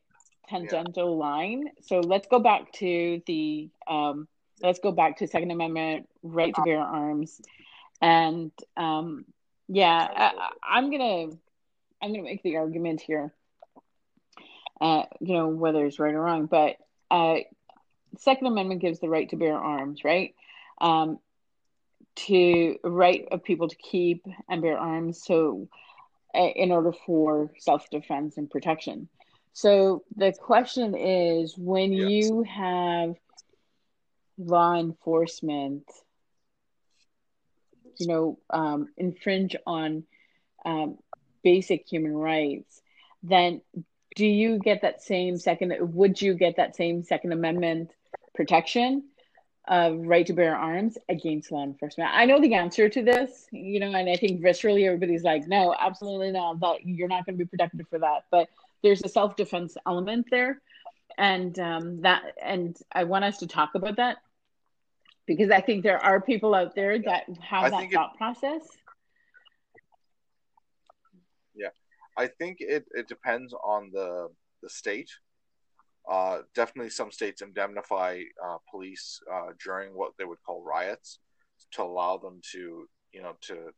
tangential 0.47 1.17
yeah. 1.17 1.25
line. 1.25 1.69
So 1.81 1.99
let's 1.99 2.27
go 2.27 2.39
back 2.39 2.71
to 2.73 3.21
the 3.25 3.69
um, 3.87 4.27
let's 4.61 4.79
go 4.79 4.91
back 4.91 5.17
to 5.17 5.27
Second 5.27 5.51
Amendment 5.51 6.07
right 6.23 6.53
to 6.53 6.61
bear 6.63 6.79
arms, 6.79 7.41
and 8.01 8.51
um, 8.75 9.25
yeah, 9.67 10.31
I, 10.63 10.77
am 10.77 10.89
gonna 10.91 11.27
I'm 12.01 12.11
gonna 12.11 12.23
make 12.23 12.43
the 12.43 12.57
argument 12.57 13.01
here. 13.01 13.33
Uh, 14.79 15.03
you 15.19 15.33
know 15.33 15.47
whether 15.47 15.85
it's 15.85 15.99
right 15.99 16.13
or 16.13 16.21
wrong, 16.21 16.45
but 16.45 16.77
uh, 17.09 17.37
Second 18.19 18.47
Amendment 18.47 18.81
gives 18.81 18.99
the 18.99 19.09
right 19.09 19.29
to 19.29 19.35
bear 19.35 19.57
arms, 19.57 20.03
right? 20.03 20.35
Um, 20.79 21.19
to 22.15 22.77
right 22.83 23.27
of 23.31 23.43
people 23.43 23.67
to 23.67 23.75
keep 23.75 24.25
and 24.49 24.61
bear 24.61 24.77
arms, 24.77 25.23
so 25.23 25.67
uh, 26.33 26.41
in 26.41 26.71
order 26.71 26.91
for 27.05 27.51
self 27.59 27.89
defense 27.89 28.37
and 28.37 28.49
protection. 28.49 29.07
So 29.53 30.03
the 30.15 30.33
question 30.33 30.95
is, 30.95 31.57
when 31.57 31.91
yes. 31.91 32.09
you 32.09 32.43
have 32.43 33.15
law 34.37 34.75
enforcement, 34.75 35.83
you 37.97 38.07
know, 38.07 38.39
um, 38.49 38.89
infringe 38.97 39.55
on 39.65 40.03
um, 40.65 40.97
basic 41.43 41.87
human 41.87 42.13
rights, 42.13 42.81
then 43.23 43.61
do 44.15 44.25
you 44.25 44.59
get 44.59 44.81
that 44.81 45.01
same 45.01 45.37
second? 45.37 45.73
Would 45.79 46.21
you 46.21 46.33
get 46.33 46.57
that 46.57 46.75
same 46.75 47.03
Second 47.03 47.31
Amendment 47.33 47.91
protection 48.37 49.03
of 49.67 49.99
right 49.99 50.25
to 50.25 50.31
bear 50.31 50.55
arms 50.55 50.97
against 51.09 51.51
law 51.51 51.63
enforcement? 51.63 52.09
I 52.13 52.23
know 52.25 52.39
the 52.39 52.53
answer 52.53 52.87
to 52.87 53.03
this, 53.03 53.47
you 53.51 53.81
know, 53.81 53.93
and 53.93 54.09
I 54.09 54.15
think 54.15 54.41
viscerally 54.41 54.85
everybody's 54.85 55.23
like, 55.23 55.45
no, 55.47 55.75
absolutely 55.77 56.31
not. 56.31 56.61
That 56.61 56.85
you're 56.85 57.09
not 57.09 57.25
going 57.25 57.37
to 57.37 57.43
be 57.43 57.49
protected 57.49 57.85
for 57.89 57.99
that. 57.99 58.23
But 58.31 58.47
there's 58.81 59.03
a 59.03 59.09
self 59.09 59.35
defense 59.35 59.75
element 59.85 60.27
there, 60.31 60.61
and 61.17 61.57
um, 61.59 62.01
that, 62.03 62.23
and 62.41 62.77
I 62.93 63.03
want 63.03 63.25
us 63.25 63.39
to 63.39 63.47
talk 63.47 63.71
about 63.75 63.97
that 63.97 64.19
because 65.25 65.51
I 65.51 65.59
think 65.59 65.83
there 65.83 66.03
are 66.03 66.21
people 66.21 66.55
out 66.55 66.73
there 66.73 66.97
that 66.99 67.25
have 67.41 67.65
I 67.65 67.69
that 67.69 67.91
thought 67.91 68.11
it, 68.13 68.17
process. 68.17 68.61
Yeah, 71.53 71.69
I 72.17 72.27
think 72.27 72.57
it, 72.61 72.85
it 72.91 73.07
depends 73.07 73.53
on 73.53 73.89
the 73.91 74.29
the 74.63 74.69
state. 74.69 75.09
Uh, 76.09 76.39
definitely, 76.55 76.89
some 76.89 77.11
states 77.11 77.41
indemnify 77.41 78.21
uh, 78.43 78.57
police 78.71 79.19
uh, 79.33 79.47
during 79.63 79.91
what 79.93 80.11
they 80.17 80.25
would 80.25 80.41
call 80.45 80.63
riots 80.63 81.19
to 81.73 81.83
allow 81.83 82.17
them 82.17 82.39
to, 82.53 82.87
you 83.11 83.21
know, 83.21 83.33
to 83.41 83.71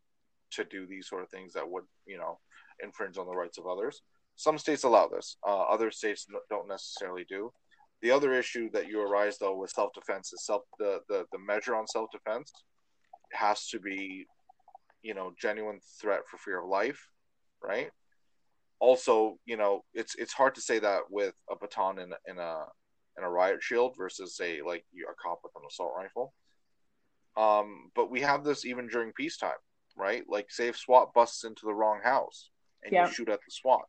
to 0.52 0.64
do 0.66 0.86
these 0.88 1.08
sort 1.08 1.24
of 1.24 1.30
things 1.30 1.54
that 1.54 1.70
would, 1.70 1.84
you 2.08 2.18
know, 2.18 2.40
infringe 2.84 3.18
on 3.18 3.28
the 3.28 3.36
rights 3.36 3.58
of 3.58 3.68
others. 3.68 4.02
Some 4.36 4.58
states 4.58 4.84
allow 4.84 5.08
this. 5.08 5.38
Uh, 5.48 5.62
other 5.64 5.92
states 5.92 6.26
don't 6.50 6.68
necessarily 6.68 7.26
do. 7.30 7.52
The 8.02 8.12
other 8.12 8.34
issue 8.34 8.70
that 8.72 8.88
you 8.88 9.02
arise 9.02 9.38
though 9.38 9.58
with 9.58 9.72
self 9.72 9.92
defense 9.94 10.32
is 10.32 10.46
self 10.46 10.64
the, 10.78 11.00
the 11.10 11.26
the 11.32 11.40
measure 11.40 11.76
on 11.76 11.88
self 11.88 12.10
defense 12.12 12.52
has 13.34 13.68
to 13.70 13.80
be, 13.80 14.26
you 15.02 15.14
know, 15.14 15.34
genuine 15.40 15.80
threat 16.00 16.22
for 16.30 16.38
fear 16.38 16.62
of 16.62 16.70
life, 16.70 17.10
right? 17.64 17.90
Also, 18.80 19.38
you 19.46 19.58
know, 19.58 19.84
it's 19.94 20.16
it's 20.16 20.34
hard 20.34 20.56
to 20.56 20.62
say 20.62 20.80
that 20.80 21.02
with 21.10 21.36
a 21.52 21.56
baton 21.56 22.00
in 22.00 22.14
in 22.28 22.38
a 22.40 22.66
in 23.18 23.24
a 23.24 23.30
riot 23.30 23.62
shield 23.62 23.96
versus 23.98 24.38
say 24.38 24.62
like 24.62 24.86
a 24.96 25.14
cop 25.22 25.42
with 25.44 25.54
an 25.56 25.64
assault 25.68 25.94
rifle. 25.98 26.34
Um, 27.38 27.92
but 27.96 28.10
we 28.10 28.22
have 28.22 28.44
this 28.44 28.66
even 28.66 28.88
during 28.88 29.14
peacetime, 29.14 29.52
right? 29.96 30.24
Like, 30.28 30.52
say 30.52 30.68
if 30.68 30.78
SWAT 30.78 31.14
busts 31.14 31.44
into 31.44 31.66
the 31.66 31.74
wrong 31.74 32.02
house 32.04 32.50
and 32.84 32.92
yeah. 32.92 33.06
you 33.06 33.14
shoot 33.14 33.30
at 33.30 33.40
the 33.46 33.52
SWAT, 33.52 33.88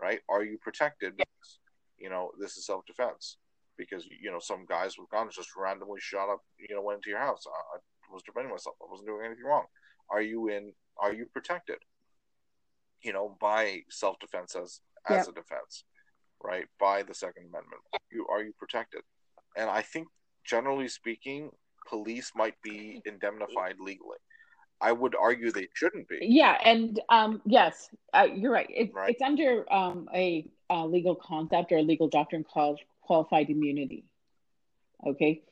right? 0.00 0.20
Are 0.28 0.44
you 0.44 0.58
protected? 0.58 1.16
Because, 1.16 1.58
you 1.98 2.10
know, 2.10 2.30
this 2.38 2.56
is 2.56 2.66
self 2.66 2.84
defense 2.86 3.38
because 3.78 4.06
you 4.20 4.30
know 4.30 4.38
some 4.38 4.64
guys 4.66 4.96
with 4.98 5.10
guns 5.10 5.36
just 5.36 5.50
randomly 5.56 6.00
shot 6.00 6.30
up, 6.30 6.40
you 6.58 6.74
know, 6.74 6.82
went 6.82 6.98
into 6.98 7.10
your 7.10 7.18
house. 7.18 7.44
I, 7.46 7.76
I 7.76 8.12
was 8.12 8.22
defending 8.22 8.50
myself. 8.50 8.76
I 8.80 8.86
wasn't 8.90 9.08
doing 9.08 9.26
anything 9.26 9.44
wrong. 9.44 9.64
Are 10.10 10.22
you 10.22 10.48
in? 10.48 10.72
Are 10.98 11.12
you 11.12 11.26
protected? 11.26 11.78
You 13.02 13.12
know, 13.12 13.36
by 13.40 13.82
self 13.90 14.18
defense 14.18 14.56
as 14.56 14.80
as 15.08 15.28
a 15.28 15.32
defense, 15.32 15.84
right? 16.42 16.66
By 16.80 17.02
the 17.02 17.14
Second 17.14 17.44
Amendment, 17.48 17.82
you 18.10 18.26
are 18.30 18.42
you 18.42 18.52
protected? 18.58 19.02
And 19.56 19.70
I 19.70 19.82
think, 19.82 20.08
generally 20.44 20.88
speaking, 20.88 21.50
police 21.88 22.32
might 22.34 22.60
be 22.62 23.00
indemnified 23.06 23.76
legally. 23.78 24.18
I 24.80 24.92
would 24.92 25.14
argue 25.14 25.50
they 25.50 25.68
shouldn't 25.74 26.08
be. 26.08 26.18
Yeah, 26.20 26.58
and 26.62 27.00
um, 27.08 27.40
yes, 27.46 27.88
uh, 28.12 28.26
you're 28.34 28.52
right. 28.52 28.68
It, 28.68 28.92
right. 28.94 29.10
It's 29.10 29.22
under 29.22 29.64
um, 29.72 30.08
a, 30.14 30.46
a, 30.68 30.86
legal 30.86 31.14
concept 31.14 31.72
or 31.72 31.78
a 31.78 31.82
legal 31.82 32.08
doctrine 32.08 32.44
called 32.44 32.80
qualified 33.00 33.48
immunity. 33.48 34.04
Okay, 35.06 35.42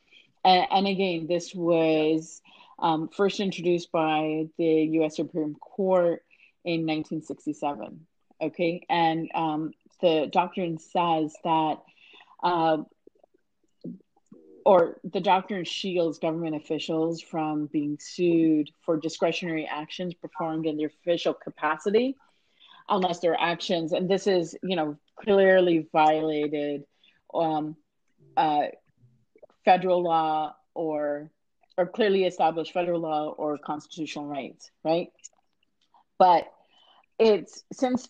and, 0.45 0.67
and 0.71 0.87
again, 0.87 1.27
this 1.27 1.55
was 1.55 2.43
um, 2.79 3.09
first 3.09 3.41
introduced 3.41 3.91
by 3.93 4.47
the 4.59 4.65
U.S. 4.65 5.17
Supreme 5.17 5.55
Court 5.55 6.23
in 6.65 6.87
1967. 6.87 8.07
Okay, 8.43 8.85
and 8.89 9.31
um, 9.35 9.73
the 10.01 10.29
doctrine 10.31 10.79
says 10.79 11.35
that 11.45 11.79
uh, 12.43 12.79
or 14.65 14.99
the 15.05 15.21
doctrine 15.21 15.65
shields 15.65 16.19
government 16.19 16.57
officials 16.57 17.21
from 17.21 17.67
being 17.67 17.99
sued 18.01 18.71
for 18.85 18.97
discretionary 18.97 19.67
actions 19.71 20.15
performed 20.15 20.67
in 20.67 20.77
their 20.77 20.89
official 20.89 21.35
capacity 21.35 22.17
unless 22.89 23.21
their 23.21 23.39
actions 23.39 23.93
and 23.93 24.09
this 24.09 24.27
is 24.27 24.57
you 24.63 24.77
know 24.77 24.97
clearly 25.17 25.87
violated 25.93 26.85
um, 27.35 27.77
uh, 28.37 28.65
federal 29.65 30.03
law 30.03 30.55
or 30.75 31.31
or 31.77 31.87
clearly 31.87 32.25
established 32.25 32.73
federal 32.73 33.01
law 33.01 33.29
or 33.31 33.59
constitutional 33.59 34.27
rights 34.27 34.71
right 34.85 35.09
but 36.19 36.47
it's 37.19 37.65
since 37.73 38.09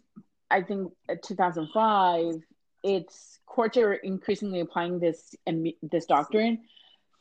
i 0.51 0.63
think 0.63 0.93
2005 1.23 2.35
it's 2.83 3.41
courts 3.47 3.77
are 3.79 3.95
increasingly 3.95 4.61
applying 4.61 4.99
this 4.99 5.35
and 5.47 5.73
this 5.83 6.05
doctrine 6.07 6.61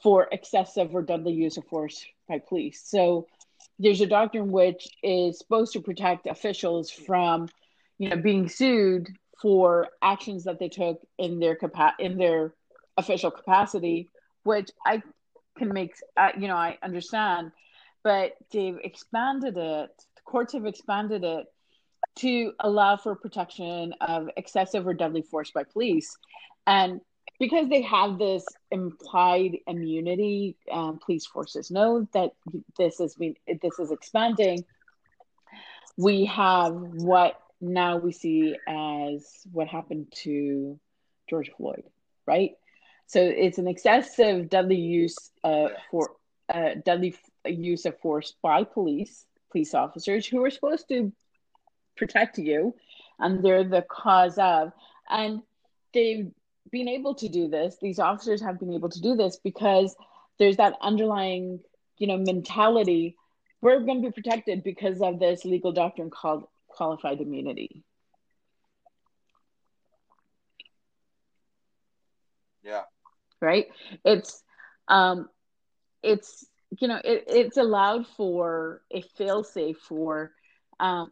for 0.03 0.27
excessive 0.33 0.93
or 0.93 1.01
deadly 1.01 1.31
use 1.31 1.55
of 1.57 1.65
force 1.67 2.05
by 2.27 2.39
police. 2.39 2.83
So 2.85 3.27
there's 3.79 4.01
a 4.01 4.05
doctrine 4.05 4.51
which 4.51 4.87
is 5.01 5.39
supposed 5.39 5.71
to 5.73 5.81
protect 5.81 6.27
officials 6.27 6.91
from, 6.91 7.47
you 7.97 8.09
know, 8.09 8.17
being 8.17 8.49
sued 8.49 9.07
for 9.41 9.87
actions 10.01 10.43
that 10.43 10.59
they 10.59 10.67
took 10.67 10.99
in 11.17 11.39
their 11.39 11.55
capa- 11.55 11.95
in 11.99 12.17
their 12.17 12.53
official 12.97 13.31
capacity, 13.31 14.09
which 14.43 14.69
I 14.85 15.01
can 15.57 15.69
make, 15.73 15.95
uh, 16.17 16.31
you 16.37 16.47
know, 16.47 16.55
I 16.55 16.77
understand, 16.83 17.51
but 18.03 18.33
they've 18.51 18.77
expanded 18.83 19.57
it. 19.57 19.89
The 20.15 20.21
courts 20.25 20.53
have 20.53 20.65
expanded 20.65 21.23
it 21.23 21.45
to 22.15 22.53
allow 22.59 22.97
for 22.97 23.15
protection 23.15 23.93
of 24.01 24.29
excessive 24.37 24.85
or 24.85 24.93
deadly 24.93 25.21
force 25.21 25.51
by 25.51 25.63
police. 25.63 26.15
And 26.67 27.01
because 27.39 27.67
they 27.69 27.81
have 27.81 28.17
this 28.17 28.45
implied 28.71 29.57
immunity, 29.67 30.55
um, 30.71 30.99
police 31.03 31.25
forces 31.25 31.71
know 31.71 32.07
that 32.13 32.31
this 32.77 32.99
is 32.99 33.15
being, 33.15 33.35
this 33.61 33.79
is 33.79 33.91
expanding. 33.91 34.63
We 35.97 36.25
have 36.25 36.73
what 36.73 37.39
now 37.59 37.97
we 37.97 38.11
see 38.11 38.55
as 38.67 39.27
what 39.51 39.67
happened 39.67 40.07
to 40.23 40.79
George 41.29 41.51
Floyd, 41.57 41.83
right? 42.27 42.51
So 43.07 43.19
it's 43.21 43.57
an 43.57 43.67
excessive 43.67 44.49
deadly 44.49 44.77
use 44.77 45.17
uh, 45.43 45.69
for 45.89 46.15
uh, 46.53 46.75
deadly 46.85 47.15
use 47.45 47.85
of 47.85 47.99
force 47.99 48.35
by 48.41 48.63
police 48.63 49.25
police 49.53 49.73
officers 49.73 50.25
who 50.25 50.43
are 50.43 50.49
supposed 50.49 50.87
to 50.89 51.13
protect 51.95 52.37
you 52.37 52.73
and 53.19 53.43
they're 53.43 53.63
the 53.63 53.83
cause 53.89 54.37
of. 54.37 54.71
And 55.09 55.41
they've 55.93 56.31
been 56.71 56.87
able 56.89 57.15
to 57.15 57.29
do 57.29 57.47
this. 57.47 57.77
These 57.81 57.99
officers 57.99 58.41
have 58.41 58.59
been 58.59 58.73
able 58.73 58.89
to 58.89 59.01
do 59.01 59.15
this 59.15 59.37
because 59.37 59.95
there's 60.39 60.57
that 60.57 60.75
underlying 60.81 61.59
you 61.97 62.07
know 62.07 62.17
mentality. 62.17 63.15
We're 63.61 63.79
going 63.79 64.01
to 64.01 64.09
be 64.09 64.13
protected 64.13 64.63
because 64.63 65.01
of 65.01 65.19
this 65.19 65.45
legal 65.45 65.71
doctrine 65.71 66.09
called 66.09 66.45
qualified 66.67 67.21
immunity. 67.21 67.83
Yeah. 72.63 72.83
Right? 73.41 73.67
It's 74.05 74.43
um 74.87 75.29
it's 76.01 76.45
you 76.79 76.87
know 76.87 76.99
it, 77.03 77.25
it's 77.27 77.57
allowed 77.57 78.07
for 78.17 78.81
a 78.91 79.01
fail 79.17 79.43
safe 79.43 79.77
for 79.77 80.31
um 80.79 81.11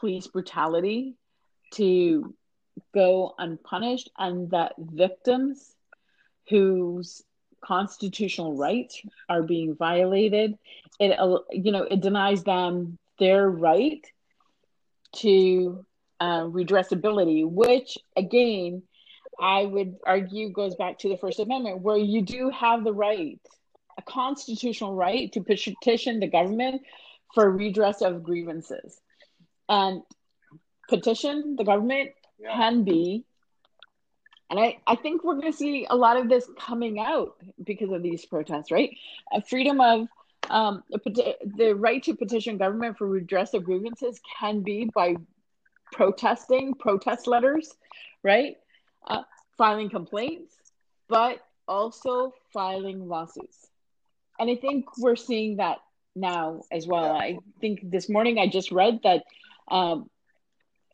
police 0.00 0.26
brutality 0.26 1.16
to 1.72 2.34
go 2.92 3.34
unpunished 3.38 4.10
and 4.18 4.50
that 4.50 4.74
victims 4.78 5.74
whose 6.48 7.22
constitutional 7.64 8.56
rights 8.56 9.00
are 9.28 9.42
being 9.42 9.74
violated 9.74 10.58
it 11.00 11.18
you 11.50 11.72
know 11.72 11.82
it 11.82 12.00
denies 12.00 12.44
them 12.44 12.98
their 13.18 13.48
right 13.48 14.04
to 15.12 15.84
uh, 16.20 16.42
redressability 16.42 17.48
which 17.48 17.96
again 18.16 18.82
i 19.40 19.64
would 19.64 19.96
argue 20.06 20.50
goes 20.50 20.74
back 20.74 20.98
to 20.98 21.08
the 21.08 21.16
first 21.16 21.40
amendment 21.40 21.80
where 21.80 21.96
you 21.96 22.20
do 22.22 22.50
have 22.50 22.84
the 22.84 22.92
right 22.92 23.40
a 23.96 24.02
constitutional 24.02 24.94
right 24.94 25.32
to 25.32 25.40
petition 25.40 26.20
the 26.20 26.26
government 26.28 26.82
for 27.32 27.50
redress 27.50 28.02
of 28.02 28.22
grievances 28.22 29.00
and 29.68 30.02
petition 30.88 31.56
the 31.56 31.64
government 31.64 32.10
yeah. 32.38 32.54
can 32.54 32.84
be 32.84 33.24
and 34.50 34.60
I, 34.60 34.78
I 34.86 34.94
think 34.96 35.24
we're 35.24 35.34
going 35.34 35.50
to 35.50 35.56
see 35.56 35.86
a 35.88 35.96
lot 35.96 36.16
of 36.16 36.28
this 36.28 36.48
coming 36.58 37.00
out 37.00 37.34
because 37.64 37.90
of 37.90 38.02
these 38.02 38.24
protests 38.24 38.70
right? 38.70 38.96
A 39.32 39.42
freedom 39.42 39.80
of 39.80 40.06
um, 40.50 40.84
the 40.90 41.74
right 41.74 42.02
to 42.04 42.14
petition 42.14 42.58
government 42.58 42.98
for 42.98 43.08
redress 43.08 43.54
of 43.54 43.64
grievances 43.64 44.20
can 44.38 44.60
be 44.60 44.90
by 44.94 45.16
protesting 45.92 46.74
protest 46.74 47.26
letters 47.26 47.74
right? 48.22 48.56
Uh, 49.06 49.22
filing 49.56 49.90
complaints 49.90 50.54
but 51.08 51.40
also 51.66 52.32
filing 52.52 53.08
lawsuits. 53.08 53.66
And 54.38 54.50
i 54.50 54.56
think 54.56 54.84
we're 54.98 55.16
seeing 55.16 55.56
that 55.56 55.78
now 56.14 56.62
as 56.70 56.86
well. 56.86 57.12
I 57.12 57.38
think 57.60 57.90
this 57.90 58.08
morning 58.08 58.38
i 58.38 58.46
just 58.46 58.70
read 58.70 59.00
that 59.02 59.24
um, 59.68 60.08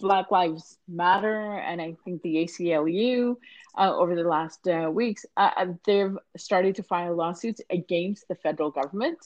Black 0.00 0.30
Lives 0.30 0.78
Matter 0.88 1.58
and 1.58 1.80
I 1.80 1.94
think 2.04 2.22
the 2.22 2.36
ACLU 2.36 3.36
uh, 3.76 3.94
over 3.94 4.14
the 4.14 4.24
last 4.24 4.66
uh, 4.66 4.90
weeks, 4.90 5.24
uh, 5.36 5.50
uh, 5.56 5.66
they've 5.84 6.16
started 6.36 6.76
to 6.76 6.82
file 6.82 7.14
lawsuits 7.14 7.60
against 7.70 8.26
the 8.28 8.34
federal 8.34 8.70
government 8.70 9.18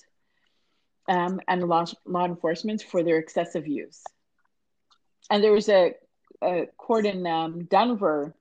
um, 1.09 1.40
and 1.49 1.68
law, 1.68 1.84
law 2.05 2.24
enforcement 2.24 2.82
for 2.82 3.03
their 3.03 3.18
excessive 3.18 3.66
use. 3.66 4.03
And 5.30 5.42
there 5.42 5.53
was 5.53 5.68
a, 5.68 5.95
a 6.42 6.66
court 6.76 7.07
in 7.07 7.26
um, 7.26 7.64
Denver 7.64 8.34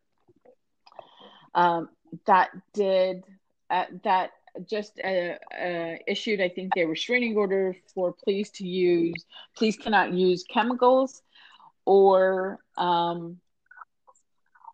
um, 1.55 1.89
that 2.25 2.49
did 2.73 3.23
uh, 3.69 3.85
that 4.03 4.31
just 4.69 4.99
uh, 5.03 5.35
uh, 5.57 5.95
issued, 6.07 6.41
I 6.41 6.49
think, 6.49 6.73
a 6.77 6.85
restraining 6.85 7.35
order 7.37 7.75
for 7.93 8.13
police 8.23 8.49
to 8.51 8.67
use. 8.67 9.25
Police 9.57 9.77
cannot 9.77 10.13
use 10.13 10.43
chemicals 10.43 11.21
or 11.85 12.59
um, 12.77 13.39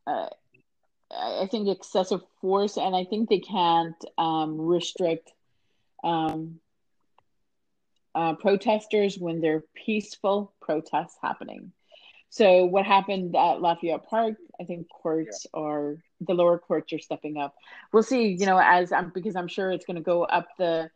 uh, 0.06 0.30
I 1.12 1.48
think 1.50 1.68
excessive 1.68 2.22
force, 2.42 2.78
and 2.78 2.96
I 2.96 3.04
think 3.04 3.30
they 3.30 3.40
can't 3.40 3.96
um, 4.18 4.60
restrict 4.60 5.32
um, 6.04 6.60
uh, 8.14 8.36
protesters 8.36 9.18
when 9.18 9.42
there 9.42 9.58
are 9.58 9.64
peaceful 9.86 10.54
protests 10.62 11.18
happening. 11.22 11.72
So 12.30 12.66
what 12.66 12.86
happened 12.86 13.36
at 13.36 13.62
Lafayette 13.62 14.06
Park 14.08 14.36
I 14.60 14.66
think 14.66 14.90
courts 14.90 15.46
yeah. 15.54 15.62
are 15.62 15.98
the 16.22 16.34
lower 16.34 16.60
courts 16.60 16.92
are 16.92 17.00
stepping 17.00 17.38
up. 17.38 17.56
We'll 17.94 18.04
see, 18.04 18.28
you 18.28 18.46
know, 18.46 18.60
as 18.62 18.92
I'm 18.92 19.12
because 19.14 19.36
I'm 19.36 19.48
sure 19.48 19.72
it's 19.72 19.86
going 19.86 19.96
to 19.96 20.04
go 20.04 20.24
up 20.24 20.48
the 20.58 20.90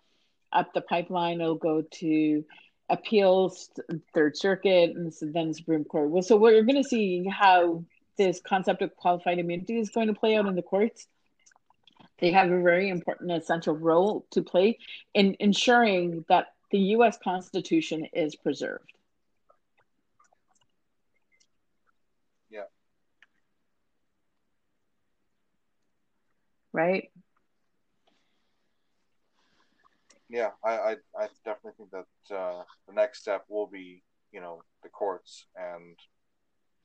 up 0.51 0.73
the 0.73 0.81
pipeline. 0.81 1.39
It'll 1.39 1.55
go 1.55 1.83
to 1.99 2.45
appeals, 2.89 3.69
Third 4.13 4.37
Circuit, 4.37 4.95
and 4.95 5.13
then 5.21 5.53
Supreme 5.53 5.85
Court. 5.85 6.09
Well, 6.09 6.23
so 6.23 6.35
we're 6.35 6.63
going 6.63 6.81
to 6.81 6.87
see 6.87 7.25
how 7.25 7.85
this 8.17 8.41
concept 8.41 8.81
of 8.81 8.95
qualified 8.95 9.39
immunity 9.39 9.79
is 9.79 9.89
going 9.89 10.07
to 10.07 10.13
play 10.13 10.35
out 10.35 10.45
in 10.45 10.55
the 10.55 10.61
courts. 10.61 11.07
They 12.19 12.31
have 12.31 12.51
a 12.51 12.61
very 12.61 12.89
important, 12.89 13.31
essential 13.31 13.75
role 13.75 14.27
to 14.31 14.43
play 14.43 14.77
in 15.13 15.35
ensuring 15.39 16.25
that 16.29 16.47
the 16.71 16.79
U.S. 16.79 17.17
Constitution 17.23 18.05
is 18.13 18.35
preserved. 18.35 18.91
Right. 26.73 27.09
Yeah, 30.29 30.49
I, 30.63 30.71
I, 30.71 30.91
I 31.17 31.27
definitely 31.45 31.73
think 31.77 31.91
that 31.91 32.35
uh, 32.35 32.63
the 32.87 32.93
next 32.93 33.21
step 33.21 33.45
will 33.49 33.67
be, 33.67 34.03
you 34.31 34.41
know, 34.41 34.63
the 34.81 34.89
courts 34.89 35.45
and 35.55 35.97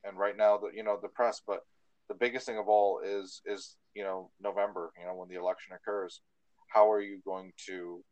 and 0.05 0.19
right 0.19 0.37
now 0.37 0.59
the 0.59 0.71
you 0.75 0.85
know 0.85 0.99
the 1.01 1.09
press, 1.09 1.41
but 1.47 1.65
the 2.09 2.15
biggest 2.15 2.47
thing 2.47 2.59
of 2.59 2.69
all 2.69 3.01
is 3.05 3.41
is 3.47 3.77
you 3.95 4.03
know 4.03 4.31
November, 4.41 4.93
you 4.99 5.07
know, 5.07 5.15
when 5.15 5.29
the 5.29 5.37
election 5.37 5.73
occurs. 5.75 6.21
How 6.69 6.91
are 6.91 7.01
you 7.01 7.21
going 7.25 7.53
to, 7.67 8.05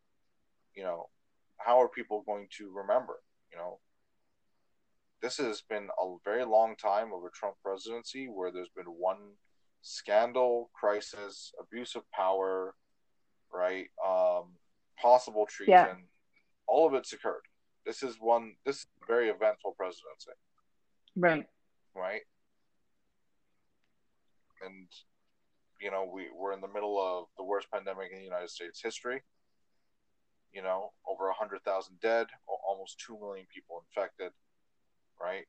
you 0.75 0.83
know, 0.83 1.11
how 1.59 1.81
are 1.83 1.89
people 1.89 2.23
going 2.27 2.49
to 2.57 2.73
remember? 2.75 3.21
You 3.53 3.59
know, 3.59 3.79
this 5.21 5.37
has 5.37 5.61
been 5.69 5.89
a 6.03 6.15
very 6.25 6.45
long 6.45 6.77
time 6.77 7.13
of 7.13 7.23
a 7.25 7.31
Trump 7.35 7.57
presidency 7.63 8.29
where 8.29 8.51
there's 8.51 8.71
been 8.75 8.87
one 8.87 9.35
scandal, 9.87 10.71
crisis, 10.75 11.53
abuse 11.61 11.95
of 11.95 12.03
power, 12.11 12.75
right? 13.53 13.87
Um, 14.07 14.55
possible 15.01 15.47
treason. 15.47 15.73
Yeah. 15.73 15.95
All 16.67 16.87
of 16.87 16.95
it's 16.95 17.13
occurred. 17.13 17.43
This 17.85 18.03
is 18.03 18.17
one. 18.19 18.55
This 18.65 18.79
is 18.79 18.87
a 19.03 19.07
very 19.07 19.29
eventful 19.29 19.75
presidency. 19.77 20.33
Right. 21.15 21.47
Right. 21.95 22.23
And 24.65 24.89
you 25.81 25.91
know 25.91 26.11
we 26.13 26.27
we're 26.37 26.53
in 26.53 26.61
the 26.61 26.69
middle 26.69 26.99
of 27.01 27.27
the 27.37 27.45
worst 27.45 27.69
pandemic 27.71 28.11
in 28.11 28.19
the 28.19 28.25
United 28.25 28.51
States 28.51 28.81
history 28.83 29.23
you 30.57 30.63
know, 30.63 30.93
over 31.07 31.27
100,000 31.27 32.01
dead, 32.01 32.27
almost 32.67 32.99
2 33.07 33.19
million 33.21 33.47
people 33.53 33.85
infected, 33.87 34.33
right? 35.21 35.45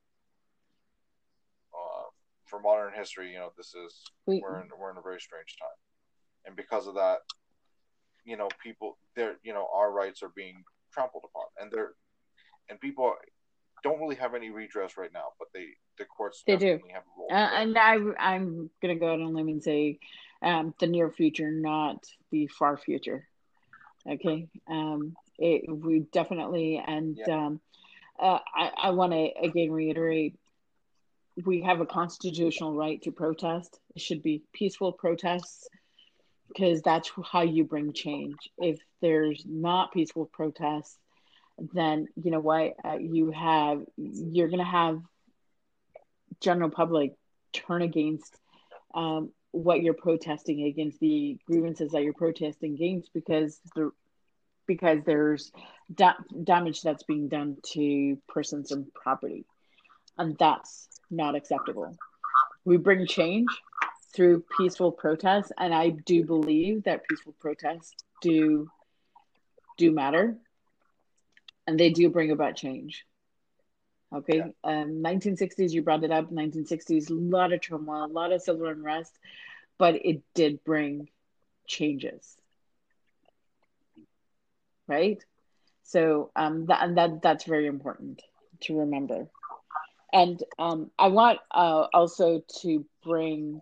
Uh, 1.71 2.06
for 2.47 2.59
modern 2.59 2.93
history, 2.93 3.31
you 3.31 3.37
know, 3.37 3.51
this 3.55 3.73
is, 3.75 4.03
we, 4.25 4.41
we're, 4.41 4.61
in, 4.61 4.67
we're 4.79 4.91
in 4.91 4.97
a 4.97 5.01
very 5.01 5.19
strange 5.19 5.55
time. 5.59 5.77
And 6.45 6.55
because 6.55 6.87
of 6.87 6.95
that, 6.95 7.19
you 8.25 8.37
know, 8.37 8.47
people, 8.63 8.97
they're, 9.15 9.35
you 9.43 9.53
know, 9.53 9.67
our 9.73 9.91
rights 9.91 10.23
are 10.23 10.31
being 10.35 10.63
trampled 10.91 11.23
upon. 11.25 11.45
And 11.59 11.71
they're, 11.71 11.91
and 12.69 12.79
people 12.79 13.13
don't 13.83 13.99
really 13.99 14.15
have 14.15 14.33
any 14.33 14.49
redress 14.49 14.97
right 14.97 15.11
now, 15.13 15.33
but 15.39 15.49
they, 15.53 15.67
the 15.97 16.05
courts 16.05 16.43
they 16.45 16.57
do. 16.57 16.79
Uh, 17.29 17.33
and 17.33 17.77
I, 17.77 17.97
I'm 18.19 18.69
going 18.81 18.95
to 18.95 18.99
go 18.99 19.07
out 19.07 19.19
on 19.19 19.21
a 19.21 19.29
limb 19.29 19.47
and 19.47 19.63
say 19.63 19.99
um, 20.41 20.73
the 20.79 20.87
near 20.87 21.09
future, 21.09 21.51
not 21.51 22.05
the 22.31 22.47
far 22.47 22.77
future. 22.77 23.27
Okay. 24.09 24.47
Um, 24.69 25.15
it, 25.37 25.69
we 25.69 25.99
definitely, 26.11 26.83
and 26.85 27.17
yeah. 27.17 27.45
um, 27.45 27.61
uh, 28.19 28.39
I, 28.55 28.71
I 28.83 28.89
want 28.91 29.11
to 29.11 29.29
again 29.41 29.71
reiterate 29.71 30.35
we 31.45 31.61
have 31.61 31.81
a 31.81 31.85
constitutional 31.85 32.73
right 32.73 33.01
to 33.03 33.11
protest. 33.11 33.79
It 33.95 34.01
should 34.01 34.23
be 34.23 34.43
peaceful 34.53 34.91
protests 34.91 35.67
because 36.47 36.81
that's 36.81 37.11
how 37.31 37.41
you 37.41 37.63
bring 37.63 37.93
change. 37.93 38.37
If 38.57 38.79
there's 39.01 39.43
not 39.45 39.91
peaceful 39.91 40.25
protests, 40.25 40.97
then 41.73 42.07
you 42.15 42.31
know 42.31 42.39
what 42.39 42.73
uh, 42.83 42.97
you 42.97 43.31
have 43.31 43.83
you're 43.97 44.47
going 44.47 44.59
to 44.59 44.65
have 44.65 45.01
general 46.39 46.69
public 46.69 47.13
turn 47.51 47.81
against 47.81 48.37
um, 48.93 49.31
what 49.51 49.81
you're 49.81 49.93
protesting 49.93 50.63
against 50.63 50.99
the 50.99 51.37
grievances 51.47 51.91
that 51.91 52.03
you're 52.03 52.13
protesting 52.13 52.73
against 52.75 53.11
because 53.13 53.59
the 53.75 53.91
because 54.67 54.99
there's 55.05 55.51
da- 55.93 56.13
damage 56.43 56.81
that's 56.81 57.03
being 57.03 57.27
done 57.27 57.57
to 57.63 58.17
persons 58.27 58.71
and 58.71 58.93
property 58.93 59.45
and 60.17 60.37
that's 60.37 60.87
not 61.09 61.35
acceptable. 61.35 61.95
We 62.65 62.77
bring 62.77 63.05
change 63.05 63.49
through 64.13 64.43
peaceful 64.57 64.91
protests 64.91 65.51
and 65.57 65.73
i 65.73 65.89
do 65.89 66.23
believe 66.23 66.83
that 66.83 67.07
peaceful 67.07 67.33
protests 67.39 67.93
do 68.21 68.67
do 69.77 69.91
matter 69.91 70.35
and 71.67 71.79
they 71.79 71.89
do 71.91 72.09
bring 72.09 72.31
about 72.31 72.55
change. 72.55 73.05
Okay 74.15 74.37
yeah. 74.37 74.45
um 74.63 75.03
1960s 75.03 75.71
you 75.71 75.81
brought 75.83 76.03
it 76.03 76.11
up 76.11 76.31
1960s 76.31 77.09
a 77.09 77.13
lot 77.13 77.53
of 77.53 77.61
turmoil 77.61 78.05
a 78.05 78.07
lot 78.07 78.31
of 78.31 78.41
civil 78.41 78.67
unrest 78.67 79.13
but 79.77 79.95
it 79.95 80.21
did 80.33 80.63
bring 80.63 81.09
changes. 81.67 82.35
Right? 84.87 85.23
So 85.83 86.31
um 86.35 86.65
that 86.67 86.83
and 86.83 86.97
that 86.97 87.21
that's 87.21 87.43
very 87.43 87.67
important 87.67 88.21
to 88.61 88.79
remember 88.79 89.27
and 90.13 90.43
um 90.59 90.89
i 90.97 91.07
want 91.07 91.39
uh 91.51 91.87
also 91.93 92.41
to 92.61 92.85
bring 93.03 93.61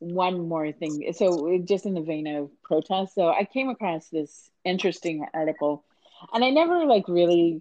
one 0.00 0.48
more 0.48 0.70
thing 0.70 1.12
so 1.12 1.58
just 1.64 1.86
in 1.86 1.94
the 1.94 2.00
vein 2.00 2.26
of 2.26 2.50
protest 2.62 3.14
so 3.14 3.28
i 3.28 3.44
came 3.44 3.68
across 3.68 4.08
this 4.08 4.50
interesting 4.64 5.26
article 5.34 5.84
and 6.32 6.44
i 6.44 6.50
never 6.50 6.84
like 6.86 7.08
really 7.08 7.60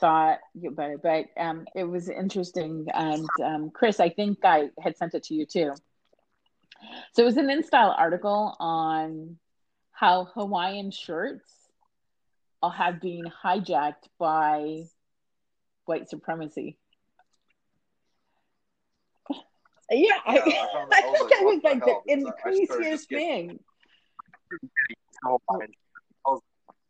thought 0.00 0.38
about 0.66 0.90
it 0.90 1.02
but 1.02 1.26
um 1.38 1.66
it 1.74 1.84
was 1.84 2.08
interesting 2.08 2.86
and 2.92 3.26
um 3.42 3.70
chris 3.70 4.00
i 4.00 4.08
think 4.08 4.38
i 4.44 4.68
had 4.82 4.96
sent 4.96 5.14
it 5.14 5.22
to 5.22 5.34
you 5.34 5.46
too 5.46 5.74
so 7.12 7.22
it 7.22 7.26
was 7.26 7.36
an 7.36 7.48
InStyle 7.48 7.94
article 7.96 8.56
on 8.58 9.36
how 9.92 10.24
Hawaiian 10.24 10.90
shirts 10.90 11.52
have 12.68 13.00
been 13.00 13.30
hijacked 13.44 14.08
by 14.18 14.84
white 15.84 16.08
supremacy. 16.08 16.78
Yeah, 19.90 20.14
I, 20.24 20.38
I, 20.38 20.86
I 20.92 21.00
think 21.02 21.30
that 21.30 21.42
was 21.42 21.60
like 21.64 21.80
the, 21.80 21.96
the 22.06 22.32
craziest 22.40 23.08
thing. 23.08 23.58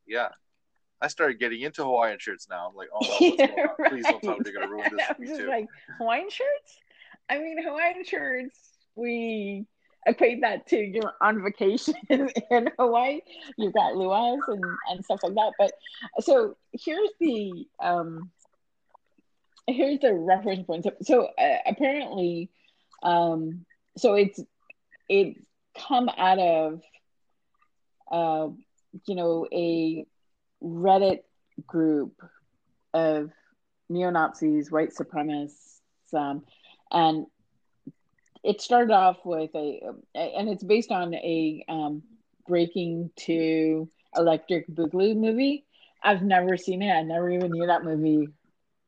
Yeah. 0.06 0.28
I 1.02 1.08
started 1.08 1.38
getting 1.38 1.62
into 1.62 1.82
Hawaiian 1.82 2.18
shirts 2.18 2.46
now. 2.50 2.68
I'm 2.68 2.76
like, 2.76 2.88
oh, 2.92 2.98
no, 3.00 3.26
yeah, 3.38 3.66
right. 3.78 3.90
please 3.90 4.04
don't 4.04 4.22
tell 4.22 4.36
me 4.36 4.40
they're 4.44 4.60
to 4.60 4.68
ruin 4.68 4.90
this 4.94 5.06
for 5.06 5.14
me 5.18 5.26
too. 5.28 5.46
Like 5.48 5.66
Hawaiian 5.98 6.28
shirts? 6.28 6.78
I 7.30 7.38
mean, 7.38 7.62
Hawaiian 7.62 8.04
shirts. 8.04 8.58
We 8.96 9.66
equate 10.06 10.42
that 10.42 10.66
to 10.68 10.76
you're 10.76 11.12
on 11.20 11.42
vacation 11.42 11.94
in 12.10 12.70
Hawaii. 12.78 13.20
You've 13.56 13.72
got 13.72 13.94
luau's 13.94 14.42
and, 14.48 14.64
and 14.90 15.04
stuff 15.04 15.20
like 15.22 15.34
that. 15.34 15.52
But 15.58 15.72
so 16.20 16.56
here's 16.72 17.10
the 17.18 17.66
um, 17.80 18.30
here's 19.66 20.00
the 20.00 20.12
reference 20.12 20.66
point. 20.66 20.84
So, 20.84 20.90
so 21.02 21.28
uh, 21.38 21.58
apparently, 21.66 22.50
um, 23.02 23.64
so 23.96 24.14
it's 24.14 24.40
it's 25.08 25.38
come 25.76 26.08
out 26.16 26.38
of 26.38 26.80
uh, 28.10 28.48
you 29.06 29.14
know 29.14 29.46
a 29.52 30.06
Reddit 30.62 31.20
group 31.66 32.20
of 32.92 33.30
neo 33.88 34.10
Nazis, 34.10 34.70
white 34.70 34.90
supremacists, 34.94 35.80
um, 36.14 36.44
and 36.90 37.26
it 38.42 38.60
started 38.60 38.92
off 38.92 39.18
with 39.24 39.54
a, 39.54 39.80
and 40.14 40.48
it's 40.48 40.64
based 40.64 40.90
on 40.90 41.14
a 41.14 41.64
um, 41.68 42.02
Breakin' 42.46 43.10
2 43.16 43.88
Electric 44.16 44.68
Boogaloo 44.68 45.16
movie. 45.16 45.64
I've 46.02 46.22
never 46.22 46.56
seen 46.56 46.82
it. 46.82 46.90
I 46.90 47.02
never 47.02 47.30
even 47.30 47.52
knew 47.52 47.66
that 47.66 47.84
movie 47.84 48.28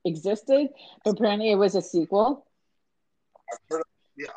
existed, 0.05 0.69
but 1.05 1.13
apparently 1.13 1.51
it 1.51 1.57
was 1.57 1.75
a 1.75 1.83
sequel. 1.83 2.47
Yeah, 4.17 4.29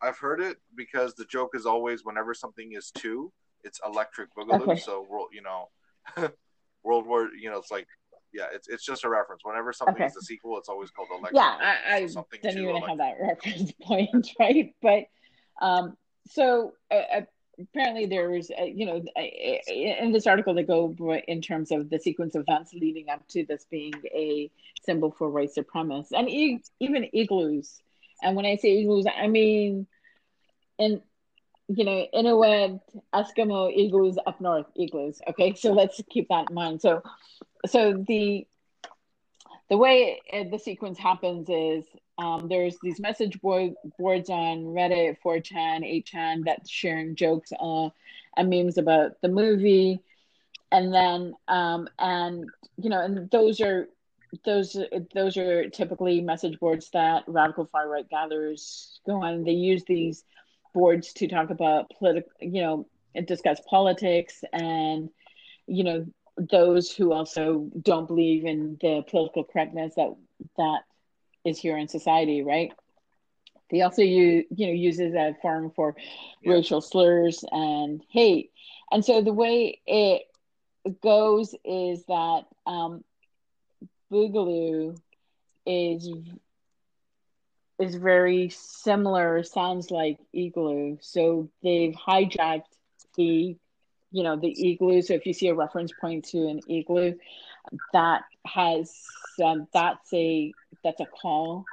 I've 0.00 0.18
heard 0.18 0.40
it 0.40 0.58
because 0.74 1.14
the 1.14 1.24
joke 1.24 1.50
is 1.54 1.66
always 1.66 2.04
whenever 2.04 2.34
something 2.34 2.72
is 2.72 2.90
two, 2.90 3.32
it's 3.64 3.80
Electric 3.86 4.34
Boogaloo. 4.34 4.68
Okay. 4.68 4.80
So 4.80 5.06
you 5.32 5.42
know, 5.42 5.68
World 6.82 7.06
War, 7.06 7.28
you 7.38 7.50
know, 7.50 7.58
it's 7.58 7.70
like 7.70 7.86
yeah, 8.32 8.46
it's 8.52 8.68
it's 8.68 8.84
just 8.84 9.04
a 9.04 9.08
reference. 9.08 9.42
Whenever 9.44 9.72
something 9.72 9.94
okay. 9.94 10.06
is 10.06 10.16
a 10.16 10.22
sequel, 10.22 10.58
it's 10.58 10.68
always 10.68 10.90
called 10.90 11.08
Electric. 11.10 11.34
Yeah, 11.34 11.56
I, 11.60 11.96
I 11.96 12.00
didn't 12.00 12.58
even 12.58 12.76
electric. 12.76 12.88
have 12.88 12.98
that 12.98 13.16
reference 13.20 13.72
point, 13.82 14.30
right? 14.40 14.74
But 14.82 15.04
um, 15.60 15.96
so 16.28 16.72
uh, 16.90 17.22
apparently 17.60 18.06
there 18.06 18.30
was, 18.30 18.50
uh, 18.58 18.64
you 18.64 18.86
know, 18.86 19.02
in 19.16 20.12
this 20.12 20.26
article 20.26 20.54
they 20.54 20.62
go 20.62 20.94
in 21.28 21.40
terms 21.40 21.70
of 21.70 21.90
the 21.90 21.98
sequence 21.98 22.34
of 22.34 22.44
events 22.48 22.72
leading 22.72 23.08
up 23.08 23.26
to 23.28 23.44
this 23.44 23.66
being 23.70 23.94
a 24.14 24.50
symbol 24.84 25.14
for 25.16 25.30
white 25.30 25.50
supremacists, 25.56 26.12
and 26.12 26.28
e- 26.28 26.62
even 26.80 27.08
igloos 27.12 27.82
And 28.22 28.36
when 28.36 28.46
I 28.46 28.56
say 28.56 28.78
igloos, 28.78 29.06
I 29.06 29.26
mean 29.26 29.86
in 30.78 31.02
you 31.68 31.84
know, 31.84 32.06
Inuit, 32.12 32.80
Eskimo 33.14 33.72
igloos 33.74 34.18
up 34.26 34.40
north 34.40 34.66
igloos. 34.76 35.20
Okay, 35.28 35.54
so 35.54 35.72
let's 35.72 36.00
keep 36.10 36.28
that 36.28 36.50
in 36.50 36.54
mind. 36.54 36.80
So, 36.80 37.02
so 37.66 38.04
the 38.06 38.46
the 39.70 39.76
way 39.76 40.20
it, 40.30 40.50
the 40.50 40.58
sequence 40.58 40.98
happens 40.98 41.48
is 41.48 41.84
um, 42.18 42.48
there's 42.48 42.76
these 42.82 43.00
message 43.00 43.40
board, 43.40 43.72
boards 43.98 44.28
on 44.28 44.64
Reddit, 44.64 45.16
4chan, 45.24 46.04
8chan 46.04 46.44
that's 46.44 46.68
sharing 46.68 47.14
jokes 47.14 47.52
uh, 47.58 47.88
and 48.36 48.50
memes 48.50 48.76
about 48.76 49.12
the 49.22 49.28
movie, 49.28 50.00
and 50.70 50.92
then 50.92 51.34
um, 51.48 51.88
and 51.98 52.44
you 52.76 52.90
know, 52.90 53.00
and 53.00 53.30
those 53.30 53.60
are 53.60 53.88
those 54.44 54.76
those 55.14 55.36
are 55.36 55.68
typically 55.68 56.20
message 56.20 56.58
boards 56.58 56.88
that 56.92 57.24
radical 57.26 57.66
far 57.66 57.88
right 57.88 58.08
gatherers 58.08 59.00
go 59.06 59.22
on. 59.22 59.44
They 59.44 59.52
use 59.52 59.84
these 59.84 60.24
boards 60.74 61.12
to 61.14 61.28
talk 61.28 61.50
about 61.50 61.90
political, 61.98 62.32
you 62.40 62.62
know, 62.62 62.86
discuss 63.24 63.60
politics 63.68 64.42
and, 64.52 65.10
you 65.66 65.84
know, 65.84 66.06
those 66.36 66.90
who 66.90 67.12
also 67.12 67.70
don't 67.80 68.08
believe 68.08 68.46
in 68.46 68.78
the 68.80 69.04
political 69.08 69.44
correctness 69.44 69.94
that 69.96 70.14
that 70.56 70.80
is 71.44 71.58
here 71.58 71.76
in 71.76 71.88
society, 71.88 72.42
right? 72.42 72.72
They 73.70 73.82
also 73.82 74.02
use, 74.02 74.44
you 74.54 74.66
know, 74.66 74.72
uses 74.72 75.14
a 75.14 75.36
forum 75.42 75.72
for 75.74 75.94
yeah. 76.42 76.52
racial 76.52 76.80
slurs 76.80 77.44
and 77.50 78.02
hate. 78.10 78.50
And 78.90 79.04
so 79.04 79.22
the 79.22 79.32
way 79.32 79.80
it 79.86 80.22
goes 81.02 81.54
is 81.64 82.04
that 82.06 82.44
um, 82.66 83.04
Boogaloo 84.12 84.98
is 85.64 86.10
is 87.78 87.94
very 87.96 88.48
similar, 88.50 89.42
sounds 89.42 89.90
like 89.90 90.18
igloo. 90.32 90.98
So 91.00 91.48
they've 91.62 91.94
hijacked 91.94 92.64
the, 93.16 93.56
you 94.12 94.22
know, 94.22 94.36
the 94.36 94.70
igloo. 94.70 95.02
So 95.02 95.14
if 95.14 95.26
you 95.26 95.32
see 95.32 95.48
a 95.48 95.54
reference 95.54 95.92
point 95.92 96.26
to 96.26 96.46
an 96.48 96.60
igloo, 96.68 97.14
that 97.92 98.22
has 98.44 98.92
um, 99.42 99.66
that's 99.72 100.12
a 100.12 100.52
that's 100.84 101.00
a 101.00 101.06
call 101.06 101.64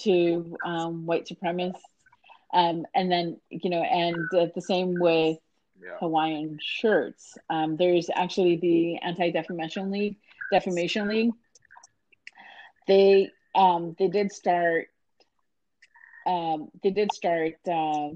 to 0.00 0.56
um, 0.64 1.06
white 1.06 1.26
supremacists. 1.26 1.80
Um, 2.52 2.86
and 2.94 3.10
then 3.10 3.40
you 3.50 3.70
know, 3.70 3.82
and 3.82 4.32
uh, 4.32 4.46
the 4.54 4.62
same 4.62 4.98
with 4.98 5.38
yeah. 5.82 5.96
Hawaiian 5.98 6.58
shirts. 6.62 7.36
Um, 7.50 7.76
there's 7.76 8.08
actually 8.14 8.56
the 8.56 8.98
Anti 8.98 9.30
Defamation 9.30 9.90
League. 9.90 10.16
Defamation 10.52 11.08
League. 11.08 11.32
They 12.86 13.30
um, 13.54 13.94
they 13.98 14.08
did 14.08 14.32
start 14.32 14.88
um, 16.26 16.68
they 16.82 16.90
did 16.90 17.12
start, 17.12 17.54
uh, 17.66 18.08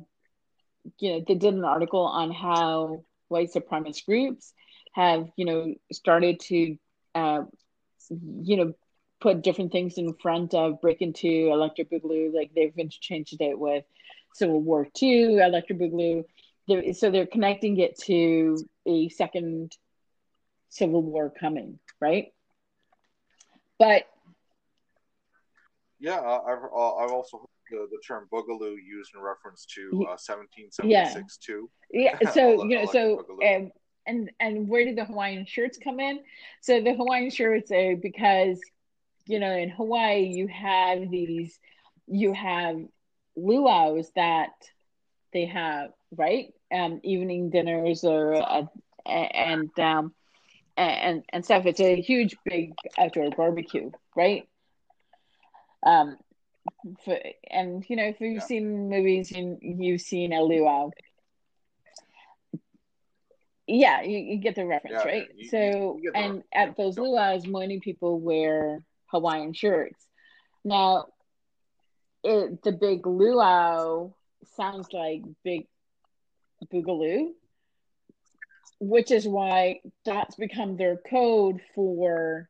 you 0.98 1.12
know, 1.12 1.24
they 1.26 1.34
did 1.34 1.54
an 1.54 1.64
article 1.64 2.06
on 2.06 2.32
how 2.32 3.04
white 3.28 3.52
supremacist 3.52 4.06
groups 4.06 4.52
have, 4.94 5.28
you 5.36 5.44
know, 5.44 5.74
started 5.92 6.40
to, 6.40 6.76
uh, 7.14 7.42
you 8.10 8.56
know, 8.56 8.72
put 9.20 9.42
different 9.42 9.72
things 9.72 9.98
in 9.98 10.14
front 10.14 10.54
of 10.54 10.80
Breakin' 10.80 11.12
2 11.12 11.50
Electric 11.52 11.90
Boogaloo. 11.90 12.32
Like 12.32 12.52
they've 12.54 12.76
interchanged 12.76 13.36
it 13.40 13.58
with 13.58 13.84
Civil 14.34 14.60
War 14.60 14.86
two 14.94 15.40
Electric 15.42 15.78
Boogaloo. 15.78 16.24
They're, 16.66 16.94
so 16.94 17.10
they're 17.10 17.26
connecting 17.26 17.78
it 17.78 17.98
to 18.02 18.56
a 18.86 19.08
second 19.08 19.76
Civil 20.70 21.02
War 21.02 21.32
coming, 21.38 21.78
right? 22.00 22.32
But 23.78 24.04
yeah, 26.00 26.20
I've 26.20 26.64
uh, 26.64 26.94
I've 26.96 27.12
also 27.12 27.48
the, 27.70 27.86
the 27.90 27.98
term 28.06 28.28
boogaloo 28.32 28.76
used 28.84 29.12
in 29.14 29.20
reference 29.20 29.66
to 29.74 29.90
uh, 29.92 30.16
1776 30.18 30.82
yeah. 30.82 31.20
too. 31.40 31.70
Yeah, 31.90 32.30
so 32.32 32.64
you 32.64 32.78
know, 32.78 32.84
so 32.86 33.24
um, 33.46 33.70
and 34.06 34.30
and 34.40 34.68
where 34.68 34.84
did 34.84 34.96
the 34.96 35.04
Hawaiian 35.04 35.46
shirts 35.46 35.78
come 35.82 36.00
in? 36.00 36.20
So 36.62 36.80
the 36.80 36.94
Hawaiian 36.94 37.30
shirts 37.30 37.70
are 37.70 37.96
because 37.96 38.60
you 39.26 39.38
know 39.38 39.52
in 39.52 39.70
Hawaii 39.70 40.24
you 40.24 40.48
have 40.48 41.10
these 41.10 41.58
you 42.06 42.32
have 42.32 42.80
luau's 43.36 44.10
that 44.16 44.50
they 45.32 45.44
have 45.44 45.90
right 46.16 46.52
um 46.72 47.00
evening 47.04 47.50
dinners 47.50 48.02
or 48.02 48.34
uh, 48.34 48.64
and 49.06 49.70
um 49.78 50.12
and 50.78 51.24
and 51.30 51.44
stuff 51.44 51.66
it's 51.66 51.80
a 51.80 52.00
huge 52.00 52.36
big 52.44 52.72
outdoor 52.98 53.30
barbecue 53.30 53.90
right 54.16 54.48
um 55.84 56.16
for, 57.04 57.18
and 57.50 57.84
you 57.88 57.96
know, 57.96 58.04
if 58.04 58.20
you've 58.20 58.36
yeah. 58.36 58.44
seen 58.44 58.88
movies, 58.88 59.30
you, 59.30 59.58
you've 59.60 60.00
seen 60.00 60.32
a 60.32 60.42
luau. 60.42 60.90
Yeah, 63.66 64.02
you, 64.02 64.18
you 64.18 64.36
get 64.38 64.54
the 64.54 64.64
reference, 64.64 65.02
yeah, 65.04 65.10
right? 65.10 65.28
You, 65.36 65.48
so, 65.48 66.00
and 66.14 66.42
at 66.54 66.76
those 66.76 66.96
luau's, 66.96 67.46
many 67.46 67.80
people 67.80 68.18
wear 68.18 68.82
Hawaiian 69.06 69.52
shirts. 69.52 70.02
Now, 70.64 71.06
it, 72.24 72.62
the 72.62 72.72
big 72.72 73.06
luau 73.06 74.12
sounds 74.56 74.88
like 74.92 75.22
big 75.44 75.66
boogaloo, 76.72 77.32
which 78.80 79.10
is 79.10 79.26
why 79.26 79.80
that's 80.04 80.36
become 80.36 80.76
their 80.76 80.96
code 80.96 81.60
for 81.74 82.48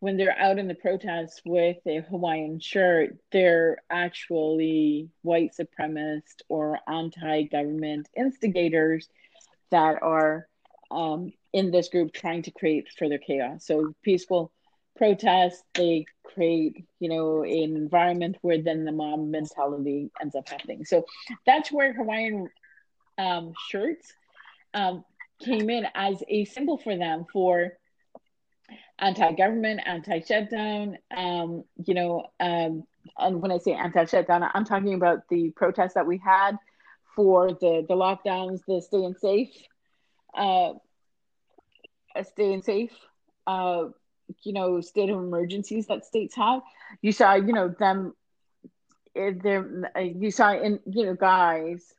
when 0.00 0.16
they're 0.16 0.38
out 0.38 0.58
in 0.58 0.68
the 0.68 0.74
protests 0.74 1.40
with 1.44 1.78
a 1.86 2.00
Hawaiian 2.00 2.60
shirt, 2.60 3.16
they're 3.32 3.78
actually 3.88 5.08
white 5.22 5.52
supremacist 5.58 6.42
or 6.48 6.78
anti 6.86 7.44
government 7.44 8.08
instigators 8.16 9.08
that 9.70 10.02
are 10.02 10.46
um, 10.90 11.32
in 11.52 11.70
this 11.70 11.88
group 11.88 12.12
trying 12.12 12.42
to 12.42 12.50
create 12.50 12.88
further 12.98 13.18
chaos. 13.18 13.64
So 13.66 13.94
peaceful 14.02 14.52
protests, 14.96 15.62
they 15.74 16.04
create, 16.24 16.84
you 17.00 17.08
know, 17.08 17.42
an 17.42 17.76
environment 17.76 18.36
where 18.42 18.62
then 18.62 18.84
the 18.84 18.92
mob 18.92 19.26
mentality 19.26 20.10
ends 20.20 20.34
up 20.34 20.48
happening. 20.48 20.84
So 20.84 21.06
that's 21.46 21.72
where 21.72 21.94
Hawaiian 21.94 22.48
um, 23.18 23.54
shirts 23.70 24.12
um, 24.74 25.04
came 25.40 25.70
in 25.70 25.86
as 25.94 26.22
a 26.28 26.44
symbol 26.44 26.78
for 26.78 26.96
them 26.96 27.26
for 27.32 27.72
anti-government, 28.98 29.80
anti-shutdown. 29.84 30.98
Um, 31.14 31.64
you 31.84 31.94
know, 31.94 32.26
um, 32.40 32.84
and 33.18 33.40
when 33.40 33.52
I 33.52 33.58
say 33.58 33.72
anti-shutdown, 33.72 34.48
I'm 34.54 34.64
talking 34.64 34.94
about 34.94 35.28
the 35.28 35.50
protests 35.50 35.94
that 35.94 36.06
we 36.06 36.18
had 36.18 36.58
for 37.14 37.50
the 37.52 37.84
the 37.88 37.94
lockdowns, 37.94 38.60
the 38.66 38.80
staying 38.80 39.14
safe, 39.14 39.50
uh, 40.36 40.74
staying 42.22 42.62
safe. 42.62 42.92
Uh, 43.46 43.88
you 44.42 44.52
know, 44.52 44.80
state 44.80 45.08
of 45.08 45.18
emergencies 45.18 45.86
that 45.86 46.04
states 46.04 46.34
have. 46.34 46.60
You 47.00 47.12
saw, 47.12 47.34
you 47.34 47.52
know, 47.52 47.68
them. 47.68 48.14
There, 49.14 49.90
you 49.98 50.30
saw 50.30 50.52
in 50.52 50.80
you 50.84 51.06
know 51.06 51.14
guys 51.14 51.94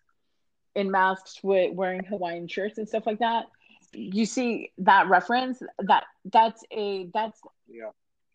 in 0.77 0.91
masks 0.91 1.39
with 1.41 1.73
wearing 1.73 2.03
Hawaiian 2.03 2.47
shirts 2.47 2.77
and 2.77 2.87
stuff 2.87 3.07
like 3.07 3.19
that. 3.19 3.45
You 3.93 4.27
see 4.27 4.71
that 4.77 5.09
reference 5.09 5.59
that 5.79 6.03
that's 6.25 6.63
a 6.71 7.09
that's 7.13 7.39
yeah. 7.67 7.89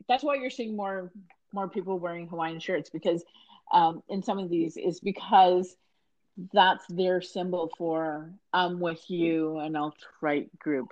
that's 0.08 0.24
why 0.24 0.34
you're 0.34 0.50
seeing 0.50 0.74
more 0.74 1.12
more 1.52 1.68
people 1.68 1.98
wearing 1.98 2.26
hawaiian 2.26 2.58
shirts 2.58 2.88
because 2.88 3.22
um 3.70 4.02
in 4.08 4.22
some 4.22 4.38
of 4.38 4.48
these 4.48 4.78
is 4.78 4.98
because 4.98 5.76
that's 6.54 6.84
their 6.88 7.20
symbol 7.20 7.70
for 7.76 8.32
i'm 8.54 8.80
with 8.80 9.02
you 9.10 9.58
an 9.58 9.76
alt-right 9.76 10.58
group. 10.58 10.88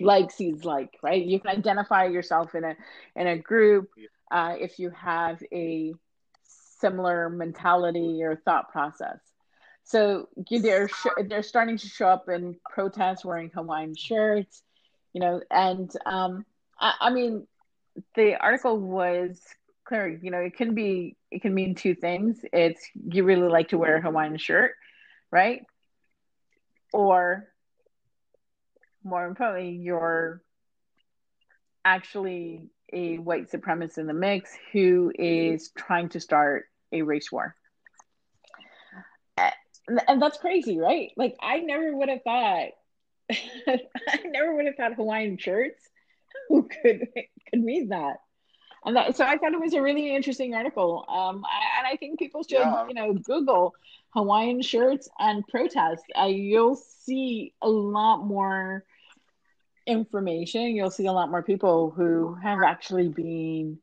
Like 0.00 0.32
sees 0.32 0.64
like 0.64 0.98
right? 1.02 1.24
You 1.24 1.40
can 1.40 1.56
identify 1.56 2.06
yourself 2.06 2.54
in 2.54 2.64
a 2.64 2.76
in 3.14 3.26
a 3.28 3.38
group 3.38 3.88
uh, 4.30 4.56
if 4.58 4.78
you 4.78 4.90
have 4.90 5.42
a 5.52 5.94
similar 6.80 7.30
mentality 7.30 8.22
or 8.22 8.36
thought 8.36 8.70
process 8.70 9.20
so 9.86 10.28
they're 10.50 10.90
they're 11.26 11.44
starting 11.44 11.78
to 11.78 11.86
show 11.86 12.08
up 12.08 12.28
in 12.28 12.56
protests 12.68 13.24
wearing 13.24 13.50
Hawaiian 13.54 13.94
shirts, 13.94 14.62
you 15.12 15.20
know, 15.20 15.40
and 15.48 15.88
um, 16.04 16.44
I, 16.78 16.94
I 17.02 17.10
mean, 17.10 17.46
the 18.16 18.34
article 18.34 18.80
was 18.80 19.40
clear. 19.84 20.08
You 20.08 20.32
know, 20.32 20.40
it 20.40 20.56
can 20.56 20.74
be 20.74 21.16
it 21.30 21.40
can 21.40 21.54
mean 21.54 21.76
two 21.76 21.94
things. 21.94 22.40
It's 22.52 22.84
you 22.94 23.22
really 23.22 23.48
like 23.48 23.68
to 23.68 23.78
wear 23.78 23.98
a 23.98 24.02
Hawaiian 24.02 24.38
shirt, 24.38 24.72
right? 25.30 25.62
Or 26.92 27.46
more 29.04 29.24
importantly, 29.24 29.70
you're 29.70 30.42
actually 31.84 32.70
a 32.92 33.18
white 33.18 33.52
supremacist 33.52 33.98
in 33.98 34.08
the 34.08 34.14
mix 34.14 34.50
who 34.72 35.12
is 35.16 35.70
trying 35.76 36.08
to 36.08 36.18
start 36.18 36.64
a 36.90 37.02
race 37.02 37.30
war 37.30 37.54
and 39.88 40.20
that's 40.20 40.38
crazy, 40.38 40.78
right? 40.78 41.12
Like 41.16 41.36
I 41.40 41.60
never 41.60 41.96
would 41.96 42.08
have 42.08 42.22
thought 42.22 42.68
I 43.30 43.80
never 44.26 44.54
would 44.54 44.66
have 44.66 44.76
thought 44.76 44.94
Hawaiian 44.94 45.36
shirts 45.38 45.82
who 46.48 46.68
could 46.82 47.08
could 47.50 47.60
mean 47.62 47.88
that. 47.88 48.18
And 48.84 48.94
that, 48.94 49.16
so 49.16 49.24
I 49.24 49.36
thought 49.36 49.52
it 49.52 49.60
was 49.60 49.74
a 49.74 49.82
really 49.82 50.14
interesting 50.14 50.54
article. 50.54 51.04
Um, 51.08 51.44
I, 51.44 51.78
and 51.78 51.86
I 51.92 51.96
think 51.96 52.20
people 52.20 52.44
should, 52.44 52.58
Yeah. 52.58 52.86
you 52.86 52.94
know, 52.94 53.14
Google 53.14 53.74
Hawaiian 54.14 54.62
shirts 54.62 55.08
and 55.18 55.44
protest. 55.48 56.04
Uh, 56.16 56.26
you'll 56.26 56.76
see 56.76 57.52
a 57.60 57.68
lot 57.68 58.18
more 58.24 58.84
information. 59.88 60.76
You'll 60.76 60.90
see 60.90 61.06
a 61.06 61.12
lot 61.12 61.30
more 61.30 61.42
people 61.42 61.90
who 61.90 62.34
have 62.34 62.62
actually 62.62 63.08
been 63.08 63.78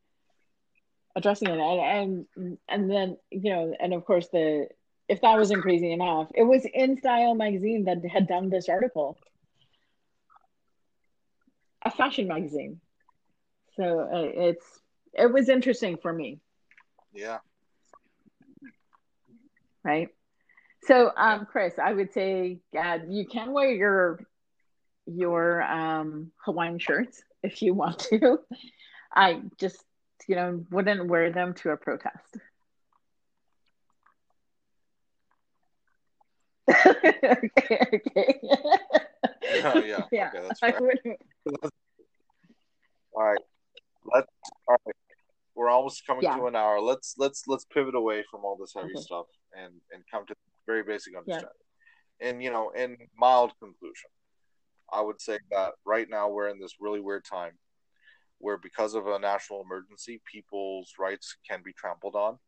addressing 1.15 1.49
it. 1.49 1.59
And 1.59 2.25
and, 2.35 2.57
and 2.69 2.89
then, 2.89 3.17
you 3.29 3.49
know, 3.53 3.73
and 3.79 3.93
of 3.93 4.05
course 4.05 4.27
the 4.29 4.67
if 5.07 5.21
that 5.21 5.37
wasn't 5.37 5.61
crazy 5.61 5.91
enough, 5.91 6.29
it 6.35 6.43
was 6.43 6.65
InStyle 6.77 7.35
magazine 7.37 7.85
that 7.85 8.03
had 8.05 8.27
done 8.27 8.49
this 8.49 8.69
article. 8.69 9.17
A 11.83 11.91
fashion 11.91 12.27
magazine. 12.27 12.79
So 13.75 13.99
uh, 14.01 14.29
it's 14.33 14.65
it 15.13 15.31
was 15.31 15.49
interesting 15.49 15.97
for 15.97 16.11
me, 16.13 16.39
Yeah. 17.13 17.39
right? 19.83 20.09
So, 20.83 21.11
um, 21.15 21.45
Chris, 21.49 21.73
I 21.81 21.93
would 21.93 22.11
say 22.13 22.59
uh, 22.77 22.99
you 23.07 23.25
can 23.27 23.53
wear 23.53 23.71
your 23.71 24.19
your 25.05 25.61
um, 25.63 26.31
Hawaiian 26.45 26.79
shirts 26.79 27.21
if 27.43 27.61
you 27.61 27.73
want 27.73 27.99
to. 28.11 28.39
I 29.15 29.41
just, 29.59 29.83
you 30.27 30.35
know, 30.35 30.63
wouldn't 30.71 31.07
wear 31.07 31.31
them 31.31 31.53
to 31.55 31.69
a 31.71 31.77
protest. 31.77 32.37
okay, 36.69 38.01
okay. 38.07 38.39
Yeah, 38.43 39.73
oh, 39.75 39.79
yeah. 39.79 40.05
yeah. 40.11 40.27
Okay, 40.29 40.47
that's 40.47 40.59
fair. 40.59 40.79
All 43.15 43.23
right. 43.23 43.37
Let's. 44.13 44.27
All 44.67 44.77
right. 44.85 44.95
We're 45.55 45.69
almost 45.69 46.05
coming 46.07 46.23
Yeah. 46.23 46.37
to 46.37 46.45
an 46.47 46.55
hour. 46.55 46.79
Let's 46.81 47.15
let's 47.17 47.43
let's 47.47 47.65
pivot 47.65 47.95
away 47.95 48.23
from 48.31 48.43
all 48.43 48.55
this 48.57 48.73
heavy 48.73 48.91
Okay. 48.95 49.01
stuff 49.01 49.27
and 49.55 49.73
and 49.91 50.03
come 50.11 50.25
to 50.25 50.33
very 50.65 50.83
basic 50.83 51.15
understanding. 51.15 51.47
Yeah. 52.21 52.25
understanding. 52.25 52.39
And 52.39 52.43
you 52.43 52.51
know, 52.51 52.71
in 52.71 52.97
mild 53.17 53.51
conclusion, 53.59 54.09
I 54.91 55.01
would 55.01 55.21
say 55.21 55.37
that 55.51 55.73
right 55.85 56.09
now 56.09 56.29
we're 56.29 56.49
in 56.49 56.59
this 56.59 56.75
really 56.79 56.99
weird 57.01 57.25
time 57.25 57.59
where 58.39 58.57
because 58.57 58.93
of 58.95 59.07
a 59.07 59.19
national 59.19 59.61
emergency, 59.61 60.21
people's 60.29 60.93
rights 60.99 61.35
can 61.49 61.61
be 61.63 61.73
trampled 61.73 62.15
on. 62.15 62.39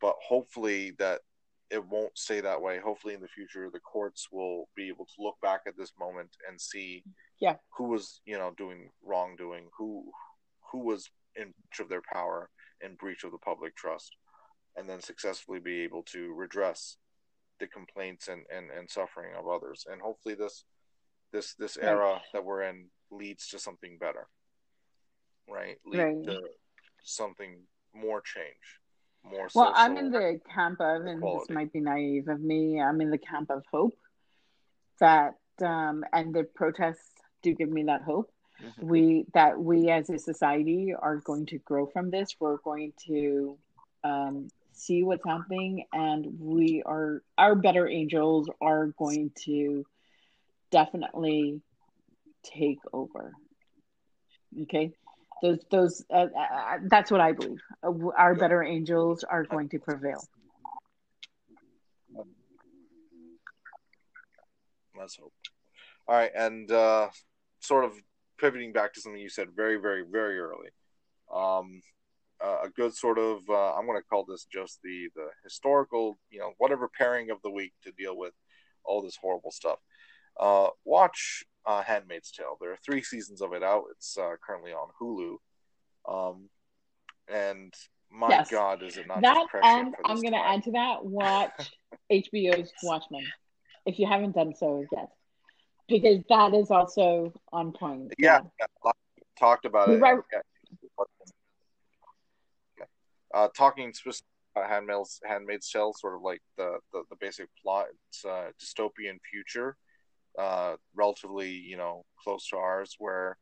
But 0.00 0.14
hopefully 0.20 0.92
that 0.98 1.20
it 1.70 1.84
won't 1.86 2.16
stay 2.18 2.40
that 2.40 2.60
way. 2.60 2.78
Hopefully 2.78 3.14
in 3.14 3.20
the 3.20 3.28
future 3.28 3.70
the 3.70 3.80
courts 3.80 4.28
will 4.32 4.68
be 4.74 4.88
able 4.88 5.06
to 5.06 5.22
look 5.22 5.36
back 5.40 5.62
at 5.66 5.76
this 5.76 5.92
moment 5.98 6.36
and 6.48 6.60
see 6.60 7.04
Yeah. 7.38 7.56
who 7.76 7.84
was, 7.84 8.20
you 8.24 8.36
know, 8.36 8.50
doing 8.56 8.90
wrongdoing, 9.02 9.70
who 9.76 10.12
who 10.72 10.78
was 10.80 11.10
in 11.36 11.52
breach 11.52 11.80
of 11.80 11.88
their 11.88 12.02
power, 12.02 12.50
in 12.80 12.94
breach 12.96 13.24
of 13.24 13.32
the 13.32 13.38
public 13.38 13.74
trust, 13.76 14.16
and 14.76 14.88
then 14.88 15.00
successfully 15.00 15.58
be 15.60 15.80
able 15.80 16.02
to 16.04 16.32
redress 16.34 16.96
the 17.58 17.66
complaints 17.66 18.28
and, 18.28 18.46
and, 18.50 18.70
and 18.70 18.88
suffering 18.88 19.34
of 19.34 19.48
others. 19.48 19.86
And 19.90 20.00
hopefully 20.00 20.34
this 20.34 20.64
this 21.32 21.54
this 21.54 21.76
Right. 21.76 21.86
era 21.86 22.22
that 22.32 22.44
we're 22.44 22.62
in 22.62 22.90
leads 23.10 23.48
to 23.48 23.58
something 23.58 23.98
better. 23.98 24.28
Right? 25.48 25.78
Lead 25.84 26.00
Right. 26.00 26.24
to 26.24 26.50
something 27.02 27.66
more 27.92 28.20
change. 28.20 28.79
More 29.24 29.48
Well, 29.54 29.72
I'm 29.74 29.96
in 29.96 30.10
the 30.10 30.40
camp 30.54 30.80
of, 30.80 31.06
and 31.06 31.22
this 31.22 31.50
might 31.50 31.72
be 31.72 31.80
naive 31.80 32.28
of 32.28 32.40
me, 32.40 32.80
I'm 32.80 33.00
in 33.00 33.10
the 33.10 33.18
camp 33.18 33.50
of 33.50 33.64
hope 33.70 33.96
that, 34.98 35.34
um, 35.62 36.04
and 36.12 36.34
the 36.34 36.44
protests 36.44 37.10
do 37.42 37.54
give 37.54 37.70
me 37.70 37.84
that 37.84 38.02
hope. 38.02 38.32
Mhm. 38.62 38.84
We, 38.84 39.26
that 39.32 39.58
we 39.58 39.88
as 39.90 40.10
a 40.10 40.18
society 40.18 40.92
are 40.92 41.16
going 41.16 41.46
to 41.46 41.58
grow 41.58 41.86
from 41.86 42.10
this. 42.10 42.36
We're 42.38 42.58
going 42.58 42.92
to 43.06 43.58
um, 44.04 44.48
see 44.72 45.02
what's 45.02 45.24
happening, 45.24 45.86
and 45.92 46.38
we 46.38 46.82
are, 46.84 47.22
our 47.38 47.54
better 47.54 47.88
angels 47.88 48.48
are 48.60 48.88
going 48.98 49.30
to 49.44 49.86
definitely 50.70 51.62
take 52.42 52.78
over. 52.92 53.32
Okay. 54.62 54.92
Those, 55.42 55.58
those, 55.70 56.04
uh, 56.12 56.26
uh, 56.36 56.78
that's 56.82 57.10
what 57.10 57.20
I 57.20 57.32
believe. 57.32 57.60
Uh, 57.82 57.92
our 58.16 58.34
better 58.34 58.62
angels 58.62 59.24
are 59.24 59.44
going 59.44 59.68
to 59.70 59.78
prevail. 59.78 60.22
Let's 64.98 65.16
hope. 65.16 65.32
All 66.06 66.14
right, 66.14 66.30
and 66.34 66.70
uh, 66.70 67.08
sort 67.60 67.84
of 67.84 67.92
pivoting 68.38 68.72
back 68.72 68.92
to 68.94 69.00
something 69.00 69.20
you 69.20 69.30
said 69.30 69.48
very, 69.56 69.76
very, 69.76 70.02
very 70.02 70.38
early. 70.38 70.70
Um, 71.34 71.80
uh, 72.42 72.58
a 72.64 72.68
good 72.68 72.94
sort 72.94 73.18
of 73.18 73.40
uh, 73.48 73.74
I'm 73.74 73.86
going 73.86 73.98
to 73.98 74.06
call 74.08 74.24
this 74.24 74.46
just 74.52 74.80
the 74.82 75.08
the 75.14 75.28
historical, 75.44 76.18
you 76.30 76.38
know, 76.38 76.52
whatever 76.58 76.88
pairing 76.88 77.30
of 77.30 77.40
the 77.42 77.50
week 77.50 77.72
to 77.84 77.92
deal 77.92 78.16
with 78.16 78.32
all 78.84 79.02
this 79.02 79.16
horrible 79.20 79.50
stuff. 79.50 79.78
Uh, 80.38 80.68
watch 80.84 81.44
uh, 81.66 81.82
*Handmaid's 81.82 82.30
Tale*. 82.30 82.56
There 82.60 82.72
are 82.72 82.78
three 82.84 83.02
seasons 83.02 83.40
of 83.42 83.52
it 83.52 83.62
out. 83.62 83.84
It's 83.92 84.16
uh, 84.18 84.36
currently 84.44 84.72
on 84.72 84.88
Hulu. 85.00 85.36
Um, 86.08 86.48
and 87.28 87.72
my 88.10 88.28
Yes. 88.28 88.50
God, 88.50 88.82
is 88.82 88.96
it 88.96 89.06
not 89.06 89.22
that 89.22 89.46
and 89.62 89.94
I'm 90.04 90.20
going 90.20 90.32
to 90.32 90.38
add 90.44 90.64
to 90.64 90.72
that 90.72 91.04
watch 91.04 91.70
HBO's 92.12 92.72
Watchmen 92.82 93.24
if 93.86 93.98
you 93.98 94.06
haven't 94.06 94.34
done 94.34 94.54
so 94.54 94.84
yet, 94.92 95.10
because 95.88 96.18
that 96.28 96.54
is 96.54 96.70
also 96.70 97.32
on 97.52 97.72
point. 97.72 98.12
Yeah, 98.18 98.40
yeah, 98.58 98.66
of 98.84 98.92
talked 99.38 99.64
about 99.64 99.88
it. 99.90 100.00
wrote- 100.00 100.24
Yeah. 102.78 102.84
Uh, 103.32 103.48
talking 103.56 103.92
specifically 103.92 104.26
about 104.56 104.68
Handmaid's, 104.68 105.20
Handmaid's 105.24 105.70
Tale, 105.70 105.92
sort 105.96 106.16
of 106.16 106.22
like 106.22 106.42
the, 106.56 106.78
the, 106.92 107.04
the 107.10 107.16
basic 107.20 107.48
plot. 107.62 107.86
It's 108.08 108.24
a 108.24 108.50
dystopian 108.60 109.18
future, 109.30 109.76
uh, 110.38 110.76
relatively, 110.94 111.50
you 111.50 111.76
know, 111.76 112.04
close 112.22 112.48
to 112.48 112.56
ours, 112.56 112.94
where 112.98 113.36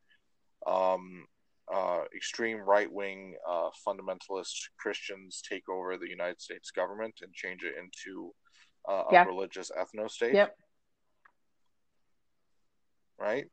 um, 0.66 1.26
uh, 1.72 2.04
extreme 2.14 2.58
right 2.58 2.90
wing 2.90 3.36
uh, 3.48 3.68
fundamentalist 3.86 4.70
Christians 4.78 5.42
take 5.48 5.68
over 5.68 5.96
the 5.96 6.08
United 6.08 6.40
States 6.40 6.70
government 6.70 7.14
and 7.22 7.32
change 7.34 7.62
it 7.62 7.74
into 7.76 8.32
uh, 8.88 9.04
a 9.10 9.12
Yeah. 9.12 9.24
religious 9.24 9.70
ethno 9.70 10.10
state 10.10 10.34
Yep. 10.34 10.56
right? 13.18 13.46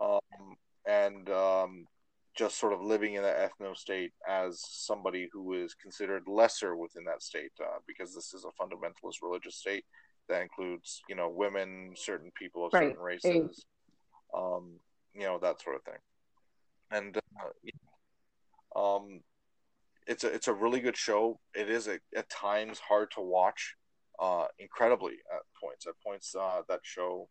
Um, 0.00 0.56
and 0.86 1.28
um, 1.30 1.86
just 2.34 2.58
sort 2.58 2.72
of 2.72 2.80
living 2.82 3.14
in 3.14 3.22
that 3.22 3.38
ethno 3.38 3.76
state 3.76 4.12
as 4.28 4.60
somebody 4.60 5.28
who 5.32 5.52
is 5.52 5.74
considered 5.74 6.24
lesser 6.26 6.74
within 6.74 7.04
that 7.04 7.22
state, 7.22 7.52
uh, 7.60 7.78
because 7.86 8.14
this 8.14 8.34
is 8.34 8.44
a 8.44 8.62
fundamentalist 8.62 9.22
religious 9.22 9.56
state 9.56 9.84
that 10.28 10.42
includes, 10.42 11.02
you 11.08 11.14
know, 11.14 11.28
women, 11.28 11.92
certain 11.96 12.30
people 12.38 12.66
of 12.66 12.72
Right. 12.72 12.90
certain 12.90 13.02
races, 13.02 13.66
um, 14.36 14.72
you 15.14 15.22
know, 15.22 15.38
that 15.38 15.60
sort 15.60 15.76
of 15.76 15.82
thing. 15.82 16.00
And 16.90 17.18
uh, 18.76 18.80
um, 18.80 19.20
it's 20.06 20.24
a 20.24 20.28
it's 20.28 20.48
a 20.48 20.52
really 20.52 20.80
good 20.80 20.96
show. 20.96 21.40
It 21.54 21.70
is 21.70 21.88
a, 21.88 21.98
at 22.16 22.28
times 22.28 22.78
hard 22.78 23.10
to 23.12 23.20
watch, 23.20 23.74
uh, 24.20 24.46
incredibly 24.58 25.14
at 25.32 25.42
points. 25.60 25.86
At 25.86 25.94
points, 26.04 26.34
uh, 26.34 26.62
that 26.68 26.80
show 26.82 27.28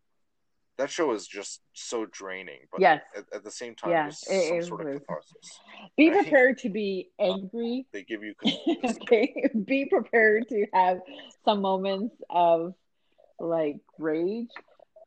that 0.76 0.90
show 0.90 1.12
is 1.12 1.26
just 1.26 1.60
so 1.72 2.04
draining, 2.06 2.60
but 2.72 2.80
Yes. 2.80 3.00
at, 3.16 3.24
at 3.32 3.44
the 3.44 3.50
same 3.50 3.74
time, 3.74 3.90
Yeah, 3.90 4.10
some 4.10 4.62
sort 4.62 4.80
of 4.80 5.00
catharsis. 5.00 5.60
Be 5.96 6.10
Right. 6.10 6.22
prepared 6.22 6.58
to 6.58 6.68
be 6.68 7.10
angry. 7.20 7.86
They 7.92 8.02
give 8.02 8.24
you 8.24 8.34
okay. 9.02 9.50
Be 9.64 9.86
prepared 9.86 10.48
to 10.48 10.66
have 10.72 11.00
some 11.44 11.60
moments 11.60 12.16
of 12.28 12.74
like 13.38 13.80
rage. 13.98 14.50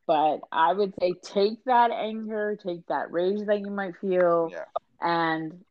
But 0.06 0.40
I 0.52 0.72
would 0.72 0.94
say 1.00 1.14
take 1.22 1.64
that 1.64 1.90
anger, 1.90 2.56
take 2.64 2.86
that 2.88 3.12
rage 3.12 3.46
that 3.46 3.60
you 3.60 3.70
might 3.70 3.96
feel, 4.00 4.54
yeah, 4.54 4.64
and 5.00 5.64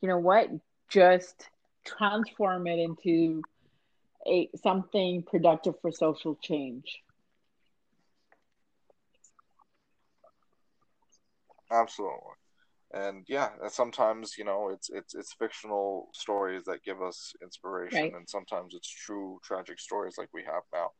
you 0.00 0.08
know 0.08 0.18
what? 0.18 0.48
Just 0.88 1.48
transform 1.84 2.66
it 2.66 2.78
into 2.78 3.44
a 4.26 4.48
something 4.62 5.22
productive 5.24 5.74
for 5.80 5.92
social 5.92 6.36
change. 6.42 7.02
absolutely. 11.70 12.36
And 12.92 13.24
yeah, 13.28 13.50
sometimes 13.68 14.36
you 14.38 14.44
know 14.44 14.68
it's 14.70 14.90
it's 14.90 15.14
it's 15.14 15.32
fictional 15.32 16.08
stories 16.14 16.64
that 16.64 16.84
give 16.84 17.02
us 17.02 17.32
inspiration, 17.42 18.08
Right. 18.08 18.14
and 18.14 18.28
sometimes 18.28 18.74
it's 18.74 18.88
true 18.88 19.38
tragic 19.44 19.80
stories 19.80 20.16
like 20.18 20.28
we 20.32 20.42
have 20.44 20.62
now. 20.72 20.90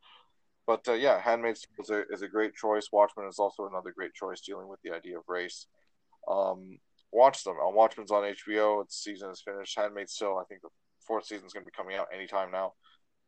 But 0.65 0.87
uh, 0.87 0.93
yeah, 0.93 1.19
Handmaid's 1.19 1.61
Tale 1.61 1.83
is 1.83 1.89
a, 1.89 2.13
is 2.13 2.21
a 2.21 2.27
great 2.27 2.53
choice. 2.55 2.87
Watchmen 2.91 3.27
is 3.27 3.39
also 3.39 3.67
another 3.67 3.91
great 3.95 4.13
choice 4.13 4.41
dealing 4.41 4.67
with 4.67 4.79
the 4.83 4.91
idea 4.91 5.17
of 5.17 5.23
race. 5.27 5.67
Um, 6.27 6.77
watch 7.11 7.43
them. 7.43 7.55
Uh, 7.61 7.69
Watchmen's 7.69 8.11
on 8.11 8.23
HBO. 8.23 8.81
Its 8.83 9.03
season 9.03 9.29
is 9.29 9.41
finished. 9.41 9.77
Handmaid's 9.77 10.17
Tale. 10.17 10.39
I 10.41 10.45
think 10.45 10.61
the 10.61 10.69
fourth 11.05 11.25
season 11.25 11.45
is 11.45 11.53
going 11.53 11.65
to 11.65 11.69
be 11.69 11.75
coming 11.75 11.97
out 11.97 12.07
anytime 12.13 12.51
now. 12.51 12.73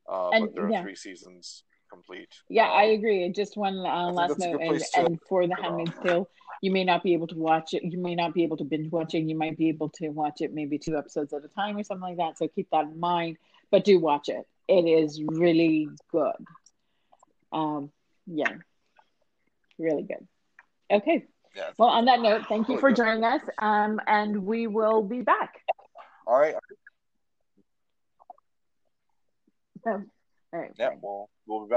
Uh, 0.09 0.29
And, 0.29 0.45
but 0.45 0.55
there 0.55 0.65
are 0.65 0.71
yeah. 0.71 0.81
three 0.81 0.95
seasons 0.95 1.63
complete. 1.91 2.29
Yeah, 2.49 2.69
I 2.69 2.85
Um, 2.85 2.91
agree. 2.91 3.29
Just 3.29 3.57
one 3.57 3.77
uh, 3.79 4.11
last 4.11 4.39
note, 4.39 4.61
and, 4.61 4.81
and 4.95 5.19
for 5.27 5.45
The 5.45 5.55
Handmaid's 5.55 5.91
Tale, 6.03 6.29
you 6.61 6.71
may 6.71 6.83
not 6.83 7.03
be 7.03 7.13
able 7.13 7.27
to 7.27 7.35
watch 7.35 7.73
it. 7.73 7.83
You 7.83 7.97
may 7.99 8.15
not 8.15 8.33
be 8.33 8.43
able 8.43 8.57
to 8.57 8.63
binge 8.63 8.91
watch 8.91 9.13
it. 9.13 9.19
You 9.19 9.37
might 9.37 9.57
be 9.57 9.69
able 9.69 9.89
to 9.89 10.09
watch 10.09 10.41
it 10.41 10.53
maybe 10.53 10.77
two 10.77 10.97
episodes 10.97 11.33
at 11.33 11.43
a 11.43 11.47
time 11.49 11.77
or 11.77 11.83
something 11.83 12.01
like 12.01 12.17
that. 12.17 12.37
So 12.37 12.47
keep 12.47 12.69
that 12.71 12.85
in 12.85 12.99
mind. 12.99 13.37
But 13.71 13.83
do 13.83 13.99
watch 13.99 14.29
it. 14.29 14.47
It 14.67 14.85
is 14.87 15.21
really 15.23 15.89
good. 16.11 16.33
Um, 17.55 17.89
yeah, 18.27 18.51
really 19.79 20.03
good. 20.03 20.27
Okay. 20.91 21.25
Yeah. 21.55 21.69
Well, 21.77 21.87
on 21.87 22.05
that 22.05 22.19
note, 22.19 22.43
thank 22.49 22.67
you 22.67 22.77
for 22.79 22.91
joining 22.91 23.23
us. 23.23 23.41
Um, 23.59 24.01
and 24.07 24.45
we 24.45 24.67
will 24.67 25.01
be 25.01 25.21
back. 25.21 25.53
All 26.27 26.37
right. 26.37 26.55
So, 29.85 29.91
all 29.91 30.59
right. 30.59 30.71
Yeah. 30.77 30.89
Well, 31.01 31.29
we'll 31.47 31.65
be 31.65 31.69
back. 31.69 31.73